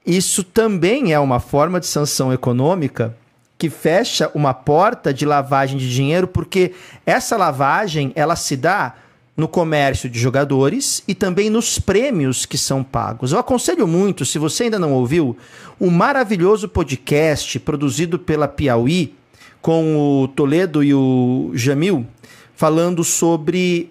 isso 0.05 0.43
também 0.43 1.13
é 1.13 1.19
uma 1.21 1.39
forma 1.39 1.79
de 1.79 1.87
sanção 1.87 2.33
econômica 2.33 3.17
que 3.57 3.71
fecha 3.71 4.31
uma 4.35 4.53
porta 4.53 5.13
de 5.13 5.27
lavagem 5.27 5.79
de 5.79 5.89
dinheiro, 5.89 6.27
porque 6.27 6.73
essa 7.05 7.37
lavagem 7.37 8.11
ela 8.17 8.35
se 8.35 8.57
dá 8.57 8.95
no 9.37 9.47
comércio 9.47 10.09
de 10.09 10.19
jogadores 10.19 11.03
e 11.07 11.15
também 11.15 11.49
nos 11.49 11.79
prêmios 11.79 12.45
que 12.45 12.59
são 12.59 12.83
pagos. 12.83 13.33
Eu 13.33 13.39
aconselho 13.39 13.87
muito, 13.87 14.25
se 14.25 14.39
você 14.39 14.65
ainda 14.65 14.79
não 14.79 14.93
ouviu, 14.93 15.37
um 15.81 15.91
maravilhoso 15.91 16.69
podcast 16.69 17.59
produzido 17.61 18.19
pela 18.19 18.49
Piauí 18.49 19.15
com 19.63 20.23
o 20.23 20.29
Toledo 20.29 20.83
e 20.83 20.93
o 20.95 21.51
Jamil, 21.55 22.07
falando 22.55 23.05
sobre. 23.05 23.91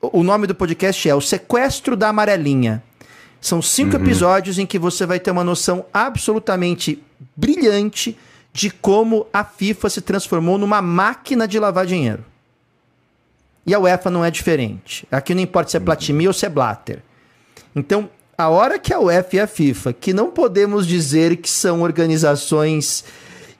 O 0.00 0.22
nome 0.22 0.46
do 0.46 0.54
podcast 0.54 1.06
é 1.08 1.14
O 1.14 1.20
Sequestro 1.20 1.94
da 1.94 2.08
Amarelinha. 2.08 2.82
São 3.40 3.62
cinco 3.62 3.96
uhum. 3.96 4.02
episódios 4.02 4.58
em 4.58 4.66
que 4.66 4.78
você 4.78 5.06
vai 5.06 5.18
ter 5.18 5.30
uma 5.30 5.44
noção 5.44 5.84
absolutamente 5.92 7.02
brilhante 7.34 8.16
de 8.52 8.70
como 8.70 9.26
a 9.32 9.44
FIFA 9.44 9.88
se 9.88 10.00
transformou 10.00 10.58
numa 10.58 10.82
máquina 10.82 11.46
de 11.46 11.58
lavar 11.58 11.86
dinheiro. 11.86 12.24
E 13.66 13.74
a 13.74 13.78
UEFA 13.78 14.10
não 14.10 14.24
é 14.24 14.30
diferente. 14.30 15.06
Aqui 15.10 15.34
não 15.34 15.42
importa 15.42 15.70
se 15.70 15.76
é 15.76 15.80
Platini 15.80 16.26
ou 16.26 16.32
se 16.32 16.44
é 16.44 16.48
Blatter. 16.48 17.02
Então, 17.74 18.10
a 18.36 18.48
hora 18.48 18.78
que 18.78 18.92
a 18.92 18.98
UEFA 18.98 19.36
e 19.36 19.40
a 19.40 19.46
FIFA, 19.46 19.92
que 19.92 20.12
não 20.12 20.30
podemos 20.30 20.86
dizer 20.86 21.36
que 21.36 21.48
são 21.48 21.82
organizações 21.82 23.04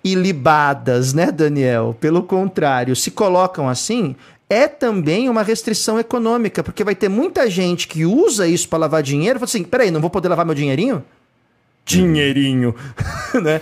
ilibadas, 0.02 1.12
né, 1.12 1.30
Daniel? 1.30 1.96
Pelo 2.00 2.22
contrário, 2.22 2.96
se 2.96 3.10
colocam 3.10 3.68
assim, 3.68 4.16
é 4.50 4.66
também 4.66 5.28
uma 5.30 5.44
restrição 5.44 5.98
econômica, 6.00 6.62
porque 6.64 6.82
vai 6.82 6.96
ter 6.96 7.08
muita 7.08 7.48
gente 7.48 7.86
que 7.86 8.04
usa 8.04 8.48
isso 8.48 8.68
para 8.68 8.80
lavar 8.80 9.02
dinheiro 9.02 9.38
fala 9.38 9.48
assim: 9.48 9.62
peraí, 9.62 9.92
não 9.92 10.00
vou 10.00 10.10
poder 10.10 10.28
lavar 10.28 10.44
meu 10.44 10.54
dinheirinho? 10.54 11.04
Dinheirinho, 11.86 12.74
né? 13.40 13.60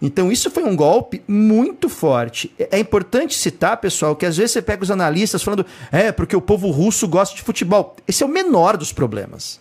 Então, 0.00 0.32
isso 0.32 0.50
foi 0.50 0.62
um 0.62 0.74
golpe 0.74 1.22
muito 1.28 1.88
forte. 1.88 2.50
É, 2.58 2.76
é 2.76 2.78
importante 2.78 3.34
citar, 3.34 3.76
pessoal, 3.76 4.16
que 4.16 4.24
às 4.24 4.36
vezes 4.36 4.52
você 4.52 4.62
pega 4.62 4.82
os 4.82 4.90
analistas 4.90 5.42
falando, 5.42 5.66
é, 5.92 6.10
porque 6.10 6.34
o 6.34 6.40
povo 6.40 6.70
russo 6.70 7.06
gosta 7.06 7.36
de 7.36 7.42
futebol. 7.42 7.96
Esse 8.08 8.22
é 8.22 8.26
o 8.26 8.28
menor 8.28 8.76
dos 8.76 8.92
problemas. 8.92 9.60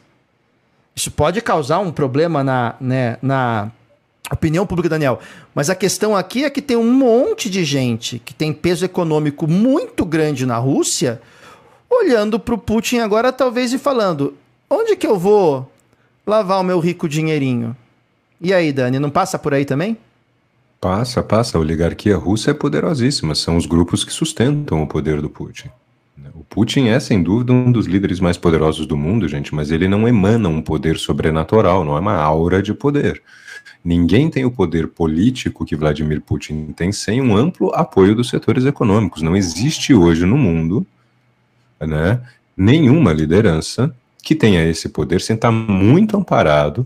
Isso 0.95 1.12
pode 1.12 1.41
causar 1.41 1.79
um 1.79 1.91
problema 1.91 2.43
na, 2.43 2.75
né, 2.79 3.17
na 3.21 3.71
opinião 4.33 4.65
pública, 4.65 4.89
Daniel. 4.89 5.19
Mas 5.53 5.69
a 5.69 5.75
questão 5.75 6.15
aqui 6.15 6.43
é 6.43 6.49
que 6.49 6.61
tem 6.61 6.77
um 6.77 6.91
monte 6.91 7.49
de 7.49 7.63
gente 7.63 8.19
que 8.19 8.33
tem 8.33 8.53
peso 8.53 8.85
econômico 8.85 9.47
muito 9.47 10.05
grande 10.05 10.45
na 10.45 10.57
Rússia, 10.57 11.21
olhando 11.89 12.39
para 12.39 12.55
o 12.55 12.57
Putin 12.57 12.99
agora, 12.99 13.31
talvez, 13.31 13.73
e 13.73 13.77
falando: 13.77 14.35
onde 14.69 14.95
que 14.95 15.07
eu 15.07 15.17
vou 15.17 15.71
lavar 16.25 16.59
o 16.59 16.63
meu 16.63 16.79
rico 16.79 17.09
dinheirinho? 17.09 17.75
E 18.41 18.53
aí, 18.53 18.71
Dani, 18.71 18.99
não 18.99 19.09
passa 19.09 19.37
por 19.37 19.53
aí 19.53 19.65
também? 19.65 19.97
Passa, 20.79 21.21
passa. 21.21 21.57
A 21.57 21.61
oligarquia 21.61 22.15
russa 22.15 22.51
é 22.51 22.53
poderosíssima. 22.53 23.35
São 23.35 23.57
os 23.57 23.65
grupos 23.65 24.05
que 24.05 24.13
sustentam 24.13 24.81
o 24.81 24.87
poder 24.87 25.21
do 25.21 25.29
Putin. 25.29 25.69
O 26.33 26.43
Putin 26.43 26.87
é, 26.87 26.99
sem 26.99 27.21
dúvida, 27.21 27.51
um 27.51 27.71
dos 27.71 27.85
líderes 27.85 28.21
mais 28.21 28.37
poderosos 28.37 28.85
do 28.85 28.95
mundo, 28.95 29.27
gente, 29.27 29.53
mas 29.53 29.71
ele 29.71 29.89
não 29.89 30.07
emana 30.07 30.47
um 30.47 30.61
poder 30.61 30.97
sobrenatural, 30.97 31.83
não 31.83 31.97
é 31.97 31.99
uma 31.99 32.15
aura 32.15 32.61
de 32.61 32.73
poder. 32.73 33.21
Ninguém 33.83 34.29
tem 34.29 34.45
o 34.45 34.51
poder 34.51 34.87
político 34.87 35.65
que 35.65 35.75
Vladimir 35.75 36.21
Putin 36.21 36.73
tem 36.75 36.91
sem 36.91 37.21
um 37.21 37.35
amplo 37.35 37.73
apoio 37.73 38.13
dos 38.13 38.29
setores 38.29 38.65
econômicos. 38.65 39.21
Não 39.21 39.35
existe 39.35 39.93
hoje 39.93 40.25
no 40.25 40.37
mundo 40.37 40.85
né, 41.79 42.21
nenhuma 42.55 43.13
liderança 43.13 43.95
que 44.21 44.35
tenha 44.35 44.67
esse 44.67 44.89
poder 44.89 45.21
sem 45.21 45.35
estar 45.35 45.51
muito 45.51 46.17
amparado 46.17 46.85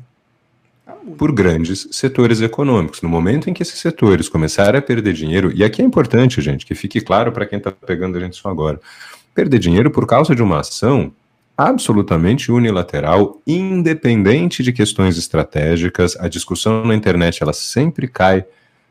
por 1.18 1.32
grandes 1.32 1.88
setores 1.92 2.42
econômicos. 2.42 3.02
No 3.02 3.10
momento 3.10 3.50
em 3.50 3.54
que 3.54 3.64
esses 3.64 3.80
setores 3.80 4.30
começarem 4.30 4.80
a 4.80 4.82
perder 4.82 5.14
dinheiro, 5.14 5.52
e 5.54 5.64
aqui 5.64 5.82
é 5.82 5.86
importante, 5.86 6.42
gente, 6.42 6.66
que 6.66 6.76
fique 6.76 7.02
claro 7.02 7.32
para 7.32 7.46
quem 7.46 7.58
está 7.58 7.72
pegando 7.72 8.18
a 8.18 8.22
gente 8.22 8.36
só 8.36 8.50
agora, 8.50 8.80
perder 9.34 9.60
dinheiro 9.60 9.90
por 9.90 10.06
causa 10.06 10.36
de 10.36 10.44
uma 10.44 10.60
ação 10.60 11.12
absolutamente 11.58 12.52
unilateral, 12.52 13.42
independente 13.46 14.64
de 14.64 14.74
questões 14.74 15.18
estratégicas. 15.18 16.18
A 16.20 16.28
discussão 16.28 16.86
na 16.86 16.96
internet 16.96 17.42
ela 17.44 17.54
sempre 17.54 18.08
cai 18.08 18.46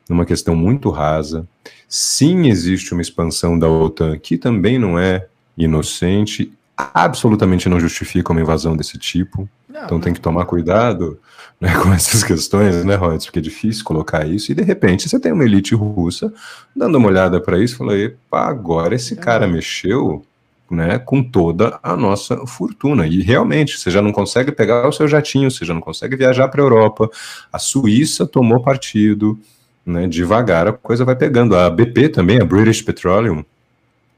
numa 0.09 0.25
questão 0.25 0.55
muito 0.55 0.90
rasa. 0.90 1.46
Sim, 1.88 2.48
existe 2.48 2.92
uma 2.92 3.03
expansão 3.03 3.59
da 3.59 3.68
OTAN 3.68 4.18
que 4.18 4.38
também 4.38 4.79
não 4.79 4.98
é 4.98 5.27
inocente, 5.57 6.53
absolutamente 6.77 7.68
não 7.68 7.81
justifica 7.81 8.33
uma 8.33 8.40
invasão 8.40 8.77
desse 8.77 8.98
tipo. 8.98 9.48
Não, 9.68 9.85
então 9.85 9.98
não. 9.98 10.03
tem 10.03 10.12
que 10.12 10.20
tomar 10.20 10.44
cuidado 10.46 11.18
né, 11.61 11.75
com 11.83 11.92
essas 11.92 12.22
questões, 12.22 12.85
né, 12.85 12.94
Rhodes? 12.94 13.27
Porque 13.27 13.38
é 13.38 13.42
difícil 13.42 13.85
colocar 13.85 14.27
isso. 14.27 14.53
E 14.53 14.55
de 14.55 14.62
repente 14.62 15.09
você 15.09 15.18
tem 15.18 15.33
uma 15.33 15.44
elite 15.44 15.75
russa 15.75 16.33
dando 16.75 16.96
uma 16.96 17.09
olhada 17.09 17.40
para 17.40 17.59
isso 17.59 17.75
e 17.75 17.79
falando: 17.79 17.98
epa, 17.98 18.46
agora 18.46 18.94
esse 18.94 19.16
cara 19.16 19.46
mexeu 19.46 20.25
né, 20.72 20.98
com 20.98 21.22
toda 21.22 21.78
a 21.82 21.94
nossa 21.94 22.46
fortuna. 22.46 23.06
E 23.06 23.20
realmente, 23.20 23.78
você 23.78 23.90
já 23.90 24.00
não 24.00 24.11
consegue 24.11 24.50
pegar 24.50 24.88
o 24.88 24.92
seu 24.92 25.06
jatinho, 25.06 25.50
você 25.50 25.64
já 25.64 25.74
não 25.74 25.82
consegue 25.82 26.16
viajar 26.16 26.48
para 26.48 26.62
a 26.62 26.64
Europa. 26.64 27.11
A 27.52 27.58
Suíça 27.58 28.26
tomou 28.26 28.61
partido, 28.61 29.38
né, 29.85 30.08
devagar 30.08 30.66
a 30.66 30.72
coisa 30.72 31.04
vai 31.04 31.14
pegando. 31.14 31.54
A 31.54 31.68
BP 31.68 32.08
também, 32.08 32.40
a 32.40 32.44
British 32.44 32.80
Petroleum, 32.80 33.44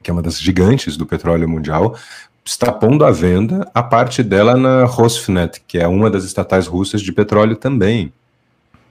que 0.01 0.09
é 0.09 0.13
uma 0.13 0.21
das 0.21 0.39
gigantes 0.39 0.95
do 0.95 1.05
petróleo 1.05 1.49
mundial, 1.49 1.97
está 2.45 2.71
pondo 2.71 3.03
à 3.03 3.11
venda 3.11 3.69
a 3.73 3.83
parte 3.83 4.23
dela 4.23 4.55
na 4.55 4.85
Rosneft, 4.85 5.61
que 5.67 5.77
é 5.77 5.87
uma 5.87 6.09
das 6.09 6.23
estatais 6.23 6.67
russas 6.67 7.01
de 7.01 7.11
petróleo 7.11 7.57
também. 7.57 8.13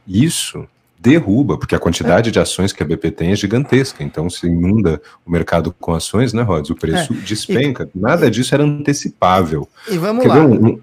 Isso 0.06 0.66
derruba, 1.04 1.58
porque 1.58 1.74
a 1.74 1.78
quantidade 1.78 2.30
é. 2.30 2.32
de 2.32 2.40
ações 2.40 2.72
que 2.72 2.82
a 2.82 2.86
BP 2.86 3.10
tem 3.10 3.32
é 3.32 3.36
gigantesca. 3.36 4.02
Então, 4.02 4.30
se 4.30 4.46
inunda 4.46 5.00
o 5.24 5.30
mercado 5.30 5.74
com 5.78 5.94
ações, 5.94 6.32
né, 6.32 6.42
Rods? 6.42 6.70
O 6.70 6.74
preço 6.74 7.12
é. 7.12 7.16
despenca. 7.16 7.88
E, 7.94 7.98
Nada 7.98 8.30
disso 8.30 8.54
era 8.54 8.64
antecipável. 8.64 9.68
E 9.88 9.98
vamos 9.98 10.22
Quer 10.22 10.28
lá. 10.30 10.36
Um, 10.36 10.80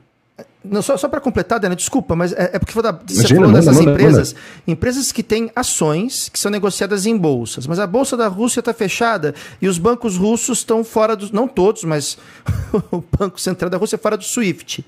não, 0.63 0.83
só, 0.83 0.95
só 0.95 1.09
para 1.09 1.19
completar, 1.19 1.59
Dana, 1.59 1.75
desculpa, 1.75 2.15
mas 2.15 2.33
é, 2.33 2.51
é 2.53 2.59
porque 2.59 2.79
da, 2.79 2.91
você 2.91 3.15
Imagina, 3.15 3.39
falou 3.39 3.53
dessas 3.53 3.77
manda, 3.77 3.91
empresas, 3.91 4.33
manda. 4.33 4.45
empresas 4.67 5.11
que 5.11 5.23
têm 5.23 5.51
ações 5.55 6.29
que 6.29 6.37
são 6.37 6.51
negociadas 6.51 7.07
em 7.07 7.17
bolsas, 7.17 7.65
mas 7.65 7.79
a 7.79 7.87
bolsa 7.87 8.15
da 8.15 8.27
Rússia 8.27 8.59
está 8.59 8.71
fechada 8.71 9.33
e 9.59 9.67
os 9.67 9.79
bancos 9.79 10.17
russos 10.17 10.59
estão 10.59 10.83
fora 10.83 11.15
dos, 11.15 11.31
não 11.31 11.47
todos, 11.47 11.83
mas 11.83 12.15
o 12.91 13.03
Banco 13.17 13.41
Central 13.41 13.71
da 13.71 13.77
Rússia 13.77 13.95
é 13.95 13.97
fora 13.99 14.15
do 14.15 14.23
SWIFT. 14.23 14.85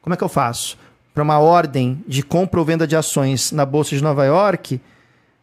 Como 0.00 0.14
é 0.14 0.16
que 0.16 0.22
eu 0.22 0.28
faço? 0.28 0.78
Para 1.14 1.22
uma 1.22 1.38
ordem 1.38 2.02
de 2.08 2.22
compra 2.24 2.58
ou 2.58 2.66
venda 2.66 2.86
de 2.86 2.96
ações 2.96 3.52
na 3.52 3.64
Bolsa 3.64 3.94
de 3.94 4.02
Nova 4.02 4.24
York 4.24 4.80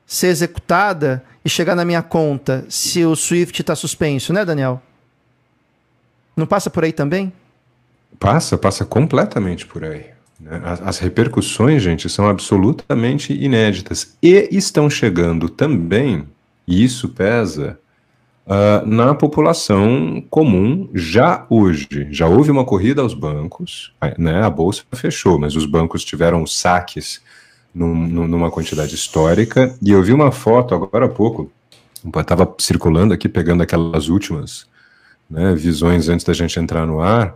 ser 0.05 0.27
executada 0.27 1.23
e 1.43 1.49
chegar 1.49 1.75
na 1.75 1.85
minha 1.85 2.03
conta 2.03 2.65
se 2.67 3.05
o 3.05 3.15
SWIFT 3.15 3.61
está 3.61 3.73
suspenso, 3.73 4.33
né, 4.33 4.43
Daniel? 4.43 4.81
Não 6.35 6.45
passa 6.45 6.69
por 6.69 6.83
aí 6.83 6.91
também? 6.91 7.31
Passa, 8.19 8.57
passa 8.57 8.83
completamente 8.83 9.65
por 9.65 9.85
aí. 9.85 10.07
Né? 10.39 10.61
As, 10.83 10.99
repercussões, 10.99 11.81
gente, 11.81 12.09
são 12.09 12.27
absolutamente 12.27 13.33
inéditas 13.33 14.17
e 14.21 14.49
estão 14.51 14.89
chegando 14.89 15.47
também, 15.47 16.27
e 16.67 16.83
isso 16.83 17.09
pesa, 17.09 17.79
uh, 18.45 18.85
na 18.85 19.13
população 19.13 20.23
comum 20.29 20.89
já 20.93 21.45
hoje. 21.49 22.07
Já 22.11 22.27
houve 22.27 22.51
uma 22.51 22.65
corrida 22.65 23.01
aos 23.01 23.13
bancos, 23.13 23.93
né, 24.17 24.43
a 24.43 24.49
bolsa 24.49 24.83
fechou, 24.93 25.39
mas 25.39 25.55
os 25.55 25.65
bancos 25.65 26.03
tiveram 26.03 26.45
saques 26.45 27.21
num, 27.73 27.95
numa 28.27 28.51
quantidade 28.51 28.95
histórica. 28.95 29.75
E 29.81 29.91
eu 29.91 30.01
vi 30.03 30.13
uma 30.13 30.31
foto 30.31 30.75
agora 30.75 31.05
há 31.05 31.09
pouco, 31.09 31.51
estava 32.15 32.53
circulando 32.59 33.13
aqui, 33.13 33.29
pegando 33.29 33.63
aquelas 33.63 34.09
últimas 34.09 34.65
né, 35.29 35.53
visões 35.55 36.09
antes 36.09 36.25
da 36.25 36.33
gente 36.33 36.59
entrar 36.59 36.85
no 36.85 36.99
ar, 36.99 37.35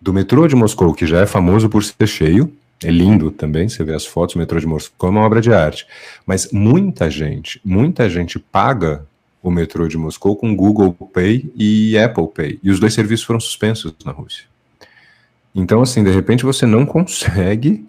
do 0.00 0.12
metrô 0.12 0.46
de 0.46 0.56
Moscou, 0.56 0.94
que 0.94 1.06
já 1.06 1.20
é 1.20 1.26
famoso 1.26 1.68
por 1.68 1.82
ser 1.82 2.06
cheio, 2.06 2.52
é 2.84 2.90
lindo 2.90 3.30
também, 3.30 3.68
você 3.68 3.82
vê 3.82 3.94
as 3.94 4.04
fotos, 4.04 4.34
o 4.34 4.38
metrô 4.38 4.60
de 4.60 4.66
Moscou 4.66 5.08
é 5.08 5.10
uma 5.10 5.22
obra 5.22 5.40
de 5.40 5.52
arte. 5.52 5.86
Mas 6.26 6.50
muita 6.52 7.10
gente, 7.10 7.60
muita 7.64 8.08
gente 8.08 8.38
paga 8.38 9.06
o 9.48 9.52
metrô 9.52 9.86
de 9.88 9.96
Moscou 9.96 10.36
com 10.36 10.54
Google 10.54 10.92
Pay 10.92 11.50
e 11.54 11.96
Apple 11.98 12.28
Pay. 12.34 12.60
E 12.62 12.70
os 12.70 12.80
dois 12.80 12.94
serviços 12.94 13.24
foram 13.24 13.40
suspensos 13.40 13.94
na 14.04 14.12
Rússia. 14.12 14.44
Então, 15.54 15.80
assim, 15.80 16.02
de 16.04 16.10
repente 16.10 16.44
você 16.44 16.66
não 16.66 16.84
consegue 16.84 17.86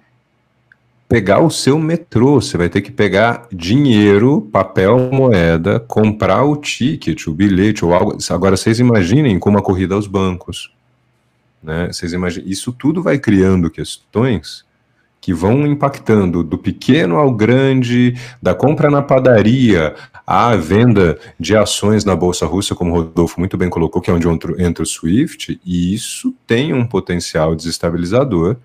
pegar 1.08 1.40
o 1.40 1.50
seu 1.50 1.80
metrô. 1.80 2.40
Você 2.40 2.58
vai 2.58 2.70
ter 2.70 2.82
que 2.82 2.92
pegar 2.92 3.48
dinheiro, 3.52 4.42
papel, 4.52 5.10
moeda, 5.12 5.80
comprar 5.80 6.44
o 6.44 6.56
ticket, 6.58 7.28
o 7.28 7.34
bilhete 7.34 7.84
ou 7.84 7.94
algo. 7.94 8.18
Agora, 8.30 8.56
vocês 8.56 8.80
imaginem 8.80 9.40
como 9.40 9.58
a 9.58 9.62
corrida 9.62 9.96
aos 9.96 10.08
bancos. 10.08 10.72
Né? 11.62 11.88
Vocês 11.88 12.14
imaginem, 12.14 12.50
isso 12.50 12.72
tudo 12.72 13.02
vai 13.02 13.18
criando 13.18 13.70
questões 13.70 14.67
que 15.28 15.34
vão 15.34 15.68
impactando 15.68 16.42
do 16.42 16.58
pequeno 16.58 17.18
ao 17.18 17.34
grande, 17.34 18.16
da 18.42 18.56
compra 18.56 18.90
na 18.90 19.02
padaria 19.02 19.94
à 20.26 20.56
venda 20.56 21.20
de 21.38 21.54
ações 21.54 22.06
na 22.06 22.16
Bolsa 22.16 22.46
Russa, 22.46 22.74
como 22.74 22.92
o 22.92 22.94
Rodolfo 22.94 23.38
muito 23.38 23.58
bem 23.58 23.70
colocou, 23.70 24.02
que 24.02 24.10
é 24.10 24.14
onde 24.14 24.26
entra 24.26 24.82
o 24.82 24.86
SWIFT, 24.86 25.60
e 25.66 25.94
isso 25.94 26.34
tem 26.48 26.74
um 26.74 26.88
potencial 26.88 27.58
desestabilizador 27.58 28.56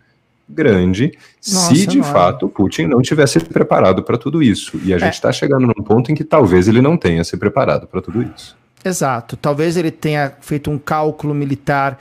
grande 0.49 1.11
Nossa, 1.45 1.75
se 1.75 1.85
de 1.85 1.99
mano. 1.99 2.13
fato 2.13 2.49
Putin 2.49 2.85
não 2.85 3.03
tivesse 3.03 3.41
preparado 3.41 4.05
para 4.05 4.17
tudo 4.17 4.41
isso. 4.41 4.81
E 4.85 4.95
a 4.95 4.99
gente 4.99 5.15
está 5.15 5.31
é. 5.31 5.33
chegando 5.33 5.67
num 5.67 5.83
ponto 5.83 6.13
em 6.13 6.15
que 6.15 6.23
talvez 6.23 6.69
ele 6.69 6.81
não 6.81 6.97
tenha 6.97 7.25
se 7.25 7.37
preparado 7.37 7.89
para 7.89 8.01
tudo 8.01 8.23
isso. 8.23 8.57
Exato. 8.85 9.37
Talvez 9.37 9.77
ele 9.77 9.91
tenha 9.91 10.33
feito 10.41 10.71
um 10.71 10.79
cálculo 10.79 11.35
militar 11.35 11.99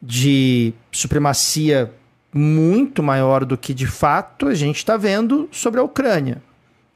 de 0.00 0.72
supremacia 0.90 1.92
muito 2.32 3.02
maior 3.02 3.44
do 3.44 3.58
que 3.58 3.74
de 3.74 3.86
fato 3.86 4.48
a 4.48 4.54
gente 4.54 4.76
está 4.76 4.96
vendo 4.96 5.48
sobre 5.52 5.80
a 5.80 5.82
Ucrânia. 5.82 6.42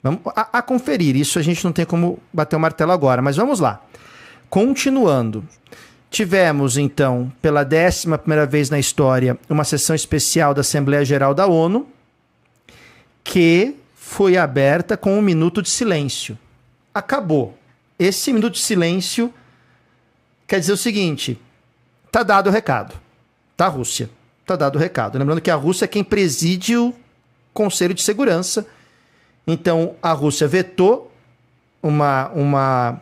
Vamos 0.02 0.20
a, 0.34 0.58
a, 0.58 0.62
conferir. 0.62 1.16
Isso 1.16 1.38
a 1.38 1.42
gente 1.42 1.64
não 1.64 1.72
tem 1.72 1.84
como 1.84 2.18
bater 2.32 2.56
o 2.56 2.60
martelo 2.60 2.92
agora, 2.92 3.20
mas 3.20 3.36
vamos 3.36 3.60
lá. 3.60 3.82
Continuando. 4.48 5.46
Tivemos, 6.08 6.78
então, 6.78 7.30
pela 7.42 7.64
décima 7.64 8.16
primeira 8.16 8.46
vez 8.46 8.70
na 8.70 8.78
história, 8.78 9.36
uma 9.50 9.64
sessão 9.64 9.94
especial 9.94 10.54
da 10.54 10.60
Assembleia 10.60 11.04
Geral 11.04 11.34
da 11.34 11.46
ONU, 11.46 11.86
que 13.24 13.74
foi 13.96 14.36
aberta 14.36 14.96
com 14.96 15.18
um 15.18 15.20
minuto 15.20 15.60
de 15.60 15.68
silêncio. 15.68 16.38
Acabou. 16.94 17.58
Esse 17.98 18.32
minuto 18.32 18.54
de 18.54 18.60
silêncio 18.60 19.34
quer 20.46 20.60
dizer 20.60 20.72
o 20.72 20.76
seguinte: 20.76 21.38
tá 22.10 22.22
dado 22.22 22.48
o 22.48 22.52
recado. 22.52 22.94
Tá, 23.56 23.66
Rússia? 23.66 24.08
Tá 24.46 24.54
dado 24.54 24.76
o 24.76 24.78
recado. 24.78 25.18
Lembrando 25.18 25.40
que 25.40 25.50
a 25.50 25.56
Rússia 25.56 25.86
é 25.86 25.88
quem 25.88 26.04
preside 26.04 26.76
o 26.76 26.94
Conselho 27.52 27.92
de 27.92 28.02
Segurança. 28.02 28.64
Então, 29.44 29.96
a 30.00 30.12
Rússia 30.12 30.46
vetou 30.46 31.10
uma, 31.82 32.28
uma, 32.28 33.00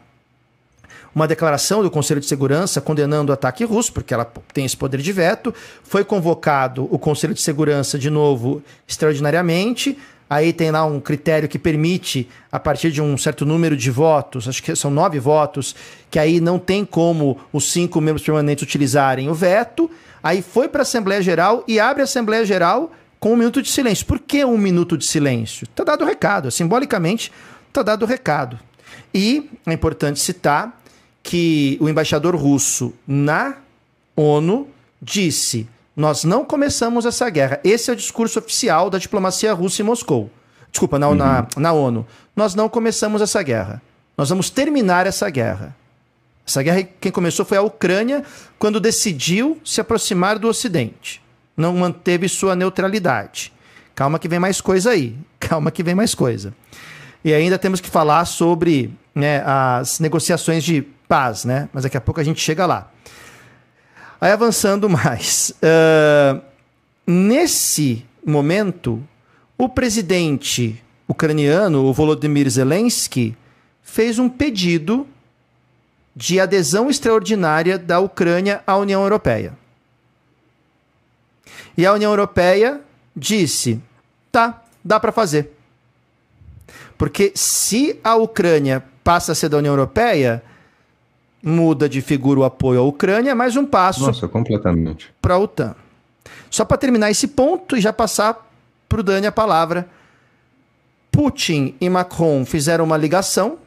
uma 1.15 1.29
declaração 1.29 1.83
do 1.83 1.91
Conselho 1.91 2.21
de 2.21 2.27
Segurança 2.27 2.81
condenando 2.81 3.31
o 3.31 3.35
ataque 3.35 3.63
russo, 3.63 3.93
porque 3.93 4.15
ela 4.15 4.25
tem 4.55 4.65
esse 4.65 4.77
poder 4.77 5.03
de 5.03 5.13
veto. 5.13 5.55
Foi 5.83 6.03
convocado 6.03 6.89
o 6.91 6.99
Conselho 6.99 7.35
de 7.35 7.43
Segurança 7.43 7.99
de 7.99 8.09
novo 8.09 8.63
extraordinariamente. 8.89 9.99
Aí 10.31 10.51
tem 10.51 10.71
lá 10.71 10.87
um 10.87 10.99
critério 10.99 11.47
que 11.47 11.59
permite, 11.59 12.27
a 12.51 12.59
partir 12.59 12.91
de 12.91 13.03
um 13.03 13.19
certo 13.19 13.45
número 13.45 13.77
de 13.77 13.91
votos, 13.91 14.49
acho 14.49 14.63
que 14.63 14.75
são 14.75 14.91
nove 14.91 15.21
votos, 15.21 15.77
que 16.11 16.19
aí 16.19 16.41
não 16.41 16.59
tem 16.59 16.87
como 16.87 17.39
os 17.53 17.71
cinco 17.71 18.01
membros 18.01 18.25
permanentes 18.25 18.63
utilizarem 18.63 19.29
o 19.29 19.35
veto. 19.35 19.91
Aí 20.25 20.41
foi 20.41 20.69
para 20.69 20.81
a 20.81 20.83
Assembleia 20.85 21.21
Geral 21.21 21.63
e 21.69 21.79
abre 21.79 22.01
a 22.01 22.05
Assembleia 22.05 22.47
Geral 22.47 22.91
com 23.21 23.35
um 23.35 23.37
minuto 23.37 23.61
de 23.61 23.71
silêncio. 23.71 24.07
Por 24.07 24.19
que 24.19 24.43
um 24.43 24.57
minuto 24.57 24.97
de 24.97 25.05
silêncio? 25.05 25.65
Está 25.65 25.85
dado 25.85 26.03
o 26.03 26.07
recado, 26.07 26.51
simbolicamente 26.51 27.31
está 27.69 27.83
dado 27.83 28.05
o 28.05 28.07
recado. 28.07 28.59
E 29.13 29.51
é 29.67 29.73
importante 29.75 30.19
citar 30.19 30.81
que 31.23 31.77
o 31.79 31.91
embaixador 31.91 32.35
russo 32.35 32.95
na 33.07 33.57
ONU 34.17 34.67
disse: 35.01 35.69
Nós 35.95 36.25
não 36.25 36.43
começamos 36.43 37.05
essa 37.05 37.29
guerra. 37.29 37.61
Esse 37.63 37.91
é 37.91 37.93
o 37.93 37.97
discurso 37.97 38.39
oficial 38.39 38.89
da 38.89 38.97
diplomacia 38.97 39.53
russa 39.53 39.83
em 39.83 39.85
Moscou. 39.85 40.31
Desculpa, 40.71 40.99
na, 40.99 41.09
uhum. 41.09 41.15
na, 41.15 41.47
na 41.55 41.73
ONU. 41.73 42.07
Nós 42.35 42.55
não 42.55 42.69
começamos 42.69 43.21
essa 43.21 43.43
guerra. 43.43 43.83
Nós 44.17 44.31
vamos 44.31 44.49
terminar 44.49 45.07
essa 45.07 45.29
guerra. 45.29 45.77
Essa 46.47 46.63
guerra, 46.63 46.87
quem 47.01 47.11
começou 47.11 47.45
foi 47.45 47.57
a 47.57 47.63
Ucrânia, 47.63 48.23
quando 48.59 48.79
decidiu 48.79 49.59
se 49.65 49.81
aproximar 49.81 50.39
do 50.39 50.49
Ocidente. 50.49 51.23
Não 51.57 51.75
manteve 51.75 52.29
sua 52.29 52.55
neutralidade. 52.55 53.53
Calma 53.95 54.19
que 54.19 54.29
vem 54.29 54.39
mais 54.39 54.61
coisa 54.61 54.91
aí. 54.91 55.17
Calma 55.41 55.71
que 55.71 55.83
vem 55.83 55.95
mais 55.95 56.15
coisa. 56.15 56.53
E 57.25 57.33
ainda 57.33 57.59
temos 57.59 57.81
que 57.81 57.89
falar 57.89 58.25
sobre 58.27 58.93
né, 59.15 59.43
as 59.47 60.01
negociações 60.01 60.63
de 60.63 60.83
paz, 61.09 61.45
né? 61.45 61.69
Mas 61.73 61.85
daqui 61.85 61.97
a 61.97 62.01
pouco 62.01 62.21
a 62.21 62.25
gente 62.25 62.41
chega 62.41 62.67
lá. 62.67 62.91
Aí 64.21 64.31
avançando 64.31 64.89
mais. 64.91 65.55
Uh, 65.63 66.43
nesse 67.07 68.05
momento, 68.25 69.03
o 69.57 69.69
presidente 69.69 70.83
ucraniano, 71.09 71.85
o 71.85 71.93
Volodymyr 71.93 72.49
Zelensky, 72.51 73.37
fez 73.83 74.19
um 74.19 74.29
pedido 74.29 75.07
de 76.15 76.39
adesão 76.39 76.89
extraordinária 76.89 77.79
da 77.79 77.99
Ucrânia 77.99 78.63
à 78.67 78.77
União 78.77 79.03
Europeia. 79.03 79.57
E 81.77 81.85
a 81.85 81.93
União 81.93 82.13
Europeia 82.13 82.81
disse: 83.17 83.81
tá, 84.31 84.63
dá 84.85 85.01
para 85.01 85.13
fazer. 85.13 85.51
Porque 86.97 87.33
se 87.35 87.99
a 88.05 88.15
Ucrânia 88.15 88.85
passa 89.03 89.33
a 89.33 89.35
ser 89.35 89.49
da 89.49 89.59
União 89.59 89.73
Europeia, 89.73 90.43
muda 91.43 91.89
de 91.89 92.01
figura 92.01 92.41
o 92.41 92.45
apoio 92.45 92.81
à 92.81 92.83
Ucrânia, 92.83 93.35
mais 93.35 93.57
um 93.57 93.67
passo 93.67 94.07
Nossa, 94.07 94.29
completamente. 94.29 95.13
para 95.21 95.35
a 95.35 95.39
OTAN. 95.39 95.75
Só 96.51 96.65
para 96.65 96.79
terminar 96.79 97.11
esse 97.11 97.29
ponto 97.29 97.77
e 97.77 97.81
já 97.81 97.93
passar 97.93 98.49
para 98.89 99.01
o 99.01 99.03
Dani 99.03 99.27
a 99.27 99.33
palavra. 99.33 99.89
Putin 101.11 101.75
e 101.81 101.89
Macron 101.89 102.45
fizeram 102.45 102.85
uma 102.85 102.97
ligação 102.97 103.59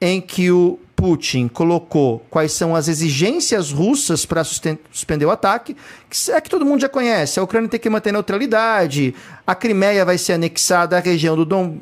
em 0.00 0.20
que 0.20 0.50
o 0.50 0.78
Putin 0.96 1.48
colocou 1.48 2.24
quais 2.30 2.52
são 2.52 2.74
as 2.74 2.88
exigências 2.88 3.70
russas 3.70 4.24
para 4.24 4.44
suspender 4.44 5.26
o 5.26 5.30
ataque, 5.30 5.76
que 6.08 6.30
é 6.30 6.40
que 6.40 6.48
todo 6.48 6.64
mundo 6.64 6.80
já 6.80 6.88
conhece. 6.88 7.38
A 7.38 7.42
Ucrânia 7.42 7.68
tem 7.68 7.80
que 7.80 7.90
manter 7.90 8.12
neutralidade, 8.12 9.14
a 9.46 9.54
Crimeia 9.54 10.04
vai 10.04 10.16
ser 10.18 10.34
anexada 10.34 10.96
à 10.96 11.00
região 11.00 11.36
do 11.36 11.44
Dom, 11.44 11.78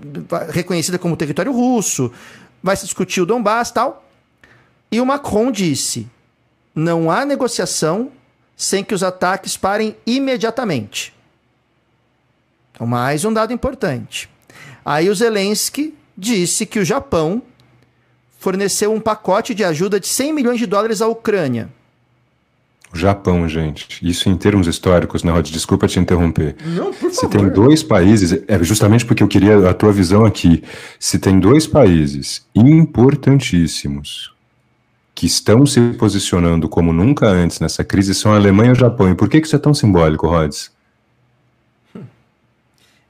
reconhecida 0.48 0.98
como 0.98 1.16
território 1.16 1.52
russo, 1.52 2.10
vai 2.62 2.76
se 2.76 2.84
discutir 2.84 3.20
o 3.20 3.26
Donbass 3.26 3.70
tal. 3.70 4.04
E 4.90 5.00
o 5.00 5.06
Macron 5.06 5.50
disse: 5.50 6.08
não 6.74 7.10
há 7.10 7.24
negociação 7.24 8.10
sem 8.56 8.82
que 8.82 8.94
os 8.94 9.02
ataques 9.02 9.56
parem 9.56 9.96
imediatamente. 10.06 11.14
Então, 12.72 12.86
mais 12.86 13.24
um 13.24 13.32
dado 13.32 13.52
importante. 13.52 14.28
Aí 14.84 15.08
o 15.08 15.14
Zelensky 15.14 15.94
disse 16.16 16.64
que 16.66 16.78
o 16.78 16.84
Japão 16.84 17.42
forneceu 18.42 18.92
um 18.92 19.00
pacote 19.00 19.54
de 19.54 19.62
ajuda 19.62 20.00
de 20.00 20.08
100 20.08 20.32
milhões 20.32 20.58
de 20.58 20.66
dólares 20.66 21.00
à 21.00 21.06
Ucrânia. 21.06 21.70
O 22.92 22.98
Japão, 22.98 23.48
gente. 23.48 24.06
Isso 24.06 24.28
em 24.28 24.36
termos 24.36 24.66
históricos, 24.66 25.22
né, 25.22 25.32
Rod? 25.32 25.48
Desculpa 25.48 25.86
te 25.86 25.98
interromper. 25.98 26.56
Não, 26.66 26.92
por 26.92 27.10
favor. 27.10 27.12
Se 27.12 27.28
tem 27.28 27.48
dois 27.48 27.82
países, 27.82 28.42
é 28.46 28.62
justamente 28.62 29.06
porque 29.06 29.22
eu 29.22 29.28
queria 29.28 29.70
a 29.70 29.72
tua 29.72 29.92
visão 29.92 30.26
aqui. 30.26 30.62
Se 30.98 31.18
tem 31.18 31.40
dois 31.40 31.66
países 31.66 32.44
importantíssimos 32.54 34.34
que 35.14 35.24
estão 35.24 35.64
se 35.64 35.80
posicionando 35.92 36.68
como 36.68 36.92
nunca 36.92 37.26
antes 37.28 37.60
nessa 37.60 37.82
crise, 37.82 38.14
são 38.14 38.32
a 38.32 38.36
Alemanha 38.36 38.70
e 38.70 38.72
o 38.72 38.78
Japão. 38.78 39.10
E 39.10 39.14
por 39.14 39.28
que, 39.28 39.40
que 39.40 39.46
isso 39.46 39.56
é 39.56 39.58
tão 39.58 39.72
simbólico, 39.72 40.26
Rods? 40.26 40.70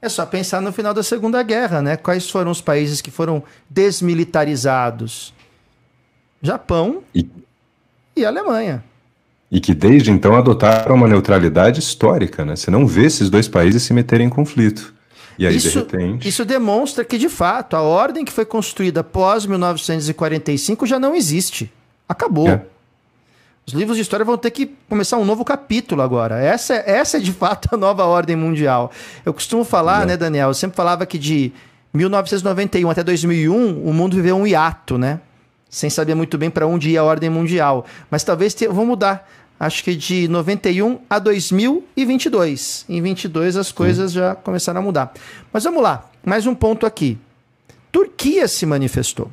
É 0.03 0.09
só 0.09 0.25
pensar 0.25 0.61
no 0.61 0.73
final 0.73 0.93
da 0.93 1.01
Segunda 1.01 1.41
Guerra, 1.41 1.81
né? 1.81 1.95
Quais 1.95 2.29
foram 2.29 2.51
os 2.51 2.59
países 2.59 2.99
que 2.99 3.09
foram 3.09 3.41
desmilitarizados? 3.69 5.33
Japão 6.41 7.01
e, 7.15 7.25
e 8.13 8.25
Alemanha. 8.25 8.83
E 9.49 9.61
que 9.61 9.73
desde 9.73 10.11
então 10.11 10.35
adotaram 10.35 10.93
uma 10.93 11.07
neutralidade 11.07 11.79
histórica, 11.79 12.43
né? 12.43 12.57
Você 12.57 12.69
não 12.69 12.85
vê 12.85 13.05
esses 13.05 13.29
dois 13.29 13.47
países 13.47 13.83
se 13.83 13.93
meterem 13.93 14.27
em 14.27 14.29
conflito. 14.29 14.93
E 15.39 15.47
aí, 15.47 15.55
isso, 15.55 15.69
de 15.69 15.77
repente. 15.77 16.27
Isso 16.27 16.43
demonstra 16.43 17.05
que, 17.05 17.17
de 17.17 17.29
fato, 17.29 17.77
a 17.77 17.81
ordem 17.81 18.25
que 18.25 18.31
foi 18.33 18.43
construída 18.43 19.05
pós 19.05 19.45
1945 19.45 20.85
já 20.85 20.99
não 20.99 21.15
existe. 21.15 21.71
Acabou. 22.09 22.49
É. 22.49 22.61
Os 23.65 23.73
livros 23.73 23.95
de 23.95 24.01
história 24.01 24.25
vão 24.25 24.37
ter 24.37 24.51
que 24.51 24.75
começar 24.89 25.17
um 25.17 25.23
novo 25.23 25.45
capítulo 25.45 26.01
agora. 26.01 26.37
Essa, 26.39 26.73
essa 26.73 27.17
é 27.17 27.19
de 27.19 27.31
fato 27.31 27.69
a 27.71 27.77
nova 27.77 28.05
ordem 28.05 28.35
mundial. 28.35 28.91
Eu 29.25 29.33
costumo 29.33 29.63
falar, 29.63 30.05
né, 30.05 30.17
Daniel? 30.17 30.49
Eu 30.49 30.53
sempre 30.53 30.75
falava 30.75 31.05
que 31.05 31.17
de 31.17 31.51
1991 31.93 32.89
até 32.89 33.03
2001 33.03 33.87
o 33.87 33.93
mundo 33.93 34.15
viveu 34.15 34.35
um 34.35 34.45
hiato, 34.45 34.97
né? 34.97 35.21
Sem 35.69 35.89
saber 35.89 36.13
muito 36.13 36.37
bem 36.37 36.49
para 36.49 36.67
onde 36.67 36.89
ia 36.89 37.01
a 37.01 37.03
ordem 37.03 37.29
mundial. 37.29 37.85
Mas 38.11 38.23
talvez 38.23 38.53
te, 38.53 38.67
vou 38.67 38.85
mudar. 38.85 39.29
Acho 39.57 39.81
que 39.81 39.95
de 39.95 40.27
91 40.27 40.99
a 41.09 41.17
2022. 41.17 42.85
Em 42.89 43.01
22 43.01 43.55
as 43.55 43.71
coisas 43.71 44.11
Sim. 44.11 44.17
já 44.17 44.35
começaram 44.35 44.81
a 44.81 44.83
mudar. 44.83 45.13
Mas 45.53 45.63
vamos 45.63 45.81
lá. 45.81 46.09
Mais 46.23 46.45
um 46.45 46.53
ponto 46.53 46.85
aqui. 46.85 47.17
Turquia 47.91 48.45
se 48.47 48.65
manifestou. 48.65 49.31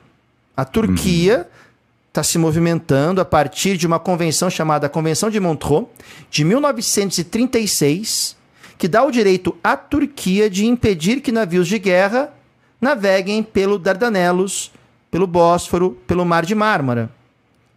A 0.57 0.65
Turquia. 0.65 1.39
Uhum 1.39 1.60
está 2.11 2.25
se 2.25 2.39
movimentando 2.39 3.21
a 3.21 3.25
partir 3.25 3.77
de 3.77 3.87
uma 3.87 4.01
convenção 4.01 4.51
chamada 4.51 4.89
Convenção 4.89 5.31
de 5.31 5.39
Montreux, 5.39 5.87
de 6.29 6.45
1936, 6.45 8.37
que 8.77 8.89
dá 8.89 9.05
o 9.05 9.13
direito 9.13 9.57
à 9.63 9.77
Turquia 9.77 10.51
de 10.51 10.67
impedir 10.67 11.21
que 11.21 11.31
navios 11.31 11.69
de 11.69 11.79
guerra 11.79 12.35
naveguem 12.81 13.45
pelo 13.45 13.79
Dardanelos, 13.79 14.73
pelo 15.09 15.27
Bósforo, 15.27 15.99
pelo 16.07 16.25
Mar 16.25 16.45
de 16.45 16.55
Mármara. 16.55 17.11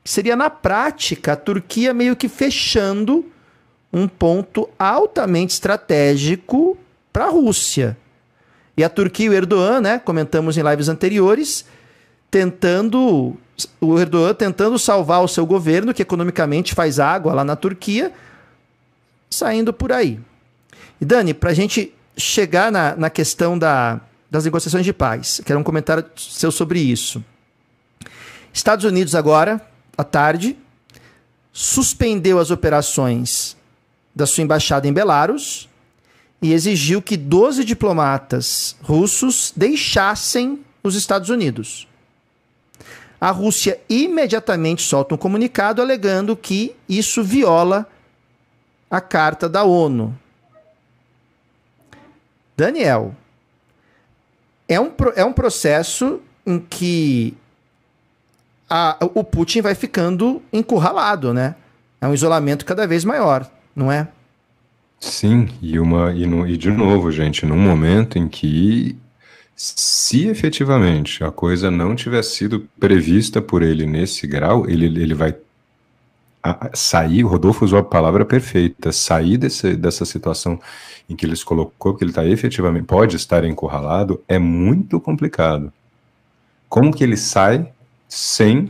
Seria, 0.04 0.36
na 0.36 0.50
prática, 0.50 1.34
a 1.34 1.36
Turquia 1.36 1.94
meio 1.94 2.16
que 2.16 2.28
fechando 2.28 3.26
um 3.92 4.08
ponto 4.08 4.68
altamente 4.80 5.54
estratégico 5.54 6.76
para 7.12 7.26
a 7.26 7.30
Rússia. 7.30 7.96
E 8.76 8.84
a 8.84 8.90
Turquia 8.90 9.28
e 9.28 9.30
o 9.30 9.34
Erdogan, 9.34 9.80
né, 9.80 10.00
comentamos 10.00 10.58
em 10.58 10.64
lives 10.64 10.90
anteriores, 10.90 11.66
tentando 12.34 13.38
o 13.80 14.00
Erdogan 14.00 14.34
tentando 14.34 14.80
salvar 14.80 15.24
o 15.24 15.28
seu 15.28 15.46
governo, 15.46 15.94
que 15.94 16.02
economicamente 16.02 16.74
faz 16.74 17.00
água 17.00 17.32
lá 17.32 17.44
na 17.44 17.56
Turquia, 17.56 18.12
saindo 19.30 19.72
por 19.72 19.92
aí. 19.92 20.20
E 21.00 21.06
Dani, 21.06 21.32
para 21.32 21.52
a 21.52 21.54
gente 21.54 21.94
chegar 22.18 22.72
na, 22.72 22.96
na 22.96 23.12
questão 23.12 23.56
da, 23.56 24.02
das 24.32 24.46
negociações 24.46 24.84
de 24.84 24.92
paz, 24.92 25.42
quero 25.46 25.60
um 25.60 25.64
comentário 25.64 26.04
seu 26.18 26.52
sobre 26.52 26.80
isso. 26.80 27.24
Estados 28.52 28.84
Unidos 28.84 29.14
agora, 29.14 29.62
à 29.96 30.04
tarde, 30.04 30.58
suspendeu 31.52 32.40
as 32.40 32.50
operações 32.50 33.56
da 34.16 34.26
sua 34.26 34.44
embaixada 34.44 34.88
em 34.88 34.94
Belarus 34.94 35.70
e 36.42 36.52
exigiu 36.52 37.00
que 37.00 37.16
12 37.16 37.64
diplomatas 37.64 38.76
russos 38.82 39.54
deixassem 39.56 40.66
os 40.84 40.96
Estados 40.96 41.30
Unidos. 41.30 41.88
A 43.24 43.32
Rússia 43.32 43.80
imediatamente 43.90 44.82
solta 44.82 45.16
um 45.16 45.18
comunicado 45.18 45.82
alegando 45.82 46.36
que 46.36 46.76
isso 46.90 47.24
viola 47.24 47.88
a 48.92 49.00
carta 49.00 49.48
da 49.48 49.64
ONU. 49.64 50.14
Daniel, 52.58 53.16
é 54.68 54.78
um, 54.78 54.92
é 55.16 55.24
um 55.24 55.32
processo 55.32 56.20
em 56.46 56.60
que 56.60 57.34
a, 58.70 58.98
o 59.16 59.24
Putin 59.24 59.62
vai 59.62 59.74
ficando 59.74 60.42
encurralado, 60.52 61.34
né? 61.34 61.56
É 62.02 62.08
um 62.10 62.14
isolamento 62.14 62.66
cada 62.66 62.86
vez 62.86 63.06
maior, 63.06 63.50
não 63.74 63.90
é? 63.90 64.06
Sim, 65.00 65.48
e, 65.62 65.80
uma, 65.80 66.12
e, 66.12 66.26
no, 66.26 66.46
e 66.46 66.58
de 66.58 66.70
novo, 66.70 67.10
gente, 67.10 67.46
num 67.46 67.58
momento 67.58 68.20
em 68.20 68.28
que, 68.28 68.98
se 69.56 70.28
efetivamente 70.28 71.24
a 71.24 71.32
coisa 71.32 71.70
não 71.70 71.96
tiver 71.96 72.24
sido 72.24 72.68
prevista 72.80 73.42
por 73.42 73.62
ele 73.62 73.86
nesse 73.86 74.26
grau, 74.26 74.68
ele, 74.70 74.86
ele 74.86 75.14
vai 75.14 75.36
sair. 76.74 77.24
O 77.24 77.28
Rodolfo 77.28 77.64
usou 77.64 77.80
a 77.80 77.84
palavra 77.84 78.26
perfeita: 78.26 78.92
sair 78.92 79.38
desse, 79.38 79.76
dessa 79.76 80.06
situação 80.06 80.60
em 81.10 81.16
que 81.16 81.26
ele 81.26 81.36
se 81.36 81.46
colocou, 81.46 81.94
que 81.94 82.04
ele 82.04 82.12
está 82.12 82.26
efetivamente, 82.26 82.86
pode 82.86 83.16
estar 83.16 83.44
encurralado, 83.44 84.22
é 84.28 84.40
muito 84.40 85.00
complicado. 85.00 85.72
Como 86.68 86.94
que 86.94 87.04
ele 87.04 87.18
sai 87.18 87.72
sem, 88.08 88.70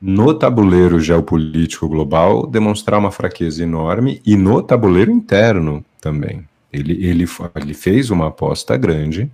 no 0.00 0.34
tabuleiro 0.34 1.00
geopolítico 1.00 1.88
global, 1.88 2.46
demonstrar 2.46 2.98
uma 2.98 3.10
fraqueza 3.10 3.62
enorme 3.62 4.20
e 4.24 4.36
no 4.36 4.62
tabuleiro 4.62 5.10
interno 5.10 5.84
também. 6.00 6.44
Ele, 6.72 6.92
ele, 7.04 7.26
ele 7.54 7.74
fez 7.74 8.10
uma 8.10 8.28
aposta 8.28 8.76
grande. 8.76 9.30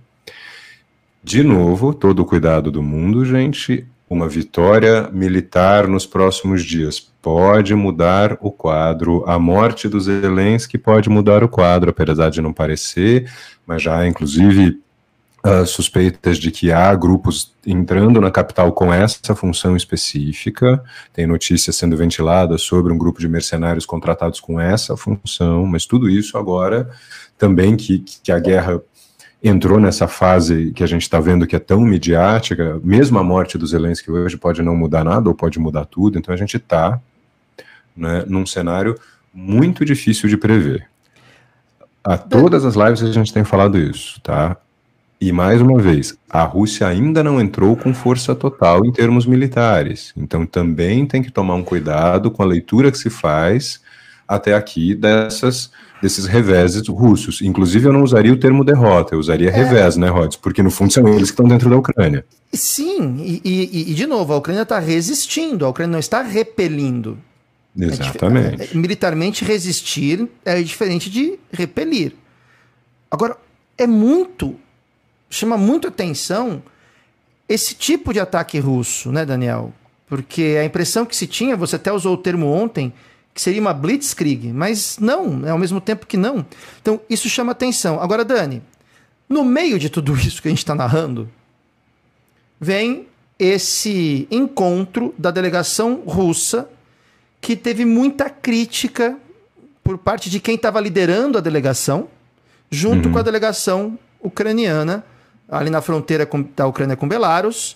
De 1.23 1.41
novo, 1.41 1.93
todo 1.93 2.19
o 2.19 2.25
cuidado 2.25 2.69
do 2.69 2.83
mundo, 2.83 3.23
gente. 3.23 3.87
Uma 4.09 4.27
vitória 4.27 5.09
militar 5.13 5.87
nos 5.87 6.05
próximos 6.05 6.63
dias 6.65 6.99
pode 6.99 7.73
mudar 7.73 8.37
o 8.41 8.51
quadro. 8.51 9.23
A 9.25 9.39
morte 9.39 9.87
dos 9.87 10.03
Zelensky 10.03 10.77
pode 10.77 11.09
mudar 11.09 11.41
o 11.41 11.47
quadro, 11.47 11.91
apesar 11.91 12.29
de 12.29 12.41
não 12.41 12.51
parecer, 12.51 13.31
mas 13.65 13.81
já, 13.81 14.05
inclusive, 14.05 14.81
uh, 15.45 15.65
suspeitas 15.65 16.37
de 16.37 16.51
que 16.51 16.73
há 16.73 16.93
grupos 16.93 17.53
entrando 17.65 18.19
na 18.19 18.29
capital 18.29 18.73
com 18.73 18.93
essa 18.93 19.33
função 19.33 19.77
específica. 19.77 20.83
Tem 21.13 21.25
notícias 21.25 21.77
sendo 21.77 21.95
ventiladas 21.95 22.61
sobre 22.63 22.91
um 22.91 22.97
grupo 22.97 23.21
de 23.21 23.29
mercenários 23.29 23.85
contratados 23.85 24.41
com 24.41 24.59
essa 24.59 24.97
função, 24.97 25.65
mas 25.65 25.85
tudo 25.85 26.09
isso 26.09 26.37
agora 26.37 26.89
também 27.37 27.77
que, 27.77 27.99
que 27.99 28.31
a 28.31 28.39
guerra 28.39 28.81
entrou 29.43 29.77
nessa 29.79 30.07
fase 30.07 30.71
que 30.73 30.83
a 30.83 30.87
gente 30.87 31.01
está 31.01 31.19
vendo 31.19 31.45
que 31.45 31.55
é 31.55 31.59
tão 31.59 31.81
midiática, 31.81 32.79
mesmo 32.81 33.19
a 33.19 33.23
morte 33.23 33.57
dos 33.57 33.71
Zelensky 33.71 34.09
hoje 34.09 34.37
pode 34.37 34.61
não 34.61 34.75
mudar 34.75 35.03
nada 35.03 35.27
ou 35.27 35.35
pode 35.35 35.59
mudar 35.59 35.83
tudo, 35.85 36.17
então 36.17 36.33
a 36.33 36.37
gente 36.37 36.55
está 36.55 37.01
né, 37.95 38.23
num 38.25 38.45
cenário 38.45 38.95
muito 39.33 39.83
difícil 39.83 40.29
de 40.29 40.37
prever. 40.37 40.87
A 42.01 42.17
todas 42.17 42.63
as 42.63 42.75
lives 42.75 43.03
a 43.03 43.11
gente 43.11 43.33
tem 43.33 43.43
falado 43.43 43.77
isso, 43.77 44.19
tá? 44.21 44.55
E 45.19 45.31
mais 45.31 45.61
uma 45.61 45.79
vez, 45.79 46.17
a 46.29 46.43
Rússia 46.43 46.87
ainda 46.87 47.23
não 47.23 47.39
entrou 47.39 47.77
com 47.77 47.93
força 47.93 48.35
total 48.35 48.85
em 48.85 48.91
termos 48.91 49.25
militares. 49.25 50.13
Então 50.17 50.45
também 50.45 51.05
tem 51.05 51.21
que 51.21 51.31
tomar 51.31 51.55
um 51.55 51.63
cuidado 51.63 52.29
com 52.29 52.43
a 52.43 52.45
leitura 52.45 52.91
que 52.91 52.97
se 52.97 53.09
faz 53.09 53.81
até 54.27 54.53
aqui 54.53 54.95
dessas 54.95 55.71
desses 56.03 56.25
reveses 56.25 56.85
russos. 56.87 57.41
Inclusive, 57.41 57.87
eu 57.87 57.93
não 57.93 58.03
usaria 58.03 58.33
o 58.33 58.37
termo 58.37 58.65
derrota, 58.65 59.15
eu 59.15 59.19
usaria 59.19 59.49
é. 59.49 59.51
revés, 59.51 59.95
né, 59.95 60.09
Rods? 60.09 60.37
Porque 60.37 60.61
no 60.61 60.69
fundo 60.69 60.91
são 60.91 61.07
eles 61.07 61.31
que 61.31 61.33
estão 61.33 61.47
dentro 61.47 61.69
da 61.69 61.77
Ucrânia. 61.77 62.25
Sim, 62.51 63.17
e, 63.19 63.41
e, 63.43 63.91
e 63.91 63.93
de 63.93 64.05
novo, 64.05 64.33
a 64.33 64.37
Ucrânia 64.37 64.63
está 64.63 64.79
resistindo, 64.79 65.65
a 65.65 65.69
Ucrânia 65.69 65.93
não 65.93 65.99
está 65.99 66.21
repelindo. 66.21 67.17
Exatamente. 67.75 68.61
É, 68.61 68.65
é, 68.65 68.77
militarmente 68.77 69.45
resistir 69.45 70.27
é 70.43 70.61
diferente 70.61 71.09
de 71.09 71.39
repelir. 71.51 72.13
Agora, 73.09 73.37
é 73.77 73.87
muito 73.87 74.55
chama 75.29 75.57
muito 75.57 75.87
atenção 75.87 76.61
esse 77.49 77.73
tipo 77.73 78.13
de 78.13 78.19
ataque 78.19 78.59
russo, 78.59 79.11
né, 79.11 79.25
Daniel? 79.25 79.73
Porque 80.07 80.57
a 80.59 80.65
impressão 80.65 81.05
que 81.05 81.15
se 81.15 81.25
tinha, 81.25 81.57
você 81.57 81.75
até 81.75 81.91
usou 81.91 82.13
o 82.13 82.17
termo 82.17 82.47
ontem, 82.47 82.93
que 83.33 83.41
seria 83.41 83.59
uma 83.59 83.73
blitzkrieg, 83.73 84.53
mas 84.53 84.99
não, 84.99 85.45
é 85.45 85.49
ao 85.49 85.57
mesmo 85.57 85.81
tempo 85.81 86.05
que 86.05 86.17
não. 86.17 86.45
Então, 86.81 86.99
isso 87.09 87.27
chama 87.27 87.51
atenção. 87.51 87.99
Agora, 87.99 88.23
Dani, 88.23 88.61
no 89.27 89.43
meio 89.43 89.79
de 89.79 89.89
tudo 89.89 90.13
isso 90.15 90.41
que 90.41 90.47
a 90.47 90.51
gente 90.51 90.59
está 90.59 90.75
narrando, 90.75 91.29
vem 92.59 93.07
esse 93.39 94.27
encontro 94.29 95.13
da 95.17 95.31
delegação 95.31 96.03
russa 96.05 96.69
que 97.41 97.55
teve 97.55 97.83
muita 97.83 98.29
crítica 98.29 99.17
por 99.83 99.97
parte 99.97 100.29
de 100.29 100.39
quem 100.39 100.55
estava 100.55 100.79
liderando 100.79 101.37
a 101.37 101.41
delegação, 101.41 102.07
junto 102.69 103.07
uhum. 103.07 103.13
com 103.13 103.19
a 103.19 103.23
delegação 103.23 103.99
ucraniana, 104.21 105.03
ali 105.49 105.69
na 105.69 105.81
fronteira 105.81 106.25
com, 106.25 106.41
da 106.55 106.65
Ucrânia 106.65 106.95
com 106.95 107.07
Belarus. 107.07 107.75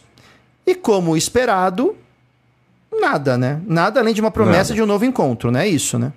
E 0.66 0.74
como 0.74 1.18
esperado, 1.18 1.98
nada, 3.00 3.38
né? 3.38 3.62
Nada 3.68 4.00
além 4.00 4.14
de 4.14 4.22
uma 4.22 4.32
promessa 4.32 4.70
nada. 4.70 4.76
de 4.76 4.82
um 4.82 4.86
novo 4.86 5.06
encontro, 5.06 5.52
né? 5.52 5.66
É 5.66 5.70
isso, 5.70 5.98
né? 5.98 6.12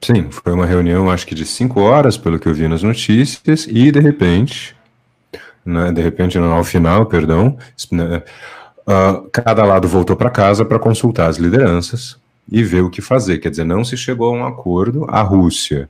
Sim, 0.00 0.28
foi 0.30 0.52
uma 0.52 0.66
reunião, 0.66 1.10
acho 1.10 1.26
que 1.26 1.34
de 1.34 1.46
cinco 1.46 1.80
horas, 1.80 2.16
pelo 2.16 2.38
que 2.38 2.46
eu 2.46 2.54
vi 2.54 2.68
nas 2.68 2.82
notícias, 2.82 3.66
e 3.68 3.90
de 3.90 3.98
repente, 3.98 4.76
né, 5.64 5.90
de 5.90 6.02
repente, 6.02 6.38
não, 6.38 6.52
ao 6.52 6.62
final, 6.62 7.06
perdão, 7.06 7.56
uh, 7.92 9.28
cada 9.32 9.64
lado 9.64 9.88
voltou 9.88 10.14
para 10.14 10.30
casa 10.30 10.64
para 10.64 10.78
consultar 10.78 11.28
as 11.28 11.38
lideranças 11.38 12.16
e 12.50 12.62
ver 12.62 12.82
o 12.82 12.90
que 12.90 13.00
fazer. 13.00 13.38
Quer 13.38 13.50
dizer, 13.50 13.64
não 13.64 13.84
se 13.84 13.96
chegou 13.96 14.34
a 14.34 14.38
um 14.38 14.46
acordo. 14.46 15.06
A 15.08 15.22
Rússia 15.22 15.88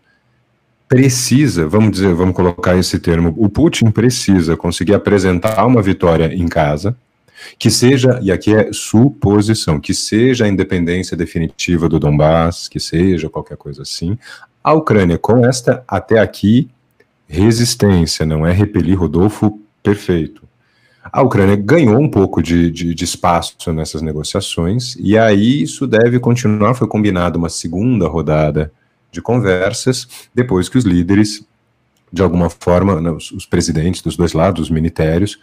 precisa, 0.88 1.66
vamos 1.66 1.90
dizer, 1.90 2.14
vamos 2.14 2.34
colocar 2.34 2.76
esse 2.76 2.98
termo, 2.98 3.34
o 3.36 3.48
Putin 3.48 3.90
precisa 3.90 4.56
conseguir 4.56 4.94
apresentar 4.94 5.66
uma 5.66 5.82
vitória 5.82 6.32
em 6.32 6.46
casa, 6.46 6.96
que 7.58 7.70
seja, 7.70 8.18
e 8.22 8.30
aqui 8.30 8.54
é 8.54 8.72
suposição, 8.72 9.80
que 9.80 9.94
seja 9.94 10.44
a 10.44 10.48
independência 10.48 11.16
definitiva 11.16 11.88
do 11.88 11.98
Donbass, 11.98 12.68
que 12.68 12.80
seja 12.80 13.28
qualquer 13.28 13.56
coisa 13.56 13.82
assim. 13.82 14.18
A 14.62 14.72
Ucrânia, 14.72 15.18
com 15.18 15.44
esta, 15.44 15.84
até 15.86 16.18
aqui, 16.18 16.68
resistência, 17.28 18.26
não 18.26 18.46
é 18.46 18.52
repelir 18.52 18.98
Rodolfo 18.98 19.60
perfeito. 19.82 20.46
A 21.12 21.22
Ucrânia 21.22 21.56
ganhou 21.56 22.00
um 22.00 22.10
pouco 22.10 22.42
de, 22.42 22.70
de, 22.70 22.94
de, 22.94 23.04
espaço 23.04 23.72
nessas 23.72 24.02
negociações, 24.02 24.96
e 24.98 25.16
aí 25.16 25.62
isso 25.62 25.86
deve 25.86 26.18
continuar. 26.18 26.74
Foi 26.74 26.88
combinado 26.88 27.38
uma 27.38 27.48
segunda 27.48 28.08
rodada 28.08 28.72
de 29.10 29.22
conversas, 29.22 30.28
depois 30.34 30.68
que 30.68 30.76
os 30.76 30.84
líderes, 30.84 31.46
de 32.12 32.22
alguma 32.22 32.50
forma, 32.50 33.12
os, 33.12 33.30
os, 33.30 33.46
presidentes 33.46 34.02
dos 34.02 34.16
dois 34.16 34.32
lados, 34.32 34.62
os 34.62 34.70
ministérios, 34.70 35.38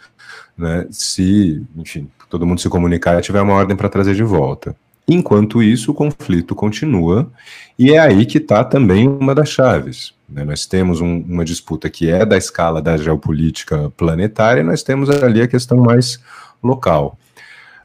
né, 0.56 0.86
se, 0.90 1.62
enfim, 1.76 2.08
todo 2.28 2.46
mundo 2.46 2.60
se 2.60 2.68
comunicar 2.68 3.18
e 3.18 3.22
tiver 3.22 3.40
uma 3.40 3.54
ordem 3.54 3.76
para 3.76 3.88
trazer 3.88 4.14
de 4.14 4.22
volta. 4.22 4.74
Enquanto 5.06 5.62
isso, 5.62 5.90
o 5.90 5.94
conflito 5.94 6.54
continua, 6.54 7.30
e 7.78 7.92
é 7.92 7.98
aí 7.98 8.24
que 8.24 8.38
está 8.38 8.64
também 8.64 9.06
uma 9.06 9.34
das 9.34 9.50
chaves. 9.50 10.14
Né? 10.28 10.44
Nós 10.44 10.64
temos 10.64 11.00
um, 11.00 11.18
uma 11.18 11.44
disputa 11.44 11.90
que 11.90 12.10
é 12.10 12.24
da 12.24 12.38
escala 12.38 12.80
da 12.80 12.96
geopolítica 12.96 13.92
planetária, 13.96 14.62
e 14.62 14.64
nós 14.64 14.82
temos 14.82 15.10
ali 15.10 15.42
a 15.42 15.48
questão 15.48 15.78
mais 15.78 16.18
local. 16.62 17.18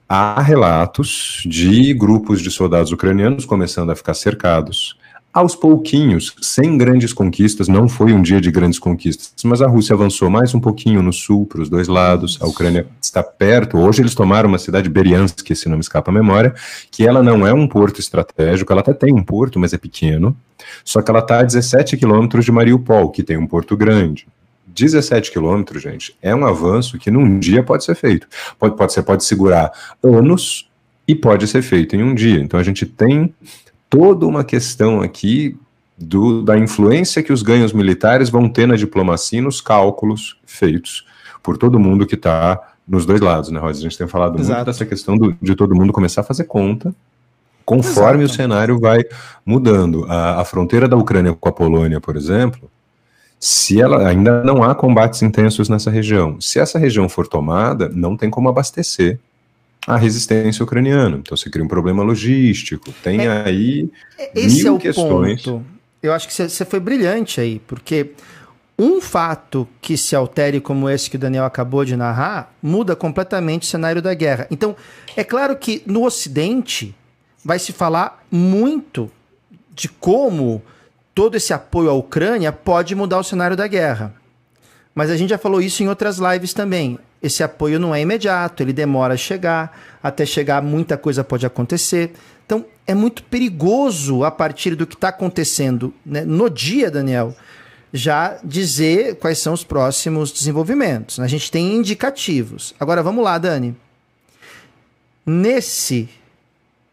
Há 0.07 0.41
relatos 0.41 1.43
de 1.45 1.93
grupos 1.93 2.41
de 2.41 2.49
soldados 2.49 2.91
ucranianos 2.91 3.45
começando 3.45 3.91
a 3.91 3.95
ficar 3.95 4.13
cercados, 4.13 4.97
aos 5.33 5.55
pouquinhos, 5.55 6.35
sem 6.41 6.77
grandes 6.77 7.13
conquistas, 7.13 7.67
não 7.67 7.87
foi 7.87 8.13
um 8.13 8.21
dia 8.21 8.41
de 8.41 8.49
grandes 8.49 8.79
conquistas, 8.79 9.33
mas 9.43 9.61
a 9.61 9.67
Rússia 9.67 9.93
avançou 9.93 10.29
mais 10.29 10.55
um 10.55 10.59
pouquinho 10.59 11.03
no 11.03 11.13
sul, 11.13 11.45
para 11.45 11.61
os 11.61 11.69
dois 11.69 11.87
lados, 11.87 12.39
a 12.41 12.47
Ucrânia 12.47 12.87
está 13.01 13.21
perto, 13.21 13.77
hoje 13.77 14.01
eles 14.01 14.15
tomaram 14.15 14.49
uma 14.49 14.57
cidade, 14.57 14.89
Beriansk, 14.89 15.55
se 15.55 15.69
não 15.69 15.77
me 15.77 15.81
escapa 15.81 16.09
a 16.09 16.13
memória, 16.13 16.53
que 16.91 17.05
ela 17.05 17.21
não 17.21 17.45
é 17.45 17.53
um 17.53 17.67
porto 17.67 17.99
estratégico, 17.99 18.71
ela 18.71 18.81
até 18.81 18.93
tem 18.93 19.13
um 19.13 19.23
porto, 19.23 19.59
mas 19.59 19.71
é 19.71 19.77
pequeno, 19.77 20.35
só 20.83 21.01
que 21.01 21.11
ela 21.11 21.19
está 21.19 21.39
a 21.39 21.43
17 21.43 21.95
quilômetros 21.95 22.43
de 22.43 22.51
Mariupol, 22.51 23.09
que 23.11 23.23
tem 23.23 23.37
um 23.37 23.47
porto 23.47 23.77
grande. 23.77 24.27
17 24.67 25.31
quilômetros, 25.31 25.81
gente, 25.81 26.15
é 26.21 26.33
um 26.33 26.45
avanço 26.45 26.97
que 26.97 27.11
num 27.11 27.39
dia 27.39 27.63
pode 27.63 27.83
ser 27.83 27.95
feito. 27.95 28.27
Pode, 28.57 28.75
pode 28.75 29.01
pode 29.03 29.23
segurar 29.23 29.71
anos 30.01 30.69
e 31.07 31.15
pode 31.15 31.47
ser 31.47 31.61
feito 31.61 31.95
em 31.95 32.03
um 32.03 32.13
dia. 32.13 32.39
Então 32.39 32.59
a 32.59 32.63
gente 32.63 32.85
tem 32.85 33.33
toda 33.89 34.25
uma 34.25 34.43
questão 34.43 35.01
aqui 35.01 35.57
do, 35.97 36.41
da 36.41 36.57
influência 36.57 37.23
que 37.23 37.33
os 37.33 37.41
ganhos 37.41 37.73
militares 37.73 38.29
vão 38.29 38.47
ter 38.47 38.67
na 38.67 38.75
diplomacia 38.75 39.39
e 39.39 39.41
nos 39.41 39.59
cálculos 39.59 40.39
feitos 40.45 41.05
por 41.43 41.57
todo 41.57 41.79
mundo 41.79 42.05
que 42.05 42.15
está 42.15 42.59
nos 42.87 43.05
dois 43.05 43.21
lados, 43.21 43.49
né, 43.49 43.59
Rosa? 43.59 43.79
A 43.79 43.83
gente 43.83 43.97
tem 43.97 44.07
falado 44.07 44.39
Exato. 44.39 44.55
muito 44.55 44.65
dessa 44.67 44.85
questão 44.85 45.17
do, 45.17 45.35
de 45.41 45.55
todo 45.55 45.75
mundo 45.75 45.93
começar 45.93 46.21
a 46.21 46.23
fazer 46.23 46.45
conta 46.45 46.93
conforme 47.65 48.23
Exato. 48.23 48.33
o 48.33 48.35
cenário 48.35 48.79
vai 48.79 49.03
mudando. 49.45 50.05
A, 50.09 50.41
a, 50.41 50.45
fronteira 50.45 50.87
da 50.87 50.97
Ucrânia 50.97 51.33
com 51.33 51.49
a 51.49 51.51
Polônia, 51.51 52.01
por 52.01 52.15
exemplo, 52.15 52.69
se 53.39 53.79
ela 53.79 54.07
ainda 54.07 54.43
não 54.43 54.63
há 54.63 54.73
combates 54.73 55.21
intensos 55.21 55.69
nessa 55.69 55.91
região, 55.91 56.41
se 56.41 56.59
essa 56.59 56.79
região 56.79 57.07
for 57.07 57.27
tomada, 57.27 57.87
não 57.89 58.17
tem 58.17 58.29
como 58.29 58.49
abastecer 58.49 59.19
a 59.89 59.97
resistência 59.97 60.63
ucraniana. 60.63 61.17
Então 61.17 61.35
você 61.35 61.49
cria 61.49 61.65
um 61.65 61.67
problema 61.67 62.03
logístico, 62.03 62.93
tem 63.03 63.25
é, 63.25 63.43
aí 63.43 63.89
esse 64.35 64.63
mil 64.63 64.73
é 64.73 64.75
o 64.75 64.79
questões. 64.79 65.41
Ponto. 65.41 65.65
Eu 66.01 66.13
acho 66.13 66.27
que 66.27 66.33
você 66.33 66.63
foi 66.63 66.79
brilhante 66.79 67.41
aí, 67.41 67.59
porque 67.67 68.11
um 68.77 69.01
fato 69.01 69.67
que 69.81 69.97
se 69.97 70.15
altere 70.15 70.61
como 70.61 70.87
esse 70.87 71.09
que 71.09 71.15
o 71.15 71.19
Daniel 71.19 71.43
acabou 71.43 71.83
de 71.83 71.95
narrar 71.95 72.53
muda 72.61 72.95
completamente 72.95 73.63
o 73.63 73.65
cenário 73.65 74.01
da 74.01 74.13
guerra. 74.13 74.47
Então, 74.51 74.75
é 75.17 75.23
claro 75.23 75.57
que 75.57 75.81
no 75.85 76.05
Ocidente 76.05 76.95
vai 77.43 77.57
se 77.57 77.73
falar 77.73 78.23
muito 78.31 79.11
de 79.73 79.89
como 79.89 80.61
todo 81.15 81.35
esse 81.35 81.51
apoio 81.51 81.89
à 81.89 81.93
Ucrânia 81.93 82.51
pode 82.51 82.93
mudar 82.95 83.17
o 83.17 83.23
cenário 83.23 83.57
da 83.57 83.67
guerra. 83.67 84.13
Mas 84.93 85.09
a 85.09 85.17
gente 85.17 85.31
já 85.31 85.37
falou 85.37 85.59
isso 85.59 85.81
em 85.81 85.89
outras 85.89 86.19
lives 86.19 86.53
também. 86.53 86.99
Esse 87.21 87.43
apoio 87.43 87.79
não 87.79 87.93
é 87.93 88.01
imediato, 88.01 88.63
ele 88.63 88.71
demora 88.71 89.13
a 89.13 89.17
chegar, 89.17 89.77
até 90.01 90.25
chegar 90.25 90.61
muita 90.61 90.97
coisa 90.97 91.23
pode 91.23 91.45
acontecer. 91.45 92.13
Então 92.45 92.65
é 92.87 92.95
muito 92.95 93.23
perigoso 93.23 94.23
a 94.23 94.31
partir 94.31 94.75
do 94.75 94.87
que 94.87 94.95
está 94.95 95.09
acontecendo 95.09 95.93
né, 96.05 96.23
no 96.23 96.49
dia, 96.49 96.89
Daniel, 96.89 97.35
já 97.91 98.39
dizer 98.43 99.15
quais 99.15 99.39
são 99.39 99.53
os 99.53 99.63
próximos 99.63 100.31
desenvolvimentos. 100.31 101.19
A 101.19 101.27
gente 101.27 101.51
tem 101.51 101.75
indicativos. 101.75 102.73
Agora 102.79 103.03
vamos 103.03 103.23
lá, 103.23 103.37
Dani. 103.37 103.75
Nesse 105.25 106.09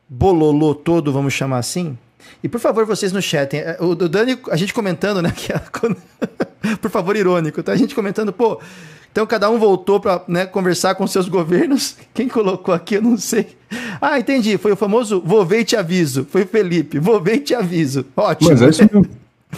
bololô 0.09 0.75
todo, 0.75 1.13
vamos 1.13 1.33
chamar 1.33 1.59
assim, 1.59 1.97
e 2.43 2.49
por 2.49 2.61
favor, 2.61 2.85
vocês 2.85 3.13
no 3.13 3.23
chat, 3.23 3.57
o 3.81 3.95
Dani, 3.95 4.39
a 4.51 4.57
gente 4.57 4.73
comentando, 4.75 5.23
né? 5.23 5.33
Que 5.37 6.77
por 6.77 6.91
favor, 6.91 7.17
irônico, 7.17 7.63
tá? 7.63 7.73
A 7.73 7.77
gente 7.77 7.95
comentando, 7.95 8.33
pô, 8.33 8.61
então 9.17 9.27
cada 9.27 9.49
um 9.49 9.59
voltou 9.59 9.99
para 9.99 10.21
né, 10.29 10.45
conversar 10.45 10.95
com 10.95 11.07
seus 11.07 11.27
governos. 11.27 11.97
Quem 12.13 12.29
colocou 12.29 12.75
aqui, 12.75 12.97
eu 12.97 13.03
não 13.03 13.17
sei. 13.17 13.57
Ah, 13.99 14.19
entendi. 14.19 14.59
Foi 14.59 14.73
o 14.73 14.77
famoso 14.77 15.23
vou 15.25 15.43
ver 15.43 15.61
e 15.61 15.65
te 15.65 15.75
aviso. 15.75 16.27
Foi 16.31 16.43
o 16.43 16.47
Felipe. 16.47 16.99
Vou 16.99 17.19
ver 17.19 17.37
e 17.37 17.41
te 17.41 17.55
aviso. 17.55 18.05
Ótimo. 18.15 18.51
Mas 18.51 18.61
é 18.61 18.69
isso 18.69 18.83
mesmo. 18.83 19.09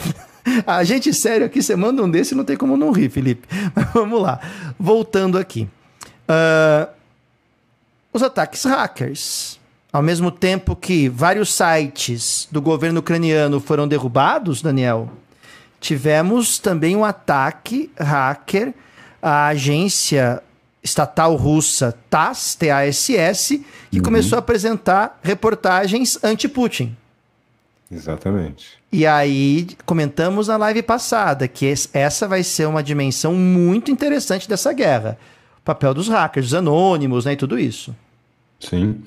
A 0.65 0.85
gente 0.85 1.13
sério 1.13 1.45
aqui, 1.45 1.61
você 1.61 1.75
manda 1.75 2.01
um 2.03 2.09
desse, 2.09 2.37
não 2.37 2.45
tem 2.45 2.57
como 2.57 2.77
não 2.77 2.93
rir, 2.93 3.11
Felipe. 3.11 3.49
Mas 3.75 3.93
vamos 3.93 4.23
lá. 4.23 4.39
Voltando 4.79 5.37
aqui. 5.37 5.69
Uh, 6.29 6.89
os 8.13 8.23
ataques 8.23 8.63
hackers. 8.65 9.59
Ao 9.93 10.03
mesmo 10.03 10.31
tempo 10.31 10.77
que 10.77 11.09
vários 11.09 11.53
sites 11.53 12.47
do 12.53 12.63
governo 12.63 13.01
ucraniano 13.01 13.59
foram 13.59 13.89
derrubados, 13.89 14.63
Daniel, 14.63 15.11
tivemos 15.81 16.61
também 16.61 16.95
um 16.95 17.05
ataque 17.05 17.91
hacker 17.99 18.73
à 19.21 19.49
agência 19.49 20.43
estatal 20.83 21.35
russa 21.37 21.97
TASS, 22.09 22.55
TASS, 22.55 23.49
que 23.91 23.99
uhum. 23.99 24.03
começou 24.03 24.37
a 24.37 24.39
apresentar 24.41 25.19
reportagens 25.23 26.19
anti-Putin. 26.23 26.97
Exatamente. 27.91 28.79
E 28.93 29.07
aí 29.07 29.69
comentamos 29.85 30.49
na 30.49 30.57
live 30.57 30.83
passada 30.83 31.49
que 31.49 31.73
essa 31.93 32.29
vai 32.29 32.43
ser 32.43 32.67
uma 32.67 32.83
dimensão 32.83 33.35
muito 33.35 33.91
interessante 33.91 34.49
dessa 34.49 34.73
guerra. 34.73 35.19
O 35.61 35.63
papel 35.63 35.93
dos 35.95 36.09
hackers, 36.09 36.47
dos 36.47 36.55
anônimos, 36.55 37.25
né, 37.25 37.33
e 37.33 37.37
tudo 37.37 37.59
isso. 37.59 37.95
Sim. 38.61 39.03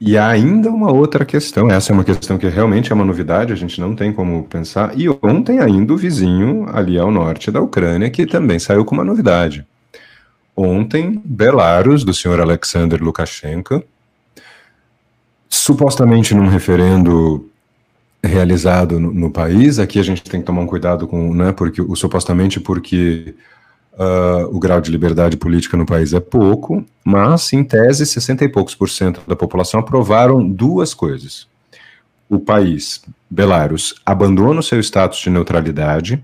E 0.00 0.16
ainda 0.16 0.70
uma 0.70 0.92
outra 0.92 1.24
questão, 1.24 1.68
essa 1.68 1.90
é 1.90 1.94
uma 1.94 2.04
questão 2.04 2.38
que 2.38 2.46
realmente 2.48 2.92
é 2.92 2.94
uma 2.94 3.04
novidade, 3.04 3.52
a 3.52 3.56
gente 3.56 3.80
não 3.80 3.96
tem 3.96 4.12
como 4.12 4.44
pensar. 4.44 4.96
E 4.96 5.08
ontem 5.08 5.58
ainda 5.58 5.92
o 5.92 5.96
vizinho 5.96 6.66
ali 6.72 6.96
ao 6.96 7.10
norte 7.10 7.50
da 7.50 7.60
Ucrânia, 7.60 8.08
que 8.08 8.24
também 8.24 8.60
saiu 8.60 8.84
com 8.84 8.94
uma 8.94 9.04
novidade. 9.04 9.66
Ontem, 10.56 11.20
Belarus, 11.24 12.04
do 12.04 12.14
senhor 12.14 12.40
Alexander 12.40 13.02
Lukashenko, 13.02 13.82
supostamente 15.48 16.34
num 16.34 16.48
referendo 16.48 17.48
realizado 18.22 18.98
no, 18.98 19.12
no, 19.12 19.30
país, 19.30 19.78
aqui 19.78 19.98
a 19.98 20.02
gente 20.02 20.22
tem 20.22 20.40
que 20.40 20.46
tomar 20.46 20.62
um 20.62 20.66
cuidado 20.66 21.06
com, 21.06 21.34
né, 21.34 21.52
porque 21.52 21.80
o 21.80 21.94
supostamente 21.94 22.58
porque 22.60 23.34
Uh, 23.98 24.46
o 24.54 24.60
grau 24.60 24.80
de 24.80 24.92
liberdade 24.92 25.36
política 25.36 25.76
no 25.76 25.84
país 25.84 26.12
é 26.12 26.20
pouco, 26.20 26.84
mas, 27.04 27.52
em 27.52 27.64
tese, 27.64 28.06
60 28.06 28.44
e 28.44 28.48
poucos 28.48 28.72
por 28.72 28.88
cento 28.88 29.20
da 29.26 29.34
população 29.34 29.80
aprovaram 29.80 30.48
duas 30.48 30.94
coisas. 30.94 31.48
O 32.28 32.38
país, 32.38 33.02
Belarus, 33.28 33.96
abandona 34.06 34.60
o 34.60 34.62
seu 34.62 34.78
status 34.78 35.18
de 35.18 35.30
neutralidade 35.30 36.22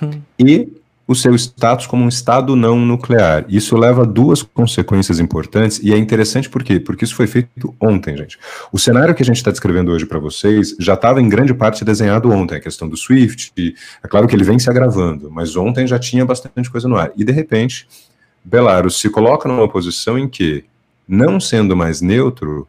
hum. 0.00 0.20
e 0.38 0.68
o 1.06 1.14
seu 1.14 1.34
status 1.34 1.86
como 1.86 2.04
um 2.04 2.08
Estado 2.08 2.56
não 2.56 2.78
nuclear. 2.78 3.44
Isso 3.48 3.76
leva 3.76 4.02
a 4.02 4.04
duas 4.04 4.42
consequências 4.42 5.20
importantes 5.20 5.80
e 5.82 5.92
é 5.92 5.96
interessante 5.96 6.48
por 6.48 6.64
quê? 6.64 6.80
Porque 6.80 7.04
isso 7.04 7.14
foi 7.14 7.26
feito 7.26 7.74
ontem, 7.80 8.16
gente. 8.16 8.38
O 8.72 8.78
cenário 8.78 9.14
que 9.14 9.22
a 9.22 9.26
gente 9.26 9.36
está 9.36 9.50
descrevendo 9.50 9.92
hoje 9.92 10.04
para 10.04 10.18
vocês 10.18 10.74
já 10.80 10.94
estava 10.94 11.20
em 11.20 11.28
grande 11.28 11.54
parte 11.54 11.84
desenhado 11.84 12.30
ontem, 12.30 12.56
a 12.56 12.60
questão 12.60 12.88
do 12.88 12.96
SWIFT, 12.96 13.74
é 14.02 14.08
claro 14.08 14.26
que 14.26 14.34
ele 14.34 14.44
vem 14.44 14.58
se 14.58 14.68
agravando, 14.68 15.30
mas 15.30 15.56
ontem 15.56 15.86
já 15.86 15.98
tinha 15.98 16.24
bastante 16.24 16.70
coisa 16.70 16.88
no 16.88 16.96
ar. 16.96 17.12
E 17.16 17.24
de 17.24 17.32
repente, 17.32 17.86
Belarus 18.44 18.98
se 19.00 19.08
coloca 19.08 19.48
numa 19.48 19.68
posição 19.68 20.18
em 20.18 20.28
que, 20.28 20.64
não 21.06 21.38
sendo 21.38 21.76
mais 21.76 22.00
neutro, 22.00 22.66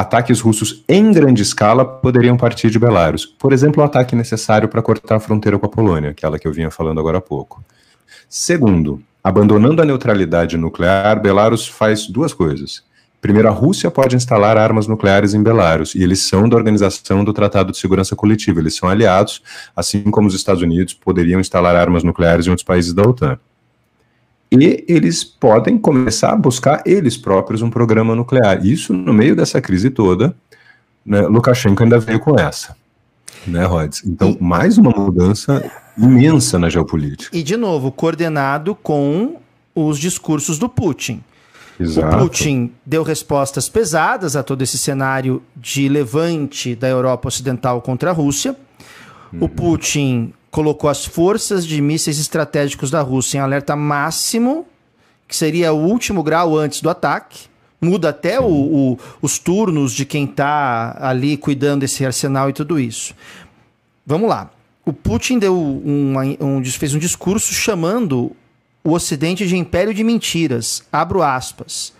ataques 0.00 0.40
russos 0.40 0.82
em 0.88 1.12
grande 1.12 1.42
escala 1.42 1.84
poderiam 1.84 2.34
partir 2.34 2.70
de 2.70 2.78
Belarus. 2.78 3.26
Por 3.26 3.52
exemplo, 3.52 3.82
o 3.82 3.86
ataque 3.86 4.16
necessário 4.16 4.66
para 4.66 4.80
cortar 4.80 5.16
a 5.16 5.20
fronteira 5.20 5.58
com 5.58 5.66
a 5.66 5.68
Polônia, 5.68 6.10
aquela 6.10 6.38
que 6.38 6.48
eu 6.48 6.52
vinha 6.52 6.70
falando 6.70 6.98
agora 6.98 7.18
há 7.18 7.20
pouco. 7.20 7.62
Segundo, 8.26 9.02
abandonando 9.22 9.82
a 9.82 9.84
neutralidade 9.84 10.56
nuclear, 10.56 11.20
Belarus 11.20 11.68
faz 11.68 12.06
duas 12.06 12.32
coisas. 12.32 12.82
Primeiro, 13.20 13.48
a 13.48 13.50
Rússia 13.50 13.90
pode 13.90 14.16
instalar 14.16 14.56
armas 14.56 14.86
nucleares 14.86 15.34
em 15.34 15.42
Belarus, 15.42 15.94
e 15.94 16.02
eles 16.02 16.20
são 16.20 16.48
da 16.48 16.56
Organização 16.56 17.22
do 17.22 17.34
Tratado 17.34 17.70
de 17.70 17.76
Segurança 17.76 18.16
Coletiva, 18.16 18.58
eles 18.58 18.74
são 18.74 18.88
aliados, 18.88 19.42
assim 19.76 20.02
como 20.04 20.26
os 20.26 20.34
Estados 20.34 20.62
Unidos 20.62 20.94
poderiam 20.94 21.38
instalar 21.38 21.76
armas 21.76 22.02
nucleares 22.02 22.46
em 22.46 22.50
outros 22.50 22.64
países 22.64 22.94
da 22.94 23.02
OTAN 23.02 23.38
e 24.52 24.84
eles 24.88 25.22
podem 25.22 25.78
começar 25.78 26.32
a 26.32 26.36
buscar 26.36 26.82
eles 26.84 27.16
próprios 27.16 27.62
um 27.62 27.70
programa 27.70 28.14
nuclear. 28.16 28.64
Isso 28.64 28.92
no 28.92 29.12
meio 29.12 29.36
dessa 29.36 29.60
crise 29.60 29.90
toda, 29.90 30.34
né, 31.06 31.20
Lukashenko 31.22 31.82
ainda 31.82 31.98
veio 31.98 32.18
com 32.18 32.38
essa, 32.38 32.76
né, 33.46 33.64
Rods? 33.64 34.02
Então, 34.04 34.30
e, 34.30 34.42
mais 34.42 34.76
uma 34.76 34.90
mudança 34.90 35.64
imensa 35.96 36.58
na 36.58 36.68
geopolítica. 36.68 37.36
E, 37.36 37.42
de 37.42 37.56
novo, 37.56 37.92
coordenado 37.92 38.74
com 38.74 39.36
os 39.74 39.98
discursos 39.98 40.58
do 40.58 40.68
Putin. 40.68 41.22
Exato. 41.78 42.16
O 42.16 42.20
Putin 42.20 42.72
deu 42.84 43.02
respostas 43.02 43.68
pesadas 43.68 44.36
a 44.36 44.42
todo 44.42 44.62
esse 44.62 44.76
cenário 44.76 45.42
de 45.56 45.88
levante 45.88 46.74
da 46.74 46.88
Europa 46.88 47.28
Ocidental 47.28 47.80
contra 47.80 48.10
a 48.10 48.12
Rússia. 48.12 48.54
Uhum. 49.32 49.44
O 49.44 49.48
Putin 49.48 50.34
colocou 50.50 50.90
as 50.90 51.04
forças 51.04 51.66
de 51.66 51.80
mísseis 51.80 52.18
estratégicos 52.18 52.90
da 52.90 53.00
Rússia 53.00 53.38
em 53.38 53.40
alerta 53.40 53.76
máximo, 53.76 54.66
que 55.28 55.36
seria 55.36 55.72
o 55.72 55.78
último 55.84 56.22
grau 56.22 56.56
antes 56.58 56.80
do 56.80 56.90
ataque. 56.90 57.48
Muda 57.80 58.10
até 58.10 58.38
o, 58.40 58.46
o, 58.46 58.98
os 59.22 59.38
turnos 59.38 59.92
de 59.92 60.04
quem 60.04 60.24
está 60.24 60.96
ali 61.00 61.36
cuidando 61.36 61.80
desse 61.80 62.04
arsenal 62.04 62.50
e 62.50 62.52
tudo 62.52 62.78
isso. 62.78 63.14
Vamos 64.04 64.28
lá. 64.28 64.50
O 64.84 64.92
Putin 64.92 65.38
deu 65.38 65.56
um, 65.56 66.14
um, 66.40 66.64
fez 66.64 66.94
um 66.94 66.98
discurso 66.98 67.54
chamando 67.54 68.36
o 68.82 68.92
Ocidente 68.92 69.46
de 69.46 69.56
império 69.56 69.94
de 69.94 70.02
mentiras. 70.02 70.82
Abro 70.92 71.22
aspas. 71.22 71.92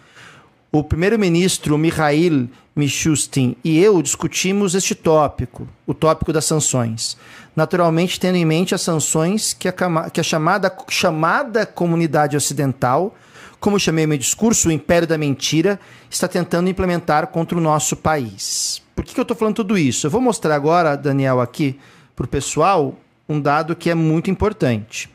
O 0.73 0.85
primeiro-ministro 0.85 1.77
Mikhail 1.77 2.49
Mishustin 2.77 3.57
e 3.65 3.79
eu 3.79 4.01
discutimos 4.01 4.75
este 4.75 4.95
tópico, 4.95 5.69
o 5.87 5.93
tópico 5.93 6.33
das 6.33 6.45
sanções 6.45 7.17
naturalmente 7.55 8.21
tendo 8.21 8.37
em 8.37 8.45
mente 8.45 8.75
as 8.75 8.81
sanções 8.81 9.53
que 9.53 9.69
a, 9.69 9.73
que 10.11 10.21
a 10.21 10.23
chamada, 10.23 10.75
chamada 10.89 11.67
comunidade 11.67 12.37
ocidental, 12.37 13.15
como 13.59 13.79
chamei 13.79 14.07
meu 14.07 14.17
discurso, 14.17 14.69
o 14.69 14.73
império 14.73 15.07
da 15.07 15.19
mentira, 15.19 15.79
está 16.09 16.27
tentando 16.27 16.71
implementar 16.71 17.27
contra 17.27 17.59
o 17.59 17.61
nosso 17.61 17.97
país. 17.97 18.83
Por 18.95 19.05
que, 19.05 19.15
que 19.15 19.21
eu 19.21 19.23
estou 19.23 19.37
falando 19.37 19.57
tudo 19.57 19.77
isso? 19.77 20.07
Eu 20.07 20.11
vou 20.11 20.21
mostrar 20.21 20.55
agora, 20.55 20.97
Daniel, 20.97 21.41
aqui 21.41 21.79
para 22.17 22.25
o 22.25 22.29
pessoal, 22.29 22.97
um 23.29 23.41
dado 23.41 23.77
que 23.77 23.91
é 23.91 23.95
muito 23.95 24.31
importante. 24.31 25.11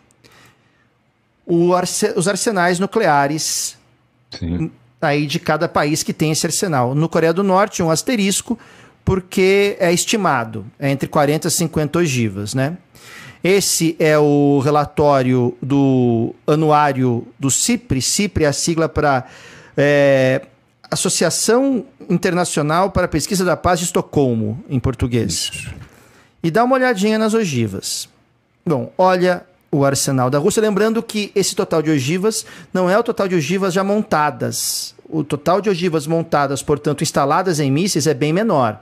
os 1.48 2.28
arsenais 2.28 2.80
nucleares 2.80 3.78
Sim. 4.32 4.72
Aí 5.06 5.26
de 5.26 5.40
cada 5.40 5.68
país 5.68 6.04
que 6.04 6.14
tem 6.14 6.32
esse 6.32 6.46
arsenal. 6.46 6.96
No 6.96 7.08
Coreia 7.08 7.34
do 7.34 7.44
Norte, 7.44 7.82
um 7.84 7.90
asterisco, 7.90 8.58
porque 9.04 9.78
é 9.80 9.94
estimado, 9.94 10.66
é 10.80 10.90
entre 10.90 11.08
40 11.08 11.48
e 11.48 11.52
50 11.52 12.00
ogivas, 12.00 12.54
né? 12.54 12.78
Esse 13.44 13.96
é 14.00 14.18
o 14.18 14.60
relatório 14.60 15.56
do 15.62 16.34
anuário 16.48 17.28
do 17.40 17.52
CIPRE. 17.52 18.02
CIPRE 18.02 18.46
é 18.46 18.48
a 18.48 18.54
sigla 18.54 18.90
para 18.90 19.24
é, 19.78 20.42
Associação 20.90 21.86
Internacional 22.10 22.90
para 22.90 23.06
a 23.06 23.08
Pesquisa 23.08 23.46
da 23.46 23.56
Paz 23.56 23.80
de 23.80 23.86
Estocolmo, 23.86 24.64
em 24.68 24.80
português. 24.80 25.68
E 26.42 26.50
dá 26.50 26.64
uma 26.64 26.76
olhadinha 26.76 27.20
nas 27.20 27.36
ogivas. 27.36 28.10
Bom, 28.66 28.92
olha 28.98 29.46
o 29.72 29.86
arsenal 29.86 30.30
da 30.30 30.40
Rússia. 30.40 30.62
Lembrando 30.62 31.04
que 31.04 31.32
esse 31.36 31.56
total 31.56 31.84
de 31.84 31.92
ogivas 31.92 32.46
não 32.74 32.90
é 32.90 32.98
o 32.98 33.04
total 33.04 33.28
de 33.28 33.36
ogivas 33.36 33.74
já 33.74 33.84
montadas. 33.84 34.95
O 35.08 35.24
total 35.24 35.62
de 35.62 35.70
ogivas 35.70 36.08
montadas, 36.08 36.64
portanto, 36.64 37.04
instaladas 37.04 37.60
em 37.60 37.72
mísseis 37.72 38.08
é 38.08 38.14
bem 38.14 38.34
menor. 38.34 38.82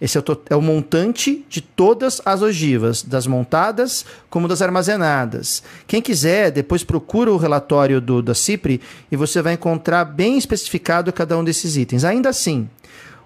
Esse 0.00 0.16
é 0.16 0.20
o, 0.20 0.24
é 0.48 0.56
o, 0.56 0.62
montante 0.62 1.44
de 1.48 1.60
todas 1.60 2.22
as 2.24 2.40
ogivas, 2.40 3.02
das 3.02 3.26
montadas 3.26 4.06
como 4.30 4.48
das 4.48 4.62
armazenadas. 4.62 5.62
Quem 5.86 6.00
quiser, 6.00 6.50
depois 6.50 6.82
procura 6.82 7.30
o 7.30 7.36
relatório 7.36 8.00
do, 8.00 8.22
da 8.22 8.34
CIPRE 8.34 8.80
e 9.12 9.16
você 9.16 9.42
vai 9.42 9.54
encontrar 9.54 10.06
bem 10.06 10.38
especificado 10.38 11.12
cada 11.12 11.36
um 11.36 11.44
desses 11.44 11.76
itens. 11.76 12.02
Ainda 12.02 12.30
assim, 12.30 12.66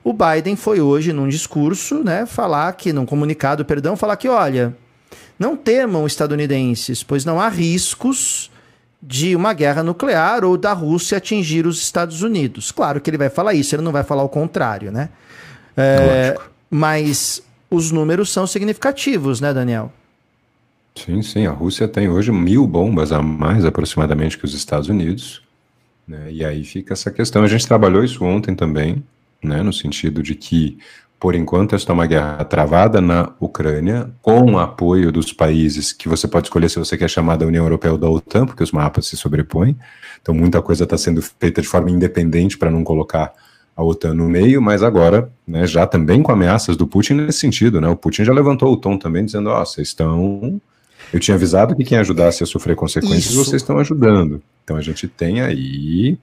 o 0.02 0.12
Biden 0.12 0.56
foi 0.56 0.80
hoje 0.80 1.12
num 1.12 1.28
discurso, 1.28 2.02
né, 2.02 2.26
falar 2.26 2.72
que, 2.72 2.92
num 2.92 3.06
comunicado, 3.06 3.64
perdão, 3.64 3.96
falar 3.96 4.16
que, 4.16 4.28
olha, 4.28 4.76
não 5.38 5.56
temam 5.56 6.06
estadunidenses, 6.06 7.04
pois 7.04 7.24
não 7.24 7.40
há 7.40 7.48
riscos 7.48 8.50
de 9.06 9.36
uma 9.36 9.52
guerra 9.52 9.82
nuclear 9.82 10.44
ou 10.44 10.56
da 10.56 10.72
Rússia 10.72 11.18
atingir 11.18 11.66
os 11.66 11.80
Estados 11.80 12.22
Unidos. 12.22 12.72
Claro 12.72 13.00
que 13.00 13.10
ele 13.10 13.18
vai 13.18 13.28
falar 13.28 13.52
isso, 13.52 13.74
ele 13.74 13.82
não 13.82 13.92
vai 13.92 14.02
falar 14.02 14.22
o 14.22 14.28
contrário, 14.28 14.90
né? 14.90 15.10
É, 15.76 16.38
mas 16.70 17.42
os 17.70 17.90
números 17.90 18.32
são 18.32 18.46
significativos, 18.46 19.40
né, 19.40 19.52
Daniel? 19.52 19.92
Sim, 20.94 21.22
sim. 21.22 21.46
A 21.46 21.50
Rússia 21.50 21.88
tem 21.88 22.08
hoje 22.08 22.32
mil 22.32 22.66
bombas 22.66 23.12
a 23.12 23.20
mais 23.20 23.64
aproximadamente 23.64 24.38
que 24.38 24.44
os 24.44 24.54
Estados 24.54 24.88
Unidos. 24.88 25.42
Né? 26.06 26.30
E 26.30 26.44
aí 26.44 26.64
fica 26.64 26.92
essa 26.92 27.10
questão. 27.10 27.42
A 27.42 27.48
gente 27.48 27.66
trabalhou 27.66 28.04
isso 28.04 28.24
ontem 28.24 28.54
também, 28.54 29.02
né? 29.42 29.62
no 29.62 29.72
sentido 29.72 30.22
de 30.22 30.34
que, 30.34 30.78
por 31.18 31.34
enquanto, 31.34 31.74
esta 31.74 31.90
é 31.90 31.94
uma 31.94 32.06
guerra 32.06 32.44
travada 32.44 33.00
na 33.00 33.32
Ucrânia, 33.40 34.10
com 34.20 34.52
o 34.52 34.58
apoio 34.58 35.10
dos 35.10 35.32
países 35.32 35.92
que 35.92 36.08
você 36.08 36.28
pode 36.28 36.48
escolher 36.48 36.68
se 36.68 36.78
você 36.78 36.98
quer 36.98 37.08
chamar 37.08 37.36
da 37.36 37.46
União 37.46 37.64
Europeia 37.64 37.92
ou 37.92 37.98
da 37.98 38.08
OTAN, 38.08 38.44
porque 38.46 38.62
os 38.62 38.72
mapas 38.72 39.06
se 39.06 39.16
sobrepõem. 39.16 39.76
Então, 40.20 40.34
muita 40.34 40.60
coisa 40.60 40.84
está 40.84 40.98
sendo 40.98 41.22
feita 41.22 41.62
de 41.62 41.68
forma 41.68 41.90
independente 41.90 42.58
para 42.58 42.70
não 42.70 42.84
colocar 42.84 43.32
a 43.76 43.82
OTAN 43.82 44.14
no 44.14 44.28
meio, 44.28 44.60
mas 44.60 44.82
agora, 44.82 45.30
né, 45.46 45.66
já 45.66 45.86
também 45.86 46.22
com 46.22 46.30
ameaças 46.30 46.76
do 46.76 46.86
Putin 46.86 47.14
nesse 47.14 47.40
sentido, 47.40 47.80
né? 47.80 47.88
O 47.88 47.96
Putin 47.96 48.24
já 48.24 48.32
levantou 48.32 48.72
o 48.72 48.76
tom 48.76 48.96
também, 48.96 49.24
dizendo, 49.24 49.50
ó, 49.50 49.62
oh, 49.62 49.66
vocês 49.66 49.88
estão... 49.88 50.60
Eu 51.12 51.20
tinha 51.20 51.34
avisado 51.34 51.74
que 51.74 51.84
quem 51.84 51.98
ajudasse 51.98 52.42
a 52.42 52.46
sofrer 52.46 52.76
consequências, 52.76 53.26
Isso. 53.26 53.44
vocês 53.44 53.62
estão 53.62 53.78
ajudando. 53.78 54.42
Então 54.62 54.76
a 54.76 54.80
gente 54.80 55.06
tem 55.06 55.40
aí 55.40 56.18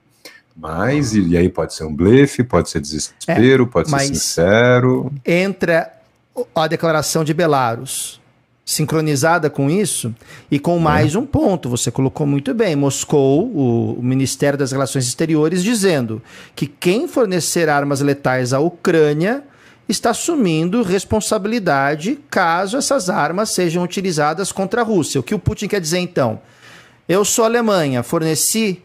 mais, 0.56 1.14
e, 1.14 1.22
e 1.22 1.38
aí 1.38 1.49
pode 1.49 1.74
ser 1.74 1.86
um 1.86 1.95
blefe, 1.95 2.43
pode 2.43 2.70
ser 2.70 2.80
desespero, 2.80 3.64
é, 3.64 3.68
pode 3.68 3.89
ser 3.89 3.99
sincero. 3.99 5.12
Entra 5.26 5.91
a 6.56 6.68
declaração 6.68 7.24
de 7.24 7.34
Belarus, 7.34 8.22
sincronizada 8.66 9.49
com 9.49 9.70
isso 9.70 10.14
e 10.49 10.60
com 10.60 10.80
mais 10.80 11.16
um 11.16 11.26
ponto, 11.26 11.70
você 11.70 11.91
colocou 11.91 12.26
muito 12.26 12.54
bem, 12.54 12.76
Moscou, 12.76 13.45
o, 13.47 13.99
o, 13.99 14.04
Ministério 14.04 14.58
das 14.58 14.72
Relações 14.72 15.08
Exteriores, 15.08 15.64
dizendo 15.64 16.22
que 16.56 16.68
quem 16.68 17.08
fornecer 17.08 17.70
armas 17.70 18.02
letais 18.02 18.54
à 18.54 18.60
Ucrânia 18.60 19.43
está 19.89 20.12
assumindo 20.12 20.84
responsabilidade 20.84 22.18
caso 22.30 22.78
essas 22.78 23.10
armas 23.10 23.49
sejam 23.49 23.84
utilizadas 23.84 24.52
contra 24.52 24.82
a 24.82 24.84
Rússia. 24.84 25.20
O 25.20 25.24
que 25.24 25.36
o 25.36 25.39
Putin 25.39 25.68
quer 25.68 25.82
dizer 25.82 25.99
então? 25.99 26.39
Eu 27.10 27.26
sou 27.26 27.43
Alemanha, 27.43 28.04
forneci, 28.04 28.82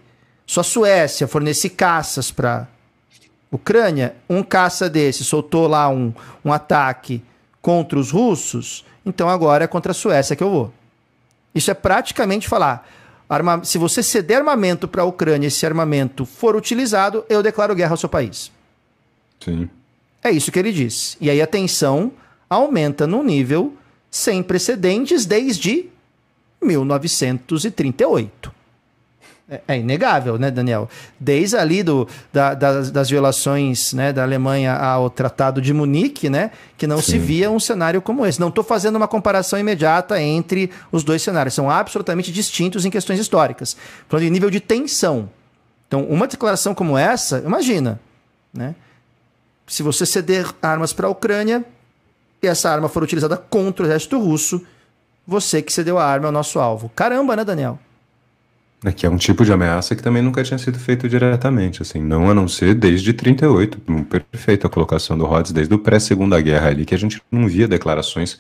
a 0.49 0.63
Suécia, 0.63 1.27
forneci 1.27 1.69
caças 1.69 2.31
para 2.31 2.69
Ucrânia, 3.51 4.15
um 4.29 4.43
caça 4.43 4.89
desse 4.89 5.25
soltou 5.25 5.67
lá 5.67 5.89
um, 5.89 6.13
um 6.45 6.53
ataque 6.53 7.23
contra 7.61 7.99
os 7.99 8.11
russos, 8.11 8.85
então 9.05 9.29
agora 9.29 9.65
é 9.65 9.67
contra 9.67 9.93
a 9.93 9.95
Suécia 9.95 10.37
que 10.37 10.43
eu 10.43 10.51
vou. 10.51 10.73
Isso 11.55 11.71
é 11.71 11.75
praticamente 11.75 12.49
falar: 12.49 12.89
arma, 13.29 13.65
se 13.65 13.79
você 13.79 14.03
ceder 14.03 14.39
armamento 14.39 14.87
para 14.87 15.03
a 15.03 15.07
Ucrânia 15.07 15.47
e 15.47 15.49
esse 15.49 15.67
armamento 15.67 16.25
for 16.25 16.55
utilizado, 16.55 17.25
eu 17.29 17.43
declaro 17.43 17.75
guerra 17.75 17.93
ao 17.93 17.97
seu 17.97 18.09
país. 18.09 18.53
Sim. 19.43 19.69
É 20.23 20.31
isso 20.31 20.51
que 20.53 20.59
ele 20.59 20.73
diz. 20.73 21.17
E 21.21 21.31
aí 21.31 21.41
a 21.41 21.47
tensão 21.47 22.13
aumenta 22.49 23.07
num 23.07 23.23
nível 23.23 23.75
sem 24.11 24.43
precedentes 24.43 25.25
desde 25.27 25.89
1938. 26.61 28.56
É, 29.49 29.61
é, 29.69 29.79
inegável, 29.79 30.37
né, 30.39 30.51
Daniel? 30.51 30.89
Desde 31.21 31.57
ali 31.57 31.81
do, 31.81 32.09
da, 32.33 32.53
das, 32.53 32.91
das, 32.91 33.09
violações 33.09 33.93
né, 33.93 34.13
da 34.13 34.25
Alemanha 34.25 34.75
ao 34.75 35.09
Tratado 35.09 35.61
de 35.63 35.73
Munique, 35.73 36.29
né, 36.29 36.51
que 36.77 36.85
não 36.85 37.01
Sim. 37.01 37.13
se 37.13 37.19
via 37.19 37.49
um 37.49 37.61
cenário 37.61 38.03
como 38.03 38.27
esse. 38.27 38.41
Não 38.41 38.49
estou 38.49 38.65
fazendo 38.65 38.97
uma 38.97 39.07
comparação 39.07 39.57
imediata 39.57 40.21
entre 40.21 40.73
os 40.91 41.05
dois 41.05 41.23
cenários, 41.23 41.55
são 41.55 41.71
absolutamente 41.71 42.33
distintos 42.33 42.85
em 42.85 42.91
questões 42.91 43.21
históricas. 43.21 43.77
Falando 44.09 44.25
de 44.25 44.31
nível 44.31 44.51
de 44.51 44.59
tensão. 44.59 45.31
Então, 45.87 46.03
uma 46.07 46.27
declaração 46.27 46.75
como 46.75 46.99
essa, 46.99 47.39
imagina, 47.39 48.01
né? 48.53 48.75
Se 49.65 49.81
você 49.83 50.05
ceder 50.05 50.53
armas 50.61 50.93
para 50.93 51.07
a 51.07 51.11
Ucrânia 51.11 51.65
e 52.43 52.49
essa 52.49 52.69
arma 52.69 52.89
for 52.89 53.03
utilizada 53.03 53.37
contra 53.37 53.85
o 53.85 53.87
exército 53.87 54.19
russo, 54.19 54.61
você 55.25 55.63
que 55.63 55.73
cedeu 55.73 55.99
a 55.99 56.05
arma 56.05 56.27
é 56.27 56.29
o 56.31 56.33
nosso 56.33 56.59
alvo. 56.59 56.91
Caramba, 56.95 57.37
né, 57.37 57.45
Daniel? 57.45 57.79
É 58.85 58.93
que 58.93 59.07
é 59.07 59.11
um 59.11 59.17
tipo 59.17 59.45
de 59.45 59.53
ameaça 59.53 59.97
que 59.97 60.03
também 60.03 60.23
nunca 60.23 60.43
tinha 60.43 60.59
sido 60.59 60.79
feito 60.79 61.09
diretamente, 61.09 61.81
assim, 61.81 62.01
não 62.01 62.31
a 62.31 62.35
não 62.35 62.47
ser 62.47 62.75
desde 62.75 63.13
38, 63.13 63.81
perfeita 64.31 64.67
a 64.67 64.71
colocação 64.71 65.17
do 65.17 65.25
Rhodes, 65.25 65.51
desde 65.51 65.75
o 65.75 65.79
pré-segunda 65.79 66.41
guerra 66.41 66.69
ali, 66.69 66.85
que 66.85 66.95
a 66.95 66.99
gente 66.99 67.21
não 67.31 67.49
via 67.49 67.67
declarações 67.67 68.39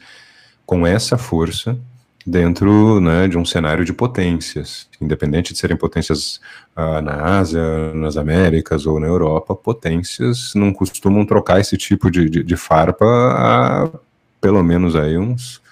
com 0.66 0.86
essa 0.86 1.16
força 1.16 1.78
dentro 2.26 3.00
né, 3.00 3.28
de 3.28 3.38
um 3.38 3.44
cenário 3.44 3.84
de 3.84 3.92
potências, 3.92 4.88
independente 5.00 5.52
de 5.52 5.58
serem 5.58 5.76
potências 5.76 6.40
ah, 6.74 7.00
na 7.00 7.38
Ásia, 7.38 7.94
nas 7.94 8.16
Américas 8.16 8.84
ou 8.84 8.98
na 8.98 9.06
Europa, 9.06 9.54
potências 9.54 10.52
não 10.54 10.72
costumam 10.72 11.24
trocar 11.24 11.60
esse 11.60 11.76
tipo 11.76 12.10
de, 12.10 12.28
de, 12.28 12.42
de 12.42 12.56
farpa 12.56 13.06
há 13.06 13.88
pelo 14.40 14.62
menos 14.62 14.96
aí 14.96 15.16
uns 15.16 15.62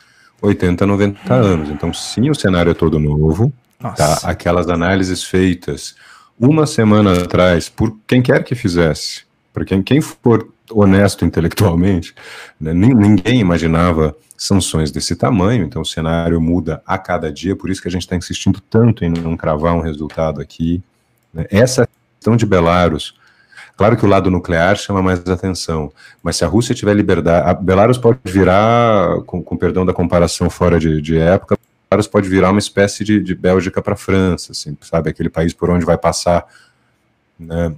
80, 0.40 0.86
90 0.86 1.34
anos. 1.34 1.70
Então, 1.70 1.92
sim, 1.92 2.30
o 2.30 2.34
cenário 2.34 2.70
é 2.70 2.74
todo 2.74 3.00
novo, 3.00 3.52
Tá? 3.92 4.20
Aquelas 4.22 4.68
análises 4.68 5.22
feitas 5.24 5.94
uma 6.38 6.66
semana 6.66 7.12
atrás 7.22 7.68
por 7.68 7.96
quem 8.06 8.22
quer 8.22 8.42
que 8.42 8.54
fizesse, 8.54 9.24
por 9.52 9.64
quem, 9.64 9.82
quem 9.82 10.00
for 10.00 10.48
honesto 10.70 11.24
intelectualmente, 11.24 12.14
né, 12.60 12.72
ninguém 12.72 13.40
imaginava 13.40 14.16
sanções 14.36 14.90
desse 14.90 15.14
tamanho, 15.14 15.64
então 15.64 15.82
o 15.82 15.86
cenário 15.86 16.40
muda 16.40 16.82
a 16.86 16.98
cada 16.98 17.32
dia, 17.32 17.54
por 17.54 17.70
isso 17.70 17.80
que 17.80 17.88
a 17.88 17.90
gente 17.90 18.02
está 18.02 18.16
insistindo 18.16 18.60
tanto 18.60 19.04
em 19.04 19.10
não 19.10 19.36
cravar 19.36 19.74
um 19.74 19.80
resultado 19.80 20.40
aqui. 20.40 20.82
Né. 21.32 21.46
Essa 21.50 21.88
questão 22.16 22.36
de 22.36 22.44
Belarus, 22.44 23.14
claro 23.76 23.96
que 23.96 24.04
o 24.04 24.08
lado 24.08 24.30
nuclear 24.30 24.76
chama 24.76 25.02
mais 25.02 25.20
atenção, 25.20 25.92
mas 26.22 26.36
se 26.36 26.44
a 26.44 26.48
Rússia 26.48 26.74
tiver 26.74 26.94
liberdade, 26.94 27.48
a 27.48 27.54
Belarus 27.54 27.98
pode 27.98 28.18
virar, 28.24 29.22
com, 29.24 29.42
com 29.42 29.56
perdão 29.56 29.86
da 29.86 29.92
comparação 29.92 30.50
fora 30.50 30.80
de, 30.80 31.00
de 31.00 31.16
época, 31.16 31.56
caras 31.94 32.06
pode 32.08 32.28
virar 32.28 32.50
uma 32.50 32.58
espécie 32.58 33.04
de, 33.04 33.20
de 33.20 33.34
Bélgica 33.34 33.80
para 33.80 33.94
França, 33.94 34.50
assim, 34.50 34.76
sabe? 34.80 35.10
Aquele 35.10 35.28
país 35.28 35.52
por 35.52 35.70
onde 35.70 35.84
vai 35.84 35.96
passar 35.96 36.44
né, 37.38 37.72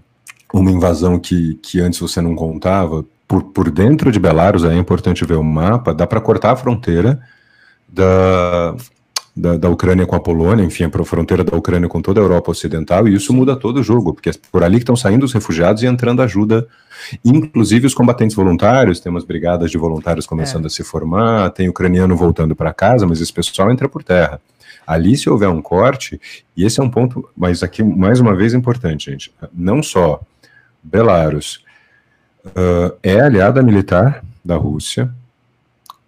uma 0.52 0.70
invasão 0.70 1.18
que, 1.18 1.54
que 1.62 1.80
antes 1.80 2.00
você 2.00 2.20
não 2.22 2.34
contava. 2.34 3.04
Por, 3.28 3.42
por 3.42 3.70
dentro 3.70 4.10
de 4.10 4.18
Belarus, 4.18 4.64
é 4.64 4.74
importante 4.74 5.24
ver 5.24 5.34
o 5.34 5.42
mapa, 5.42 5.92
dá 5.92 6.06
para 6.06 6.20
cortar 6.20 6.52
a 6.52 6.56
fronteira 6.56 7.20
da, 7.86 8.74
da, 9.36 9.56
da, 9.56 9.68
Ucrânia 9.68 10.06
com 10.06 10.16
a 10.16 10.20
Polônia, 10.20 10.64
enfim, 10.64 10.84
a 10.84 11.04
fronteira 11.04 11.44
da 11.44 11.54
Ucrânia 11.54 11.88
com 11.88 12.00
toda 12.00 12.20
a 12.20 12.22
Europa 12.22 12.50
Ocidental, 12.50 13.06
e 13.06 13.14
isso 13.14 13.34
muda 13.34 13.54
todo 13.54 13.80
o 13.80 13.82
jogo, 13.82 14.14
porque 14.14 14.30
é 14.30 14.32
por 14.50 14.64
ali 14.64 14.76
que 14.76 14.82
estão 14.82 14.96
saindo 14.96 15.24
os 15.24 15.32
refugiados 15.32 15.82
e 15.82 15.86
entrando 15.86 16.22
ajuda, 16.22 16.66
inclusive 17.22 17.86
os 17.86 17.94
combatentes 17.94 18.34
voluntários, 18.34 18.98
tem 18.98 19.10
umas 19.10 19.24
brigadas 19.24 19.70
de 19.70 19.76
voluntários 19.76 20.26
começando 20.26 20.64
é. 20.64 20.66
a 20.68 20.70
se 20.70 20.82
formar, 20.82 21.50
tem 21.50 21.68
ucraniano 21.68 22.16
voltando 22.16 22.56
para 22.56 22.72
casa, 22.72 23.06
mas 23.06 23.20
esse 23.20 23.32
pessoal 23.32 23.70
entra 23.70 23.88
por 23.88 24.02
terra. 24.02 24.40
Ali, 24.86 25.16
se 25.16 25.28
houver 25.28 25.48
um 25.48 25.60
corte, 25.60 26.18
e 26.56 26.64
esse 26.64 26.80
é 26.80 26.82
um 26.82 26.88
ponto, 26.88 27.28
mas 27.36 27.62
aqui, 27.62 27.82
mais 27.82 28.20
uma 28.20 28.34
vez, 28.34 28.54
importante, 28.54 29.10
gente, 29.10 29.32
não 29.52 29.82
só 29.82 30.20
Belarus 30.82 31.62
uh, 32.46 32.96
é 33.02 33.20
aliada 33.20 33.62
militar 33.62 34.24
da 34.44 34.56
Rússia, 34.56 35.12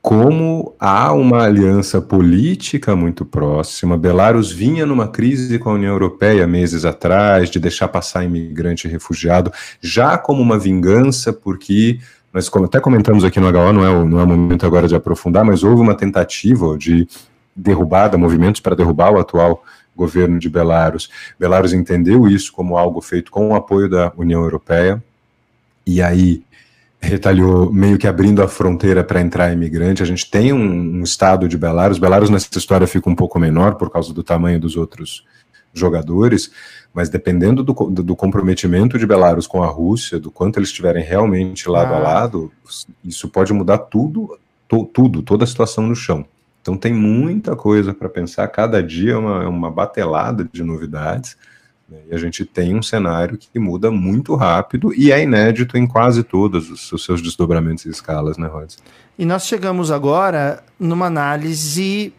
como 0.00 0.74
há 0.78 1.12
uma 1.12 1.44
aliança 1.44 2.00
política 2.00 2.94
muito 2.94 3.24
próxima. 3.24 3.96
Belarus 3.96 4.50
vinha 4.50 4.86
numa 4.86 5.08
crise 5.08 5.58
com 5.58 5.70
a 5.70 5.74
União 5.74 5.92
Europeia 5.92 6.46
meses 6.46 6.84
atrás, 6.84 7.50
de 7.50 7.58
deixar 7.58 7.88
passar 7.88 8.24
imigrante 8.24 8.86
e 8.86 8.90
refugiado, 8.90 9.52
já 9.80 10.16
como 10.16 10.40
uma 10.40 10.58
vingança, 10.58 11.32
porque 11.32 11.98
nós 12.32 12.50
até 12.64 12.78
comentamos 12.80 13.24
aqui 13.24 13.40
no 13.40 13.48
HO, 13.48 13.72
não 13.72 13.84
é, 13.84 14.04
não 14.04 14.20
é 14.20 14.22
o 14.22 14.26
momento 14.26 14.64
agora 14.64 14.86
de 14.86 14.94
aprofundar, 14.94 15.44
mas 15.44 15.64
houve 15.64 15.82
uma 15.82 15.94
tentativa 15.94 16.76
de 16.78 17.08
derrubada, 17.54 18.16
movimentos 18.16 18.60
para 18.60 18.76
derrubar 18.76 19.12
o 19.12 19.18
atual 19.18 19.64
governo 19.96 20.38
de 20.38 20.48
Belarus. 20.48 21.10
Belarus 21.38 21.72
entendeu 21.72 22.28
isso 22.28 22.52
como 22.52 22.78
algo 22.78 23.00
feito 23.00 23.32
com 23.32 23.48
o 23.48 23.54
apoio 23.56 23.88
da 23.88 24.12
União 24.16 24.42
Europeia, 24.42 25.02
e 25.84 26.00
aí 26.00 26.44
retalhou 27.00 27.72
meio 27.72 27.96
que 27.96 28.06
abrindo 28.06 28.42
a 28.42 28.48
fronteira 28.48 29.04
para 29.04 29.20
entrar 29.20 29.52
imigrante. 29.52 30.02
A 30.02 30.06
gente 30.06 30.28
tem 30.30 30.52
um, 30.52 30.98
um, 30.98 31.02
estado 31.02 31.48
de 31.48 31.56
Belarus. 31.56 31.98
Belarus 31.98 32.30
nessa 32.30 32.48
história 32.56 32.86
fica 32.86 33.08
um 33.08 33.14
pouco 33.14 33.38
menor 33.38 33.76
por 33.76 33.90
causa 33.90 34.12
do 34.12 34.22
tamanho 34.22 34.60
dos 34.60 34.76
outros 34.76 35.24
jogadores, 35.72 36.50
mas 36.92 37.08
dependendo 37.08 37.62
do, 37.62 37.72
do, 37.72 38.16
comprometimento 38.16 38.98
de 38.98 39.06
Belarus 39.06 39.46
com 39.46 39.62
a 39.62 39.68
Rússia, 39.68 40.18
do 40.18 40.30
quanto 40.30 40.58
eles 40.58 40.70
estiverem 40.70 41.04
realmente 41.04 41.68
lado 41.68 41.94
ah. 41.94 41.96
a 41.96 42.00
lado, 42.00 42.50
isso 43.04 43.28
pode 43.28 43.52
mudar 43.52 43.78
tudo, 43.78 44.38
to, 44.66 44.84
tudo, 44.92 45.22
toda 45.22 45.44
a 45.44 45.46
situação 45.46 45.86
no 45.86 45.94
chão. 45.94 46.24
Então 46.60 46.76
tem 46.76 46.92
muita 46.92 47.54
coisa 47.54 47.94
para 47.94 48.08
pensar. 48.08 48.46
Cada 48.48 48.82
dia 48.82 49.12
é 49.12 49.16
uma, 49.16 49.44
é 49.44 49.46
uma 49.46 49.70
batelada 49.70 50.48
de 50.52 50.62
novidades. 50.62 51.36
Né? 51.88 51.98
E 52.10 52.14
a 52.14 52.18
gente 52.18 52.44
tem 52.44 52.76
um 52.76 52.82
cenário 52.82 53.38
que 53.38 53.58
muda 53.58 53.90
muito 53.90 54.34
rápido 54.34 54.92
e 54.94 55.10
é 55.10 55.22
inédito 55.22 55.76
em 55.76 55.86
quase 55.86 56.22
todos 56.22 56.92
os, 56.92 57.04
seus 57.04 57.22
desdobramentos 57.22 57.86
e 57.86 57.88
escalas, 57.88 58.36
né, 58.36 58.46
Rod? 58.46 58.74
E 59.18 59.24
nós 59.24 59.46
chegamos 59.46 59.90
agora 59.90 60.62
numa 60.78 61.06
análise 61.06 62.12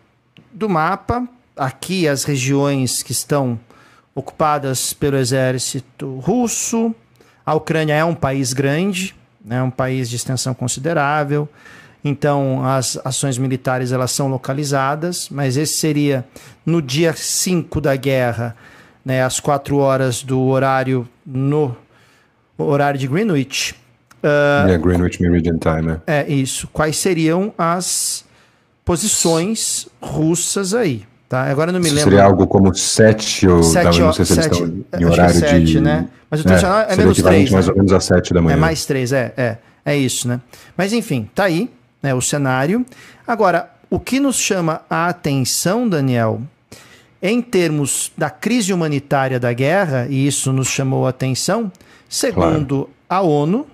do 0.52 0.68
mapa. 0.68 1.28
Aqui 1.56 2.08
as 2.08 2.24
regiões 2.24 3.04
que 3.04 3.12
estão 3.12 3.60
ocupadas 4.16 4.94
pelo 4.94 5.18
exército 5.18 6.18
russo. 6.20 6.94
A 7.46 7.54
Ucrânia 7.54 7.94
é 7.94 8.04
um 8.04 8.16
país 8.16 8.54
grande, 8.54 9.16
é 9.46 9.50
né, 9.50 9.64
um 9.64 9.72
país 9.72 10.10
de 10.10 10.16
extensão 10.16 10.54
considerável. 10.54 11.48
Então, 12.04 12.64
as 12.66 12.98
ações 13.04 13.38
militares 13.38 13.92
elas 13.92 14.12
são 14.12 14.30
localizadas, 14.30 15.28
mas 15.30 15.58
esse 15.58 15.78
seria 15.78 16.26
no 16.66 16.82
dia 16.82 17.14
5 17.14 17.82
da 17.82 17.96
guerra, 17.96 18.56
né, 19.10 19.24
às 19.24 19.40
4 19.40 19.76
horas 19.76 20.22
do 20.22 20.40
horário 20.40 21.10
no 21.26 21.76
horário 22.56 23.00
de 23.00 23.08
Greenwich. 23.08 23.74
Uh, 24.24 24.68
yeah, 24.68 24.78
Greenwich 24.78 25.20
Meridian 25.20 25.58
Time. 25.58 25.82
Né? 25.82 26.02
É 26.06 26.32
isso. 26.32 26.68
Quais 26.72 26.96
seriam 26.98 27.52
as 27.58 28.24
posições 28.86 29.88
russas 30.00 30.76
aí? 30.76 31.08
Tá? 31.28 31.46
Agora 31.46 31.72
não 31.72 31.80
me 31.80 31.90
lembro. 31.90 32.04
Seria 32.04 32.24
algo 32.24 32.46
como 32.46 32.74
7 32.76 33.48
ou 33.48 33.64
sete, 33.64 34.00
não 34.00 34.14
sei 34.14 34.26
se 34.26 34.36
sete, 34.36 34.62
eles 34.62 34.78
estão 34.78 35.00
em 35.02 35.06
horário 35.06 35.40
sete, 35.40 35.64
de. 35.64 35.80
Né? 35.82 36.08
Mas 36.30 36.42
o 36.42 36.44
tradicional 36.44 36.82
é, 36.82 36.94
é 36.94 36.96
menos 36.96 37.18
3. 37.20 37.52
Mais 37.52 37.66
né? 37.66 37.72
ou 37.72 37.78
menos 37.78 37.92
às 37.92 38.04
7 38.04 38.32
da 38.32 38.42
manhã. 38.44 38.58
É 38.58 38.60
mais 38.60 38.86
3, 38.86 39.12
é, 39.12 39.34
é. 39.36 39.58
É 39.84 39.98
isso, 39.98 40.28
né? 40.28 40.40
Mas 40.78 40.94
enfim, 40.94 41.28
tá 41.34 41.46
aí 41.46 41.68
né, 42.04 42.14
o 42.14 42.22
cenário. 42.22 42.86
Agora, 43.26 43.72
o 43.90 44.00
que 44.00 44.20
nos 44.20 44.36
chama 44.36 44.82
a 44.88 45.08
atenção, 45.08 45.90
Daniel, 45.90 46.42
em 47.22 47.42
termos 47.42 48.12
da 48.18 48.30
crise 48.30 48.74
humanitária 48.74 49.40
da 49.40 49.52
guerra, 49.52 50.08
e 50.10 50.26
isso 50.26 50.54
nos 50.54 50.68
chamou 50.70 51.06
a 51.06 51.10
atenção, 51.10 51.72
segundo 52.08 52.86
claro. 52.86 52.94
a 53.10 53.22
ONU, 53.22 53.68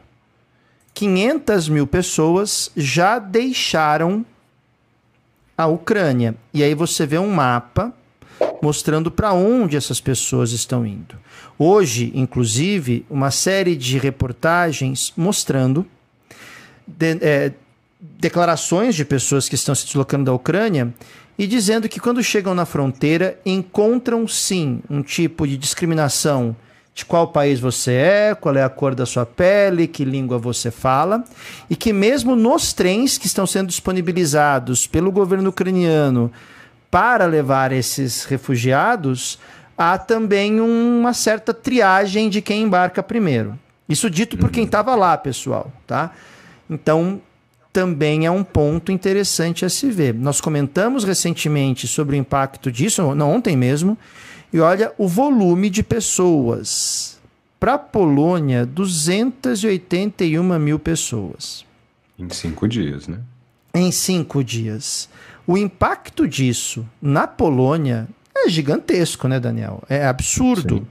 500 0.94 1.70
mil 1.70 1.86
pessoas 1.86 2.72
já 2.76 3.20
deixaram 3.20 4.26
a 5.58 5.68
Ucrânia. 5.68 6.36
E 6.54 6.64
aí 6.64 6.74
você 6.74 7.06
vê 7.06 7.18
um 7.18 7.30
mapa 7.30 7.94
mostrando 8.62 9.12
para 9.12 9.34
onde 9.34 9.78
essas 9.78 10.02
pessoas 10.02 10.52
estão 10.52 10.86
indo. 10.86 11.16
Hoje, 11.58 12.12
inclusive, 12.16 13.06
uma 13.10 13.32
série 13.32 13.76
de 13.76 13.98
reportagens 13.98 15.14
mostrando 15.16 15.86
de, 16.88 17.18
é, 17.22 17.52
declarações 18.00 18.96
de 18.96 19.06
pessoas 19.06 19.48
que 19.48 19.56
estão 19.56 19.74
se 19.74 19.86
deslocando 19.86 20.26
da 20.26 20.34
Ucrânia 20.34 20.94
e 21.38 21.46
dizendo 21.46 21.90
que 21.90 22.00
quando 22.00 22.24
chegam 22.24 22.56
na 22.56 22.66
fronteira 22.66 23.40
encontram 23.46 24.28
sim 24.28 24.82
um 24.90 25.02
tipo 25.02 25.48
de 25.48 25.58
discriminação 25.58 26.56
de 26.94 27.04
qual 27.04 27.28
país 27.28 27.60
você 27.60 27.92
é, 27.92 28.36
qual 28.36 28.56
é 28.56 28.64
a 28.64 28.70
cor 28.70 28.96
da 28.96 29.06
sua 29.06 29.26
pele, 29.26 29.86
que 29.86 30.06
língua 30.06 30.38
você 30.38 30.72
fala, 30.72 31.26
e 31.70 31.76
que 31.76 31.92
mesmo 31.92 32.38
nos 32.38 32.72
trens 32.72 33.18
que 33.18 33.28
estão 33.28 33.46
sendo 33.46 33.68
disponibilizados 33.68 34.88
pelo 34.88 35.12
governo 35.12 35.50
ucraniano 35.50 36.32
para 36.90 37.26
levar 37.26 37.74
esses 37.74 38.24
refugiados, 38.24 39.38
há 39.78 39.98
também 39.98 40.62
uma 40.62 41.14
certa 41.14 41.54
triagem 41.54 42.30
de 42.30 42.42
quem 42.42 42.62
embarca 42.62 43.04
primeiro. 43.04 43.60
Isso 43.90 44.10
dito 44.10 44.38
por 44.38 44.50
quem 44.50 44.64
estava 44.64 44.94
uhum. 44.94 45.00
lá, 45.00 45.18
pessoal, 45.18 45.70
tá? 45.86 46.12
Então, 46.70 47.22
também 47.76 48.26
é 48.26 48.32
um 48.32 48.42
ponto 48.42 48.90
interessante 48.90 49.66
a 49.66 49.70
se 49.70 49.92
ver. 49.92 50.14
Nós 50.14 50.40
comentamos 50.40 51.04
recentemente 51.04 51.90
sobre 51.90 52.16
o 52.16 52.18
impacto 52.18 52.72
disso, 52.72 53.14
não 53.14 53.36
ontem 53.36 53.58
mesmo, 53.58 53.98
e 54.54 54.62
olha 54.62 54.94
o 54.98 55.10
volume 55.10 55.70
de 55.70 55.84
pessoas. 55.84 57.20
Para 57.60 57.74
a 57.74 57.78
Polônia, 57.78 58.66
281 58.66 60.58
mil 60.58 60.80
pessoas. 60.80 61.66
Em 62.18 62.30
cinco 62.30 62.66
dias, 62.66 63.10
né? 63.10 63.20
Em 63.74 63.92
cinco 63.92 64.42
dias. 64.42 65.10
O 65.46 65.58
impacto 65.58 66.26
disso 66.26 66.88
na 67.02 67.28
Polônia 67.28 68.08
é 68.34 68.48
gigantesco, 68.48 69.28
né, 69.28 69.38
Daniel? 69.38 69.84
É 69.90 70.06
absurdo. 70.06 70.88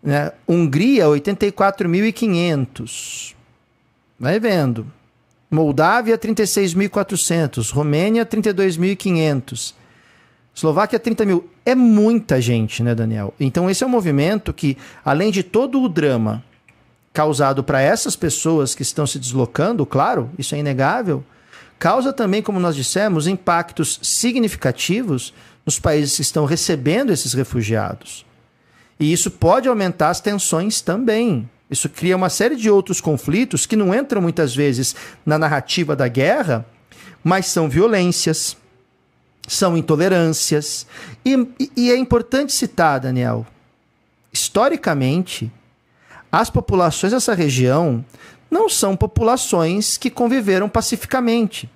Né? 0.00 0.30
Hungria, 0.46 1.06
84.500. 1.06 3.34
Vai 4.20 4.38
vendo. 4.38 4.86
Moldávia, 5.54 6.18
36.400. 6.18 7.70
Romênia, 7.72 8.26
32.500. 8.26 9.74
Eslováquia, 10.54 10.98
30 10.98 11.24
mil. 11.24 11.48
É 11.64 11.74
muita 11.74 12.40
gente, 12.40 12.82
né, 12.82 12.94
Daniel? 12.94 13.32
Então, 13.38 13.70
esse 13.70 13.82
é 13.82 13.86
um 13.86 13.90
movimento 13.90 14.52
que, 14.52 14.76
além 15.04 15.30
de 15.30 15.42
todo 15.42 15.80
o 15.80 15.88
drama 15.88 16.44
causado 17.12 17.62
para 17.62 17.80
essas 17.80 18.16
pessoas 18.16 18.74
que 18.74 18.82
estão 18.82 19.06
se 19.06 19.18
deslocando, 19.18 19.86
claro, 19.86 20.28
isso 20.36 20.54
é 20.54 20.58
inegável, 20.58 21.24
causa 21.78 22.12
também, 22.12 22.42
como 22.42 22.58
nós 22.58 22.74
dissemos, 22.74 23.28
impactos 23.28 24.00
significativos 24.02 25.32
nos 25.64 25.78
países 25.78 26.16
que 26.16 26.22
estão 26.22 26.44
recebendo 26.44 27.12
esses 27.12 27.32
refugiados. 27.32 28.26
E 28.98 29.12
isso 29.12 29.30
pode 29.30 29.68
aumentar 29.68 30.10
as 30.10 30.20
tensões 30.20 30.80
também. 30.80 31.48
Isso 31.74 31.88
cria 31.88 32.14
uma 32.16 32.30
série 32.30 32.54
de 32.54 32.70
outros 32.70 33.00
conflitos 33.00 33.66
que 33.66 33.74
não 33.74 33.92
entram 33.92 34.22
muitas 34.22 34.54
vezes 34.54 34.94
na 35.26 35.36
narrativa 35.36 35.96
da 35.96 36.06
guerra, 36.06 36.64
mas 37.22 37.46
são 37.46 37.68
violências, 37.68 38.56
são 39.48 39.76
intolerâncias. 39.76 40.86
E, 41.26 41.36
e 41.76 41.90
é 41.90 41.96
importante 41.96 42.52
citar, 42.52 43.00
Daniel, 43.00 43.44
historicamente, 44.32 45.50
as 46.30 46.48
populações 46.48 47.12
dessa 47.12 47.34
região 47.34 48.04
não 48.48 48.68
são 48.68 48.96
populações 48.96 49.96
que 49.96 50.10
conviveram 50.10 50.68
pacificamente. 50.68 51.68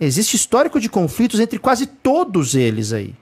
Existe 0.00 0.36
histórico 0.36 0.78
de 0.78 0.88
conflitos 0.88 1.40
entre 1.40 1.58
quase 1.58 1.86
todos 1.86 2.54
eles 2.54 2.92
aí. 2.92 3.16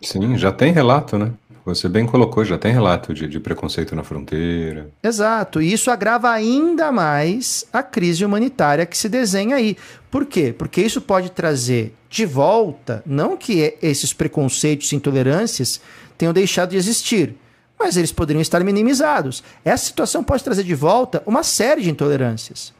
Sim, 0.00 0.38
já 0.38 0.50
tem 0.50 0.72
relato, 0.72 1.18
né? 1.18 1.30
Você 1.64 1.88
bem 1.88 2.04
colocou, 2.04 2.44
já 2.44 2.58
tem 2.58 2.72
relato 2.72 3.14
de, 3.14 3.28
de, 3.28 3.38
preconceito 3.38 3.94
na 3.94 4.02
fronteira. 4.02 4.90
Exato, 5.02 5.62
e 5.62 5.72
isso 5.72 5.90
agrava 5.90 6.30
ainda 6.30 6.90
mais 6.90 7.64
a 7.72 7.82
crise 7.82 8.24
humanitária 8.24 8.84
que 8.84 8.98
se 8.98 9.08
desenha 9.08 9.56
aí. 9.56 9.76
Por 10.10 10.26
quê? 10.26 10.52
Porque 10.56 10.82
isso 10.82 11.00
pode 11.00 11.30
trazer 11.30 11.94
de 12.10 12.26
volta, 12.26 13.02
não 13.06 13.36
que 13.36 13.74
esses 13.80 14.12
preconceitos 14.12 14.90
e 14.90 14.96
intolerâncias 14.96 15.80
tenham 16.18 16.32
deixado 16.32 16.70
de 16.70 16.76
existir, 16.76 17.34
mas 17.78 17.96
eles 17.96 18.12
poderiam 18.12 18.42
estar 18.42 18.62
minimizados. 18.64 19.42
Essa 19.64 19.86
situação 19.86 20.22
pode 20.22 20.42
trazer 20.42 20.64
de 20.64 20.74
volta 20.74 21.22
uma 21.26 21.42
série 21.42 21.82
de 21.82 21.90
intolerâncias. 21.90 22.72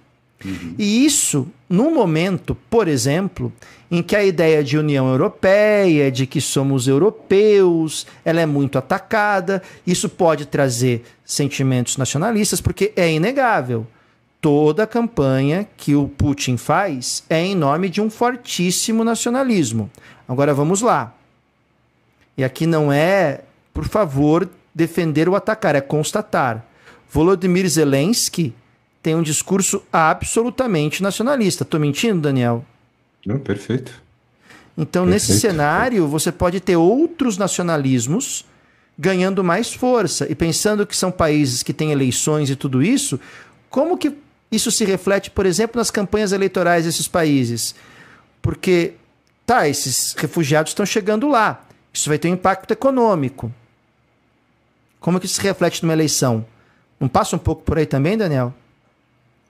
Uhum. 0.45 0.75
E 0.79 1.05
isso, 1.05 1.49
num 1.69 1.95
momento, 1.95 2.57
por 2.69 2.89
exemplo, 2.89 3.53
em 3.91 4.03
que 4.03 4.17
a 4.17 4.25
ideia 4.25 4.65
de 4.65 4.79
União 4.79 5.09
Europeia, 5.09 6.11
de 6.11 6.27
que 6.27 6.41
somos 6.41 6.89
europeus, 6.89 8.07
ela 8.25 8.41
é 8.41 8.47
muito 8.47 8.79
atacada, 8.79 9.63
isso 9.87 10.09
pode 10.09 10.47
trazer 10.47 11.05
sentimentos 11.25 11.97
nacionalistas, 11.97 12.61
porque 12.61 12.93
é 12.97 13.13
inegável. 13.13 13.87
Toda 14.41 14.83
a 14.83 14.87
campanha 14.87 15.69
que 15.77 15.95
o 15.95 16.09
Putin 16.09 16.57
faz 16.57 17.23
é 17.31 17.41
em 17.41 17.55
nome 17.55 17.89
de 17.89 18.01
um 18.01 18.11
fortíssimo 18.11 19.05
nacionalismo. 19.05 19.91
Agora 20.27 20.53
vamos 20.53 20.81
lá. 20.81 21.15
E 22.37 22.43
aqui 22.43 22.67
não 22.67 22.93
é, 22.93 23.43
por 23.73 23.85
favor, 23.85 24.49
defender 24.75 25.29
ou 25.29 25.37
atacar, 25.37 25.77
é 25.77 25.81
constatar. 25.81 26.65
Volodymyr 27.11 27.69
Zelensky 27.69 28.55
tem 29.03 29.15
um 29.17 29.23
discurso 29.23 29.83
absolutamente 29.93 31.03
nacionalista. 31.03 31.65
Tô 31.65 31.79
mentindo, 31.79 32.21
Daniel? 32.21 32.65
Não, 33.27 33.39
perfeito. 33.39 33.93
Então, 34.79 35.05
perfeito. 35.05 35.29
nesse 35.29 35.41
cenário, 35.41 36.07
você 36.07 36.31
pode 36.31 36.61
ter 36.61 36.77
outros 36.77 37.37
nacionalismos 37.37 38.45
ganhando 38.97 39.43
mais 39.43 39.73
força. 39.73 40.31
E 40.31 40.35
pensando 40.35 40.87
que 40.87 40.97
são 40.97 41.11
países 41.11 41.63
que 41.63 41.73
têm 41.73 41.91
eleições 41.91 42.49
e 42.49 42.57
tudo 42.57 42.83
isso, 42.83 43.19
como 43.69 43.99
que 43.99 44.17
isso 44.51 44.71
se 44.71 44.85
reflete, 44.85 45.31
por 45.31 45.47
exemplo, 45.47 45.79
nas 45.79 45.91
campanhas 45.91 46.31
eleitorais 46.31 46.85
desses 46.85 47.09
países? 47.09 47.75
Porque, 48.41 48.95
tá, 49.45 49.69
esses 49.69 50.13
refugiados 50.13 50.71
estão 50.71 50.87
chegando 50.87 51.29
lá. 51.29 51.65
Isso 51.93 52.09
vai 52.09 52.19
ter 52.19 52.29
um 52.29 52.35
impacto 52.35 52.71
econômico. 52.71 53.53
Como 55.01 55.19
que 55.19 55.27
isso 55.27 55.35
se 55.35 55.43
reflete 55.43 55.83
numa 55.83 55.93
eleição? 55.93 56.47
Não 57.01 57.09
passa 57.09 57.35
um 57.35 57.39
pouco 57.39 57.63
por 57.63 57.77
aí 57.77 57.87
também, 57.87 58.17
Daniel? 58.17 58.55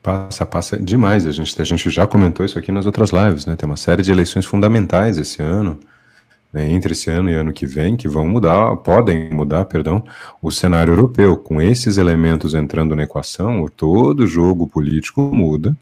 Passa, 0.02 0.44
passa 0.44 0.76
demais. 0.76 1.26
A 1.26 1.32
gente, 1.32 1.62
a 1.62 1.64
gente 1.64 1.88
já 1.90 2.06
comentou 2.06 2.44
isso 2.44 2.58
aqui 2.58 2.72
nas 2.72 2.86
outras 2.86 3.10
lives, 3.10 3.46
né? 3.46 3.54
Tem 3.56 3.68
uma 3.68 3.76
série 3.76 4.02
de 4.02 4.10
eleições 4.10 4.44
fundamentais 4.44 5.16
esse 5.16 5.40
ano 5.40 5.78
né, 6.52 6.70
entre 6.70 6.92
esse 6.92 7.10
ano 7.10 7.30
e 7.30 7.34
ano 7.34 7.52
que 7.52 7.64
vem, 7.64 7.96
que 7.96 8.06
vão 8.06 8.28
mudar, 8.28 8.76
podem 8.76 9.30
mudar, 9.30 9.64
perdão, 9.64 10.04
o 10.40 10.50
cenário 10.50 10.92
europeu. 10.92 11.36
Com 11.36 11.62
esses 11.62 11.96
elementos 11.96 12.54
entrando 12.54 12.94
na 12.94 13.04
equação, 13.04 13.66
todo 13.74 14.26
jogo 14.26 14.68
político 14.68 15.22
muda, 15.22 15.74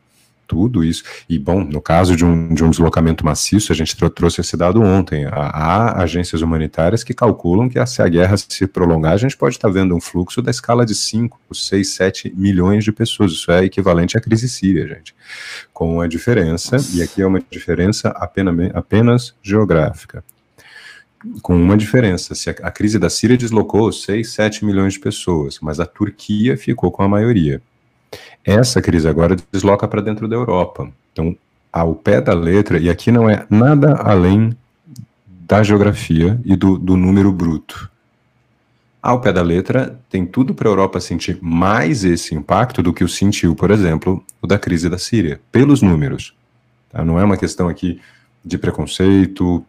tudo 0.51 0.83
isso. 0.83 1.05
E, 1.29 1.39
bom, 1.39 1.63
no 1.63 1.81
caso 1.81 2.17
de 2.17 2.25
um, 2.25 2.53
de 2.53 2.65
um 2.65 2.71
deslocamento 2.71 3.25
maciço, 3.25 3.71
a 3.71 3.77
gente 3.77 3.97
trouxe 4.11 4.41
esse 4.41 4.57
dado 4.57 4.83
ontem. 4.83 5.25
Há, 5.31 6.03
agências 6.03 6.43
humanitárias 6.43 7.05
que 7.05 7.15
calculam 7.15 7.69
que 7.69 7.85
se 7.87 8.03
a 8.03 8.09
guerra 8.09 8.37
se 8.37 8.67
prolongar, 8.67 9.13
a 9.13 9.17
gente 9.17 9.37
pode 9.37 9.55
estar 9.55 9.69
vendo 9.69 9.95
um 9.95 10.01
fluxo 10.01 10.43
da 10.43 10.51
escala 10.51 10.85
de 10.85 10.93
5, 10.93 11.39
6, 11.53 11.89
7 11.89 12.35
milhões 12.37 12.83
de 12.83 12.91
pessoas. 12.91 13.31
Isso 13.31 13.53
é 13.53 13.65
equivalente 13.65 14.19
à 14.19 14.21
crise 14.21 14.49
síria, 14.49 14.89
gente. 14.89 15.15
Com 15.73 16.01
a 16.01 16.09
diferença, 16.09 16.77
e 16.93 17.01
aqui 17.01 17.23
é 17.23 17.27
uma 17.27 17.41
diferença 17.49 18.09
apenas, 18.09 18.71
apenas 18.75 19.35
geográfica 19.41 20.25
com 21.43 21.55
uma 21.55 21.77
diferença. 21.77 22.35
Se 22.35 22.49
a, 22.49 22.55
a, 22.63 22.71
crise 22.71 22.99
da 22.99 23.11
Síria 23.11 23.37
deslocou 23.37 23.93
6, 23.93 24.27
7 24.31 24.65
milhões 24.65 24.95
de 24.95 25.01
pessoas, 25.01 25.59
mas 25.61 25.79
a 25.79 25.85
Turquia 25.85 26.57
ficou 26.57 26.91
com 26.91 27.03
a 27.03 27.09
maioria. 27.09 27.61
Essa 28.45 28.81
crise 28.81 29.09
agora 29.09 29.37
desloca 29.53 29.87
para 29.87 30.01
dentro 30.01 30.27
da 30.29 30.37
Europa. 30.37 30.91
Então, 31.13 31.37
ao 31.73 31.95
pé 31.95 32.21
da 32.21 32.33
letra, 32.33 32.79
e 32.79 32.91
aqui 32.91 33.13
não 33.13 33.29
é 33.29 33.47
nada 33.49 33.95
além 33.95 34.57
da 35.27 35.63
geografia 35.63 36.41
e 36.45 36.57
do, 36.57 36.79
do 36.79 36.97
número 36.97 37.33
bruto. 37.33 37.91
Ao 39.03 39.21
pé 39.21 39.33
da 39.33 39.43
letra, 39.43 39.99
tem 40.11 40.27
tudo 40.27 40.55
para 40.55 40.69
a 40.69 40.71
Europa 40.71 41.01
sentir 41.01 41.39
mais 41.41 42.05
esse 42.05 42.35
impacto 42.35 42.83
do 42.83 42.93
que 42.93 43.03
o 43.03 43.09
sentiu, 43.09 43.55
por 43.55 43.71
exemplo, 43.71 44.23
o 44.43 44.47
da 44.47 44.59
crise 44.59 44.89
da 44.89 44.99
Síria, 44.99 45.41
pelos 45.51 45.81
números. 45.81 46.35
Tá? 46.91 47.05
Não 47.05 47.19
é 47.19 47.25
uma 47.25 47.37
questão 47.37 47.69
aqui 47.69 48.01
de 48.45 48.59
preconceito, 48.59 49.65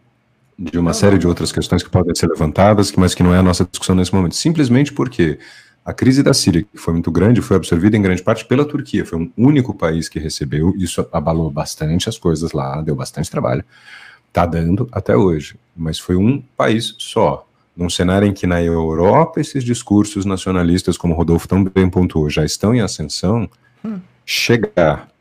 de 0.58 0.78
uma 0.78 0.94
série 0.94 1.18
de 1.18 1.28
outras 1.28 1.52
questões 1.52 1.82
que 1.82 1.90
podem 1.90 2.14
ser 2.14 2.28
levantadas, 2.28 2.92
mas 2.92 3.16
que 3.16 3.24
não 3.24 3.34
é 3.34 3.40
a 3.40 3.44
nossa 3.44 3.66
discussão 3.66 3.96
nesse 3.96 4.14
momento. 4.14 4.36
Simplesmente 4.36 4.92
porque 4.92 5.40
a 5.84 5.94
crise 5.94 6.22
da 6.22 6.34
Síria, 6.34 6.64
que 6.64 6.78
foi 6.78 6.94
muito 6.94 7.12
grande, 7.12 7.42
foi 7.42 7.58
absorvida 7.58 7.98
em 7.98 8.02
grande 8.02 8.22
parte 8.22 8.46
pela 8.46 8.64
Turquia. 8.64 9.06
Foi 9.06 9.18
um 9.18 9.32
único 9.36 9.74
país 9.74 10.08
que 10.08 10.20
recebeu. 10.20 10.74
Isso 10.78 11.08
abalou 11.12 11.50
bastante 11.50 12.08
as 12.08 12.18
coisas 12.18 12.52
lá, 12.52 12.82
deu 12.82 12.96
bastante 12.96 13.32
trabalho. 13.32 13.66
Está 14.28 14.46
dando 14.46 14.88
até 14.92 15.18
hoje. 15.18 15.56
Mas 15.76 15.98
foi 15.98 16.16
um 16.16 16.42
país 16.56 16.96
só. 17.00 17.48
Num 17.76 17.90
cenário 17.90 18.28
em 18.28 18.34
que 18.34 18.46
na 18.46 18.62
Europa 18.62 19.42
esses 19.42 19.64
discursos 19.64 20.24
nacionalistas, 20.24 20.98
como 20.98 21.16
Rodolfo 21.16 21.48
tão 21.48 21.64
bem 21.64 21.90
pontuou, 21.90 22.30
já 22.30 22.46
estão 22.46 22.76
em 22.76 22.82
ascensão, 22.82 23.50
hum. 23.84 24.00
chegar 24.26 25.12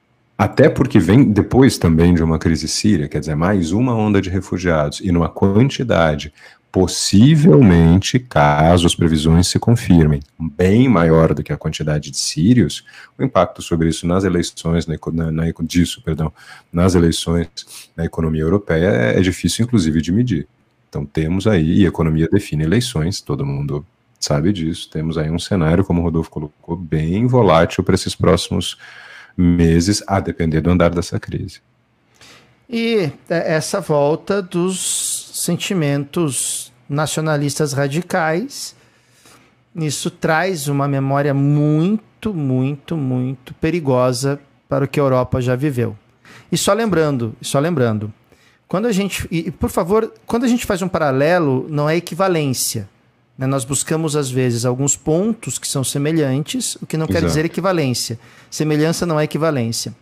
até 0.40 0.70
porque 0.70 0.98
vem 0.98 1.22
depois 1.22 1.76
também 1.76 2.14
de 2.14 2.22
uma 2.22 2.38
crise 2.38 2.66
síria, 2.66 3.06
quer 3.06 3.20
dizer, 3.20 3.34
mais 3.34 3.72
uma 3.72 3.94
onda 3.94 4.22
de 4.22 4.30
refugiados 4.30 4.98
e 5.00 5.12
numa 5.12 5.28
quantidade 5.28 6.32
possivelmente, 6.72 8.18
caso 8.18 8.86
as 8.86 8.94
previsões 8.94 9.48
se 9.48 9.58
confirmem, 9.58 10.20
bem 10.38 10.88
maior 10.88 11.34
do 11.34 11.42
que 11.42 11.52
a 11.52 11.56
quantidade 11.56 12.10
de 12.10 12.16
sírios, 12.16 12.84
o 13.18 13.24
impacto 13.24 13.60
sobre 13.60 13.88
isso 13.88 14.06
nas 14.06 14.22
eleições, 14.22 14.86
na, 14.86 15.30
na, 15.32 15.44
disso, 15.62 16.00
perdão, 16.02 16.32
nas 16.72 16.94
eleições 16.94 17.48
na 17.96 18.04
economia 18.04 18.42
europeia 18.42 18.86
é, 18.86 19.18
é 19.18 19.20
difícil, 19.20 19.64
inclusive, 19.64 20.00
de 20.00 20.12
medir. 20.12 20.46
Então 20.88 21.04
temos 21.04 21.46
aí, 21.46 21.80
e 21.80 21.86
economia 21.86 22.28
define 22.30 22.64
eleições, 22.64 23.20
todo 23.20 23.44
mundo 23.44 23.84
sabe 24.18 24.52
disso, 24.52 24.88
temos 24.90 25.18
aí 25.18 25.30
um 25.30 25.38
cenário, 25.38 25.84
como 25.84 26.00
o 26.00 26.04
Rodolfo 26.04 26.30
colocou, 26.30 26.76
bem 26.76 27.26
volátil 27.26 27.82
para 27.82 27.94
esses 27.94 28.14
próximos 28.14 28.76
meses, 29.36 30.02
a 30.06 30.20
depender 30.20 30.60
do 30.60 30.70
andar 30.70 30.90
dessa 30.90 31.18
crise. 31.18 31.60
E 32.68 33.10
é, 33.28 33.54
essa 33.54 33.80
volta 33.80 34.40
dos 34.40 35.09
sentimentos 35.42 36.72
nacionalistas 36.88 37.72
radicais, 37.72 38.74
isso 39.74 40.10
traz 40.10 40.68
uma 40.68 40.88
memória 40.88 41.32
muito, 41.32 42.34
muito, 42.34 42.96
muito 42.96 43.54
perigosa 43.54 44.40
para 44.68 44.84
o 44.84 44.88
que 44.88 44.98
a 44.98 45.02
Europa 45.02 45.40
já 45.40 45.54
viveu. 45.56 45.96
E 46.50 46.58
só 46.58 46.72
lembrando, 46.72 47.34
só 47.40 47.58
lembrando, 47.58 48.12
quando 48.68 48.86
a 48.86 48.92
gente, 48.92 49.26
e 49.30 49.50
por 49.50 49.70
favor, 49.70 50.12
quando 50.26 50.44
a 50.44 50.48
gente 50.48 50.66
faz 50.66 50.82
um 50.82 50.88
paralelo, 50.88 51.66
não 51.68 51.88
é 51.88 51.96
equivalência. 51.96 52.88
Né? 53.38 53.46
Nós 53.46 53.64
buscamos, 53.64 54.14
às 54.16 54.30
vezes, 54.30 54.64
alguns 54.64 54.96
pontos 54.96 55.58
que 55.58 55.66
são 55.66 55.82
semelhantes, 55.82 56.76
o 56.76 56.86
que 56.86 56.96
não 56.96 57.06
Exato. 57.06 57.20
quer 57.20 57.26
dizer 57.26 57.44
equivalência. 57.44 58.18
Semelhança 58.50 59.06
não 59.06 59.18
é 59.18 59.24
equivalência. 59.24 59.94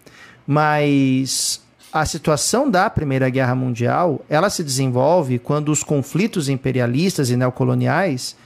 Mas 0.46 1.62
a 1.92 2.04
situação 2.04 2.70
da 2.70 2.90
Primeira 2.90 3.28
Guerra 3.30 3.54
Mundial, 3.54 4.20
ela 4.28 4.50
se 4.50 4.62
desenvolve 4.62 5.38
quando 5.38 5.70
os 5.70 5.82
conflitos 5.82 6.48
imperialistas 6.48 7.30
e 7.30 7.36
neocoloniais 7.36 8.36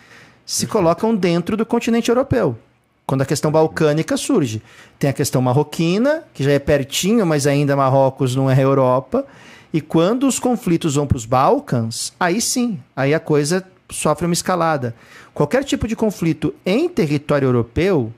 se 0.47 0.67
colocam 0.67 1.15
dentro 1.15 1.57
do 1.57 1.67
continente 1.67 2.09
europeu. 2.09 2.57
Quando 3.05 3.23
a 3.23 3.27
questão 3.27 3.51
balcânica 3.51 4.17
surge. 4.17 4.63
Tem 4.99 5.11
a 5.11 5.13
questão 5.13 5.43
marroquina, 5.43 6.23
que 6.33 6.45
já 6.45 6.53
é 6.53 6.59
pertinho, 6.59 7.27
mas 7.27 7.47
ainda 7.47 7.77
Marrocos 7.77 8.37
não 8.37 8.51
é 8.51 8.63
Europa. 8.63 9.27
E 9.73 9.81
quando 9.81 10.27
os 10.27 10.39
conflitos 10.39 10.95
vão 10.95 11.07
para 11.07 11.17
os 11.17 11.27
Balcãs, 11.27 12.13
aí 12.19 12.41
sim, 12.41 12.79
aí 12.95 13.13
a 13.13 13.21
coisa 13.21 13.65
sofre 13.91 14.27
uma 14.27 14.33
escalada. 14.33 14.95
Qualquer 15.35 15.65
tipo 15.65 15.89
de 15.89 15.97
conflito 15.97 16.55
em 16.65 16.89
território 16.89 17.47
europeu 17.47 18.13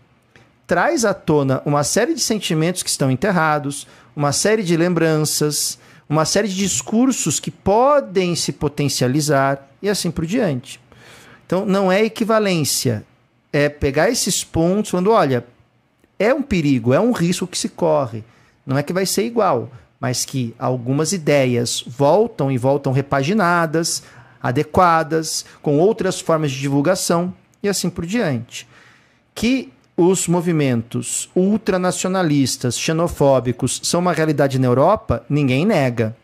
traz 0.67 1.05
à 1.05 1.15
tona 1.15 1.63
uma 1.65 1.85
série 1.85 2.15
de 2.15 2.21
sentimentos 2.21 2.83
que 2.83 2.91
estão 2.91 3.11
enterrados, 3.11 3.87
uma 4.15 4.33
série 4.33 4.63
de 4.63 4.77
lembranças, 4.77 5.79
uma 6.09 6.25
série 6.25 6.49
de 6.49 6.57
discursos 6.57 7.41
que 7.41 7.51
podem 7.51 8.35
se 8.35 8.53
potencializar 8.53 9.69
e 9.83 9.89
assim 9.89 10.11
por 10.11 10.27
diante. 10.27 10.81
Então, 11.47 11.67
não 11.67 11.91
é 11.91 12.05
equivalência. 12.05 13.05
É 13.53 13.69
pegar 13.69 14.11
esses 14.11 14.43
pontos 14.43 14.91
falando, 14.91 15.11
olha, 15.11 15.45
é 16.19 16.33
um 16.33 16.43
perigo, 16.43 16.93
é 16.93 17.01
um 17.01 17.13
risco 17.13 17.47
que 17.47 17.59
se 17.59 17.69
corre. 17.69 18.25
Não 18.67 18.79
é 18.79 18.83
que 18.83 18.93
vai 18.93 19.07
ser 19.07 19.25
igual, 19.25 19.71
mas 20.01 20.25
que 20.25 20.55
algumas 20.59 21.13
ideias 21.13 21.85
voltam 21.87 22.51
e 22.51 22.59
voltam 22.59 22.93
repaginadas, 22.93 24.03
adequadas, 24.43 25.45
com 25.63 25.79
outras 25.79 26.21
formas 26.21 26.51
de 26.51 26.61
divulgação 26.61 27.35
e 27.63 27.69
assim 27.69 27.91
por 27.91 28.07
diante. 28.07 28.67
Que 29.35 29.73
os 29.97 30.27
movimentos 30.27 31.31
ultranacionalistas, 31.35 32.79
xenofóbicos 32.79 33.81
são 33.83 34.01
uma 34.01 34.13
realidade 34.13 34.59
na 34.59 34.67
Europa, 34.67 35.25
ninguém 35.29 35.65
nega. 35.65 36.17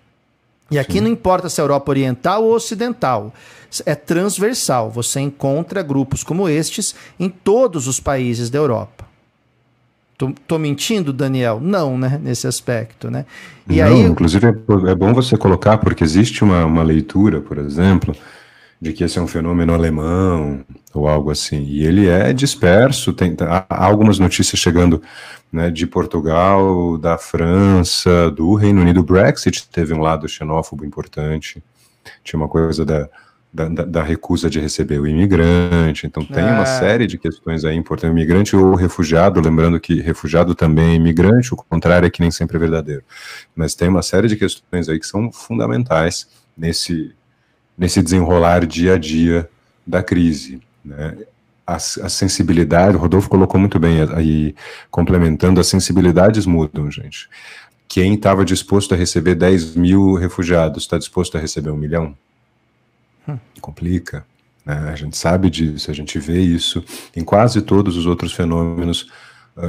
E 0.71 0.79
aqui 0.79 0.95
Sim. 0.95 1.01
não 1.01 1.09
importa 1.09 1.49
se 1.49 1.61
é 1.61 1.65
Europa 1.65 1.91
Oriental 1.91 2.45
ou 2.45 2.55
Ocidental, 2.55 3.33
é 3.85 3.95
transversal. 3.95 4.91
Você 4.91 5.21
encontra 5.21 5.83
grupos 5.83 6.23
como 6.23 6.49
estes 6.49 6.95
em 7.19 7.29
todos 7.29 7.87
os 7.87 7.99
países 8.01 8.51
da 8.51 8.59
Europa. 8.59 9.09
Tô, 10.17 10.33
tô, 10.47 10.59
mentindo, 10.59 11.13
Daniel? 11.13 11.59
Não, 11.63 11.97
né? 11.97 12.21
Nesse 12.23 12.47
aspecto, 12.47 13.11
né? 13.11 13.25
E 13.67 13.79
Não, 13.79 13.87
aí... 13.87 14.03
inclusive 14.03 14.49
é, 14.49 14.91
é, 14.91 14.95
bom 14.95 15.15
você 15.15 15.37
colocar, 15.37 15.79
porque 15.79 16.05
existe 16.05 16.45
uma, 16.45 16.65
uma 16.67 16.83
leitura, 16.83 17.41
por 17.41 17.57
exemplo, 17.57 18.15
de 18.81 18.93
que 18.93 19.05
esse 19.05 19.19
é 19.19 19.23
um 19.23 19.27
fenômeno 19.27 19.75
alemão 19.75 20.65
ou 20.95 21.07
algo 21.07 21.31
assim. 21.31 21.63
E 21.65 21.85
ele 21.85 22.09
é 22.09 22.33
disperso, 22.33 23.13
tem, 23.13 23.37
há 23.39 23.85
algumas 23.85 24.19
notícias 24.19 24.59
chegando 24.59 25.03
né, 25.53 25.71
de 25.71 25.87
Portugal, 25.87 26.97
da 26.97 27.19
França, 27.19 28.31
do 28.31 28.55
Reino 28.55 28.81
Unido. 28.81 29.01
O 29.01 29.05
Brexit 29.05 29.69
teve 29.69 29.93
um 29.93 30.01
lado 30.01 30.29
xenófobo 30.29 30.85
importante. 30.85 31.63
Tinha 32.25 32.41
uma 32.41 32.49
coisa 32.49 32.85
da, 32.85 33.09
da, 33.53 33.69
da, 33.69 34.03
recusa 34.03 34.49
de 34.49 34.59
receber 34.59 34.99
o 34.99 35.07
imigrante. 35.07 36.07
Então 36.07 36.25
tem 36.25 36.43
é. 36.43 36.53
uma 36.53 36.65
série 36.65 37.07
de 37.07 37.19
questões 37.19 37.67
aí 37.67 37.77
importantes. 37.77 38.17
Imigrante 38.17 38.57
ou 38.57 38.75
refugiado, 38.75 39.41
lembrando 39.41 39.79
que 39.79 40.01
refugiado 40.01 40.55
também 40.55 40.93
é 40.93 40.95
imigrante, 40.95 41.53
o 41.53 41.57
contrário 41.57 42.07
é 42.07 42.11
que 42.11 42.23
nem 42.23 42.31
sempre 42.31 42.57
é 42.57 42.61
verdadeiro. 42.61 43.03
Mas 43.55 43.75
tem 43.75 43.89
uma 43.89 44.03
série 44.03 44.29
de 44.29 44.37
questões 44.37 44.89
aí 44.89 44.99
que 44.99 45.07
são 45.07 45.31
fundamentais 45.31 46.29
nesse, 46.57 47.15
nesse 47.81 48.03
desenrolar 48.03 48.65
dia 48.65 48.95
a 48.95 48.99
dia 48.99 49.51
da 49.85 50.05
crise. 50.05 50.61
Né? 50.85 51.17
A, 51.67 51.77
a 51.77 52.09
sensibilidade, 52.09 52.97
o 52.97 53.01
Rodolfo 53.01 53.29
colocou 53.29 53.59
muito 53.59 53.81
bem 53.81 54.03
aí, 54.15 54.55
complementando, 54.91 55.61
as 55.61 55.67
sensibilidades 55.67 56.47
mudam, 56.47 56.89
gente 56.91 57.29
quem 57.91 58.15
estava 58.15 58.45
disposto 58.45 58.95
a 58.95 58.97
receber 58.97 59.35
10 59.35 59.75
mil 59.75 60.15
refugiados 60.15 60.85
está 60.85 60.97
disposto 60.97 61.37
a 61.37 61.41
receber 61.41 61.71
um 61.71 61.77
milhão? 61.77 62.17
Hum. 63.29 63.37
Complica. 63.61 64.25
Né? 64.65 64.91
A 64.93 64.95
gente 64.95 65.17
sabe 65.17 65.51
disso, 65.51 65.91
a 65.91 65.95
gente 65.95 66.17
vê 66.21 66.41
isso 66.41 66.85
em 67.17 67.25
quase 67.25 67.61
todos 67.61 67.97
os 67.97 68.07
outros 68.07 68.33
fenômenos 68.33 69.11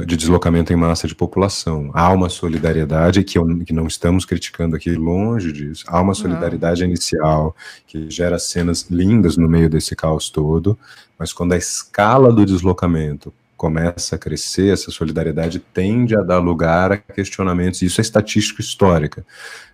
de 0.06 0.16
deslocamento 0.16 0.72
em 0.72 0.76
massa 0.76 1.06
de 1.06 1.14
população. 1.14 1.90
Há 1.92 2.10
uma 2.12 2.28
solidariedade 2.28 3.22
que, 3.22 3.36
eu, 3.36 3.46
que 3.64 3.72
não 3.72 3.86
estamos 3.86 4.24
criticando 4.24 4.76
aqui, 4.76 4.94
longe 4.94 5.52
disso. 5.52 5.84
Há 5.86 6.00
uma 6.00 6.14
solidariedade 6.14 6.82
não. 6.82 6.88
inicial 6.88 7.56
que 7.86 8.10
gera 8.10 8.38
cenas 8.38 8.86
lindas 8.90 9.36
no 9.36 9.48
meio 9.48 9.68
desse 9.68 9.94
caos 9.94 10.30
todo, 10.30 10.78
mas 11.18 11.32
quando 11.32 11.52
a 11.52 11.56
escala 11.56 12.32
do 12.32 12.46
deslocamento 12.46 13.32
começa 13.56 14.16
a 14.16 14.18
crescer, 14.18 14.72
essa 14.72 14.90
solidariedade 14.90 15.58
tende 15.58 16.16
a 16.16 16.22
dar 16.22 16.38
lugar 16.38 16.92
a 16.92 16.96
questionamentos, 16.96 17.82
e 17.82 17.86
isso 17.86 18.00
é 18.00 18.02
estatístico 18.02 18.60
histórica, 18.60 19.24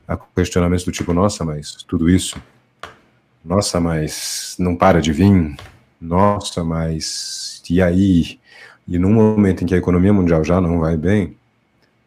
a 0.06 0.16
questionamentos 0.16 0.84
do 0.84 0.92
tipo, 0.92 1.12
nossa, 1.14 1.44
mas 1.44 1.72
tudo 1.86 2.11
isso, 2.11 2.36
nossa, 3.44 3.80
mas 3.80 4.56
não 4.59 4.76
para 4.76 5.00
de 5.00 5.12
vir, 5.12 5.56
nossa, 6.00 6.62
mas 6.62 7.62
e 7.70 7.82
aí? 7.82 8.38
E 8.89 8.99
num 8.99 9.12
momento 9.12 9.62
em 9.62 9.66
que 9.66 9.74
a 9.74 9.78
economia 9.78 10.12
mundial 10.12 10.43
já 10.43 10.61
não 10.61 10.80
vai 10.80 10.97
bem, 10.97 11.36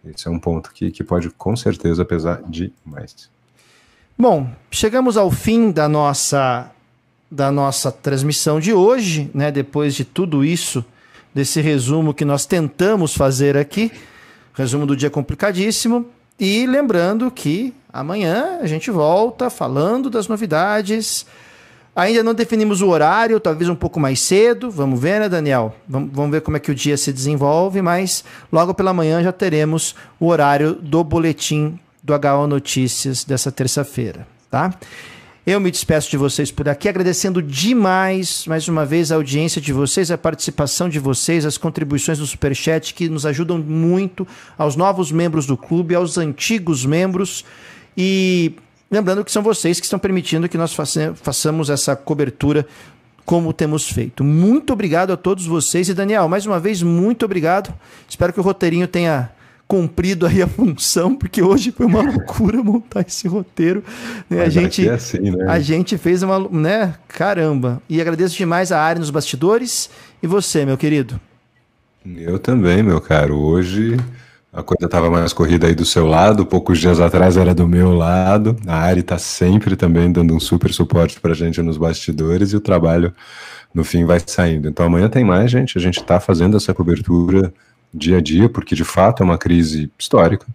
esse 0.04 0.28
é 0.28 0.32
um 0.32 0.40
ponto 0.40 0.72
que, 0.74 0.90
que 0.90 1.04
pode 1.04 1.30
com 1.30 1.56
certeza 1.56 2.04
pesar 2.04 2.42
demais. 2.48 3.30
Bom, 4.18 4.50
chegamos 4.72 5.16
ao 5.16 5.30
fim 5.30 5.72
da 5.72 5.88
nossa 5.88 6.72
da 7.30 7.50
nossa 7.50 7.90
transmissão 7.90 8.60
de 8.60 8.74
hoje, 8.74 9.32
né? 9.34 9.52
Depois 9.52 9.96
de 9.96 10.04
tudo 10.04 10.44
isso 10.44 10.84
desse 11.34 11.62
resumo 11.62 12.14
que 12.14 12.26
nós 12.26 12.46
tentamos 12.46 13.16
fazer 13.16 13.56
aqui. 13.56 13.90
Resumo 14.54 14.86
do 14.86 14.98
dia 14.98 15.10
complicadíssimo. 15.10 16.06
E 16.38 16.66
lembrando 16.66 17.32
que 17.32 17.74
amanhã 17.94 18.60
a 18.60 18.68
gente 18.68 18.92
volta 18.92 19.50
falando 19.50 20.10
das 20.10 20.28
novidades. 20.28 21.26
Ainda 21.96 22.24
não 22.24 22.34
definimos 22.34 22.82
o 22.82 22.88
horário, 22.88 23.40
talvez 23.40 23.70
um 23.70 23.76
pouco 23.76 24.00
mais 24.00 24.22
cedo. 24.22 24.72
Vamos 24.72 25.00
ver, 25.00 25.20
né, 25.20 25.28
Daniel? 25.28 25.76
Vamos, 25.88 26.10
vamos 26.14 26.32
ver 26.32 26.42
como 26.42 26.56
é 26.56 26.60
que 26.60 26.72
o 26.72 26.76
dia 26.76 26.96
se 26.96 27.12
desenvolve, 27.12 27.82
mas 27.82 28.24
logo 28.52 28.74
pela 28.74 28.94
manhã 28.94 29.22
já 29.22 29.32
teremos 29.32 29.94
o 30.20 30.28
horário 30.28 30.74
do 30.74 31.04
boletim 31.04 31.78
do 32.02 32.14
HO 32.14 32.48
Notícias 32.48 33.26
dessa 33.26 33.52
terça-feira, 33.52 34.26
tá? 34.50 34.74
Eu 35.46 35.60
me 35.60 35.72
despeço 35.72 36.10
de 36.10 36.18
vocês 36.18 36.52
por 36.52 36.70
aqui, 36.70 36.88
agradecendo 36.88 37.42
demais, 37.42 38.46
mais 38.46 38.68
uma 38.68 38.86
vez, 38.86 39.12
a 39.12 39.16
audiência 39.16 39.60
de 39.60 39.74
vocês, 39.74 40.12
a 40.12 40.18
participação 40.18 40.88
de 40.88 41.00
vocês, 41.00 41.46
as 41.46 41.58
contribuições 41.58 42.20
do 42.20 42.28
Superchat 42.28 42.94
que 42.94 43.10
nos 43.10 43.26
ajudam 43.26 43.58
muito, 43.58 44.26
aos 44.56 44.76
novos 44.76 45.12
membros 45.12 45.48
do 45.48 45.58
clube, 45.58 45.96
aos 45.96 46.18
antigos 46.18 46.86
membros. 46.86 47.44
E 47.98 48.54
lembrando 48.92 49.24
que 49.24 49.32
são 49.32 49.42
vocês 49.42 49.80
que 49.80 49.86
estão 49.86 49.98
permitindo 49.98 50.50
que 50.50 50.58
nós 50.58 50.76
façamos 51.16 51.70
essa 51.70 51.96
cobertura 51.96 52.68
como 53.26 53.54
temos 53.54 53.90
feito. 53.90 54.24
Muito 54.24 54.74
obrigado 54.74 55.14
a 55.14 55.18
todos 55.18 55.46
vocês. 55.46 55.88
E 55.88 55.94
Daniel, 55.94 56.28
mais 56.28 56.46
uma 56.46 56.60
vez, 56.60 56.84
muito 56.84 57.24
obrigado. 57.24 57.74
Espero 58.10 58.34
que 58.34 58.40
o 58.40 58.44
roteirinho 58.44 58.88
tenha 58.88 59.32
cumprido 59.68 60.26
aí 60.26 60.42
a 60.42 60.48
função, 60.50 61.16
porque 61.16 61.42
hoje 61.42 61.72
foi 61.72 61.86
uma 61.86 62.02
loucura 62.02 62.62
montar 62.62 63.06
esse 63.08 63.28
roteiro. 63.30 63.82
Né? 64.30 64.44
A, 64.44 64.50
gente, 64.50 64.86
é 64.86 64.92
assim, 64.92 65.32
né? 65.32 65.46
a 65.48 65.60
gente 65.60 65.98
fez 65.98 66.22
uma. 66.24 66.40
né? 66.50 66.94
Caramba. 67.08 67.82
E 67.88 68.02
agradeço 68.02 68.36
demais 68.36 68.72
a 68.72 68.82
área 68.82 69.00
nos 69.00 69.10
bastidores. 69.10 69.90
E 70.22 70.28
você, 70.28 70.66
meu 70.66 70.78
querido? 70.78 71.18
Eu 72.06 72.38
também, 72.38 72.84
meu 72.84 73.00
caro. 73.00 73.38
Hoje 73.38 73.98
a 74.54 74.62
coisa 74.62 74.86
estava 74.86 75.10
mais 75.10 75.32
corrida 75.32 75.68
aí 75.68 75.74
do 75.74 75.86
seu 75.86 76.06
lado, 76.06 76.46
poucos 76.46 76.78
dias 76.78 77.00
atrás 77.00 77.38
era 77.38 77.56
do 77.56 77.66
meu 77.66 77.94
lado. 77.94 78.58
A 78.68 78.80
Ari 78.80 79.00
está 79.00 79.18
sempre 79.18 79.78
também 79.78 80.12
dando 80.12 80.36
um 80.36 80.42
super 80.42 80.74
suporte 80.74 81.22
para 81.22 81.32
a 81.32 81.36
gente 81.36 81.62
nos 81.62 81.78
bastidores 81.78 82.52
e 82.52 82.58
o 82.58 82.60
trabalho 82.60 83.14
no 83.74 83.86
fim 83.86 84.04
vai 84.04 84.20
saindo. 84.26 84.68
Então 84.68 84.86
amanhã 84.86 85.08
tem 85.08 85.24
mais, 85.24 85.50
gente. 85.50 85.78
A 85.78 85.82
gente 85.82 86.02
está 86.02 86.20
fazendo 86.20 86.58
essa 86.58 86.74
cobertura 86.74 87.54
dia 87.94 88.18
a 88.18 88.22
dia, 88.22 88.50
porque 88.50 88.76
de 88.76 88.84
fato 88.84 89.24
é 89.24 89.26
uma 89.26 89.38
crise 89.38 89.90
histórica. 89.98 90.46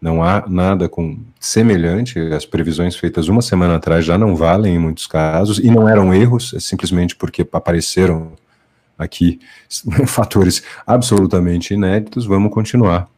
Não 0.00 0.20
há 0.20 0.44
nada 0.48 0.88
com 0.88 1.20
semelhante. 1.38 2.18
As 2.18 2.44
previsões 2.44 2.96
feitas 2.96 3.28
uma 3.28 3.40
semana 3.40 3.76
atrás 3.76 4.04
já 4.04 4.18
não 4.18 4.34
valem 4.34 4.74
em 4.74 4.78
muitos 4.80 5.06
casos 5.06 5.60
e 5.60 5.70
não 5.70 5.88
eram 5.88 6.12
erros, 6.12 6.54
é 6.54 6.60
simplesmente 6.60 7.14
porque 7.14 7.46
apareceram 7.52 8.32
aqui 8.98 9.38
fatores 10.08 10.60
absolutamente 10.84 11.72
inéditos. 11.72 12.26
Vamos 12.26 12.52
continuar 12.52 13.13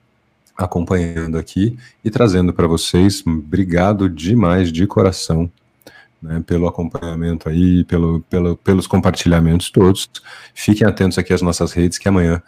acompanhando 0.56 1.38
aqui 1.38 1.78
e 2.04 2.10
trazendo 2.10 2.52
para 2.52 2.66
vocês. 2.66 3.22
Obrigado 3.26 4.08
demais 4.08 4.72
de 4.72 4.86
coração. 4.86 5.50
Né, 6.22 6.42
pelo 6.46 6.66
acompanhamento 6.66 7.46
aí, 7.46 7.84
pelo, 7.84 8.20
pelo, 8.22 8.56
pelos 8.56 8.86
compartilhamentos 8.86 9.70
todos. 9.70 10.10
Fiquem 10.54 10.86
atentos 10.86 11.18
aqui 11.18 11.32
às 11.32 11.42
nossas 11.42 11.72
redes, 11.72 11.98
que 11.98 12.08
amanhã 12.08 12.42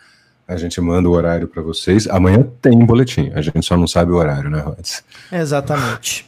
a 0.48 0.56
gente 0.56 0.80
manda 0.80 1.06
o 1.06 1.12
horário 1.12 1.46
para 1.46 1.62
vocês. 1.62 2.08
Amanhã 2.08 2.42
tem 2.62 2.78
boletim, 2.84 3.30
a 3.34 3.42
gente 3.42 3.62
só 3.62 3.76
não 3.76 3.86
sabe 3.86 4.10
o 4.10 4.16
horário, 4.16 4.48
né, 4.48 4.58
Rods? 4.60 5.04
Exatamente. 5.30 6.26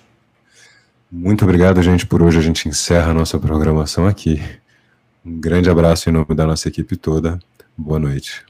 Muito 1.10 1.42
obrigado, 1.44 1.82
gente, 1.82 2.06
por 2.06 2.22
hoje. 2.22 2.38
A 2.38 2.42
gente 2.42 2.68
encerra 2.68 3.10
a 3.10 3.14
nossa 3.14 3.38
programação 3.38 4.06
aqui. 4.06 4.40
Um 5.24 5.40
grande 5.40 5.68
abraço 5.68 6.08
em 6.08 6.12
nome 6.12 6.34
da 6.34 6.46
nossa 6.46 6.68
equipe 6.68 6.96
toda. 6.96 7.38
Boa 7.76 7.98
noite. 7.98 8.44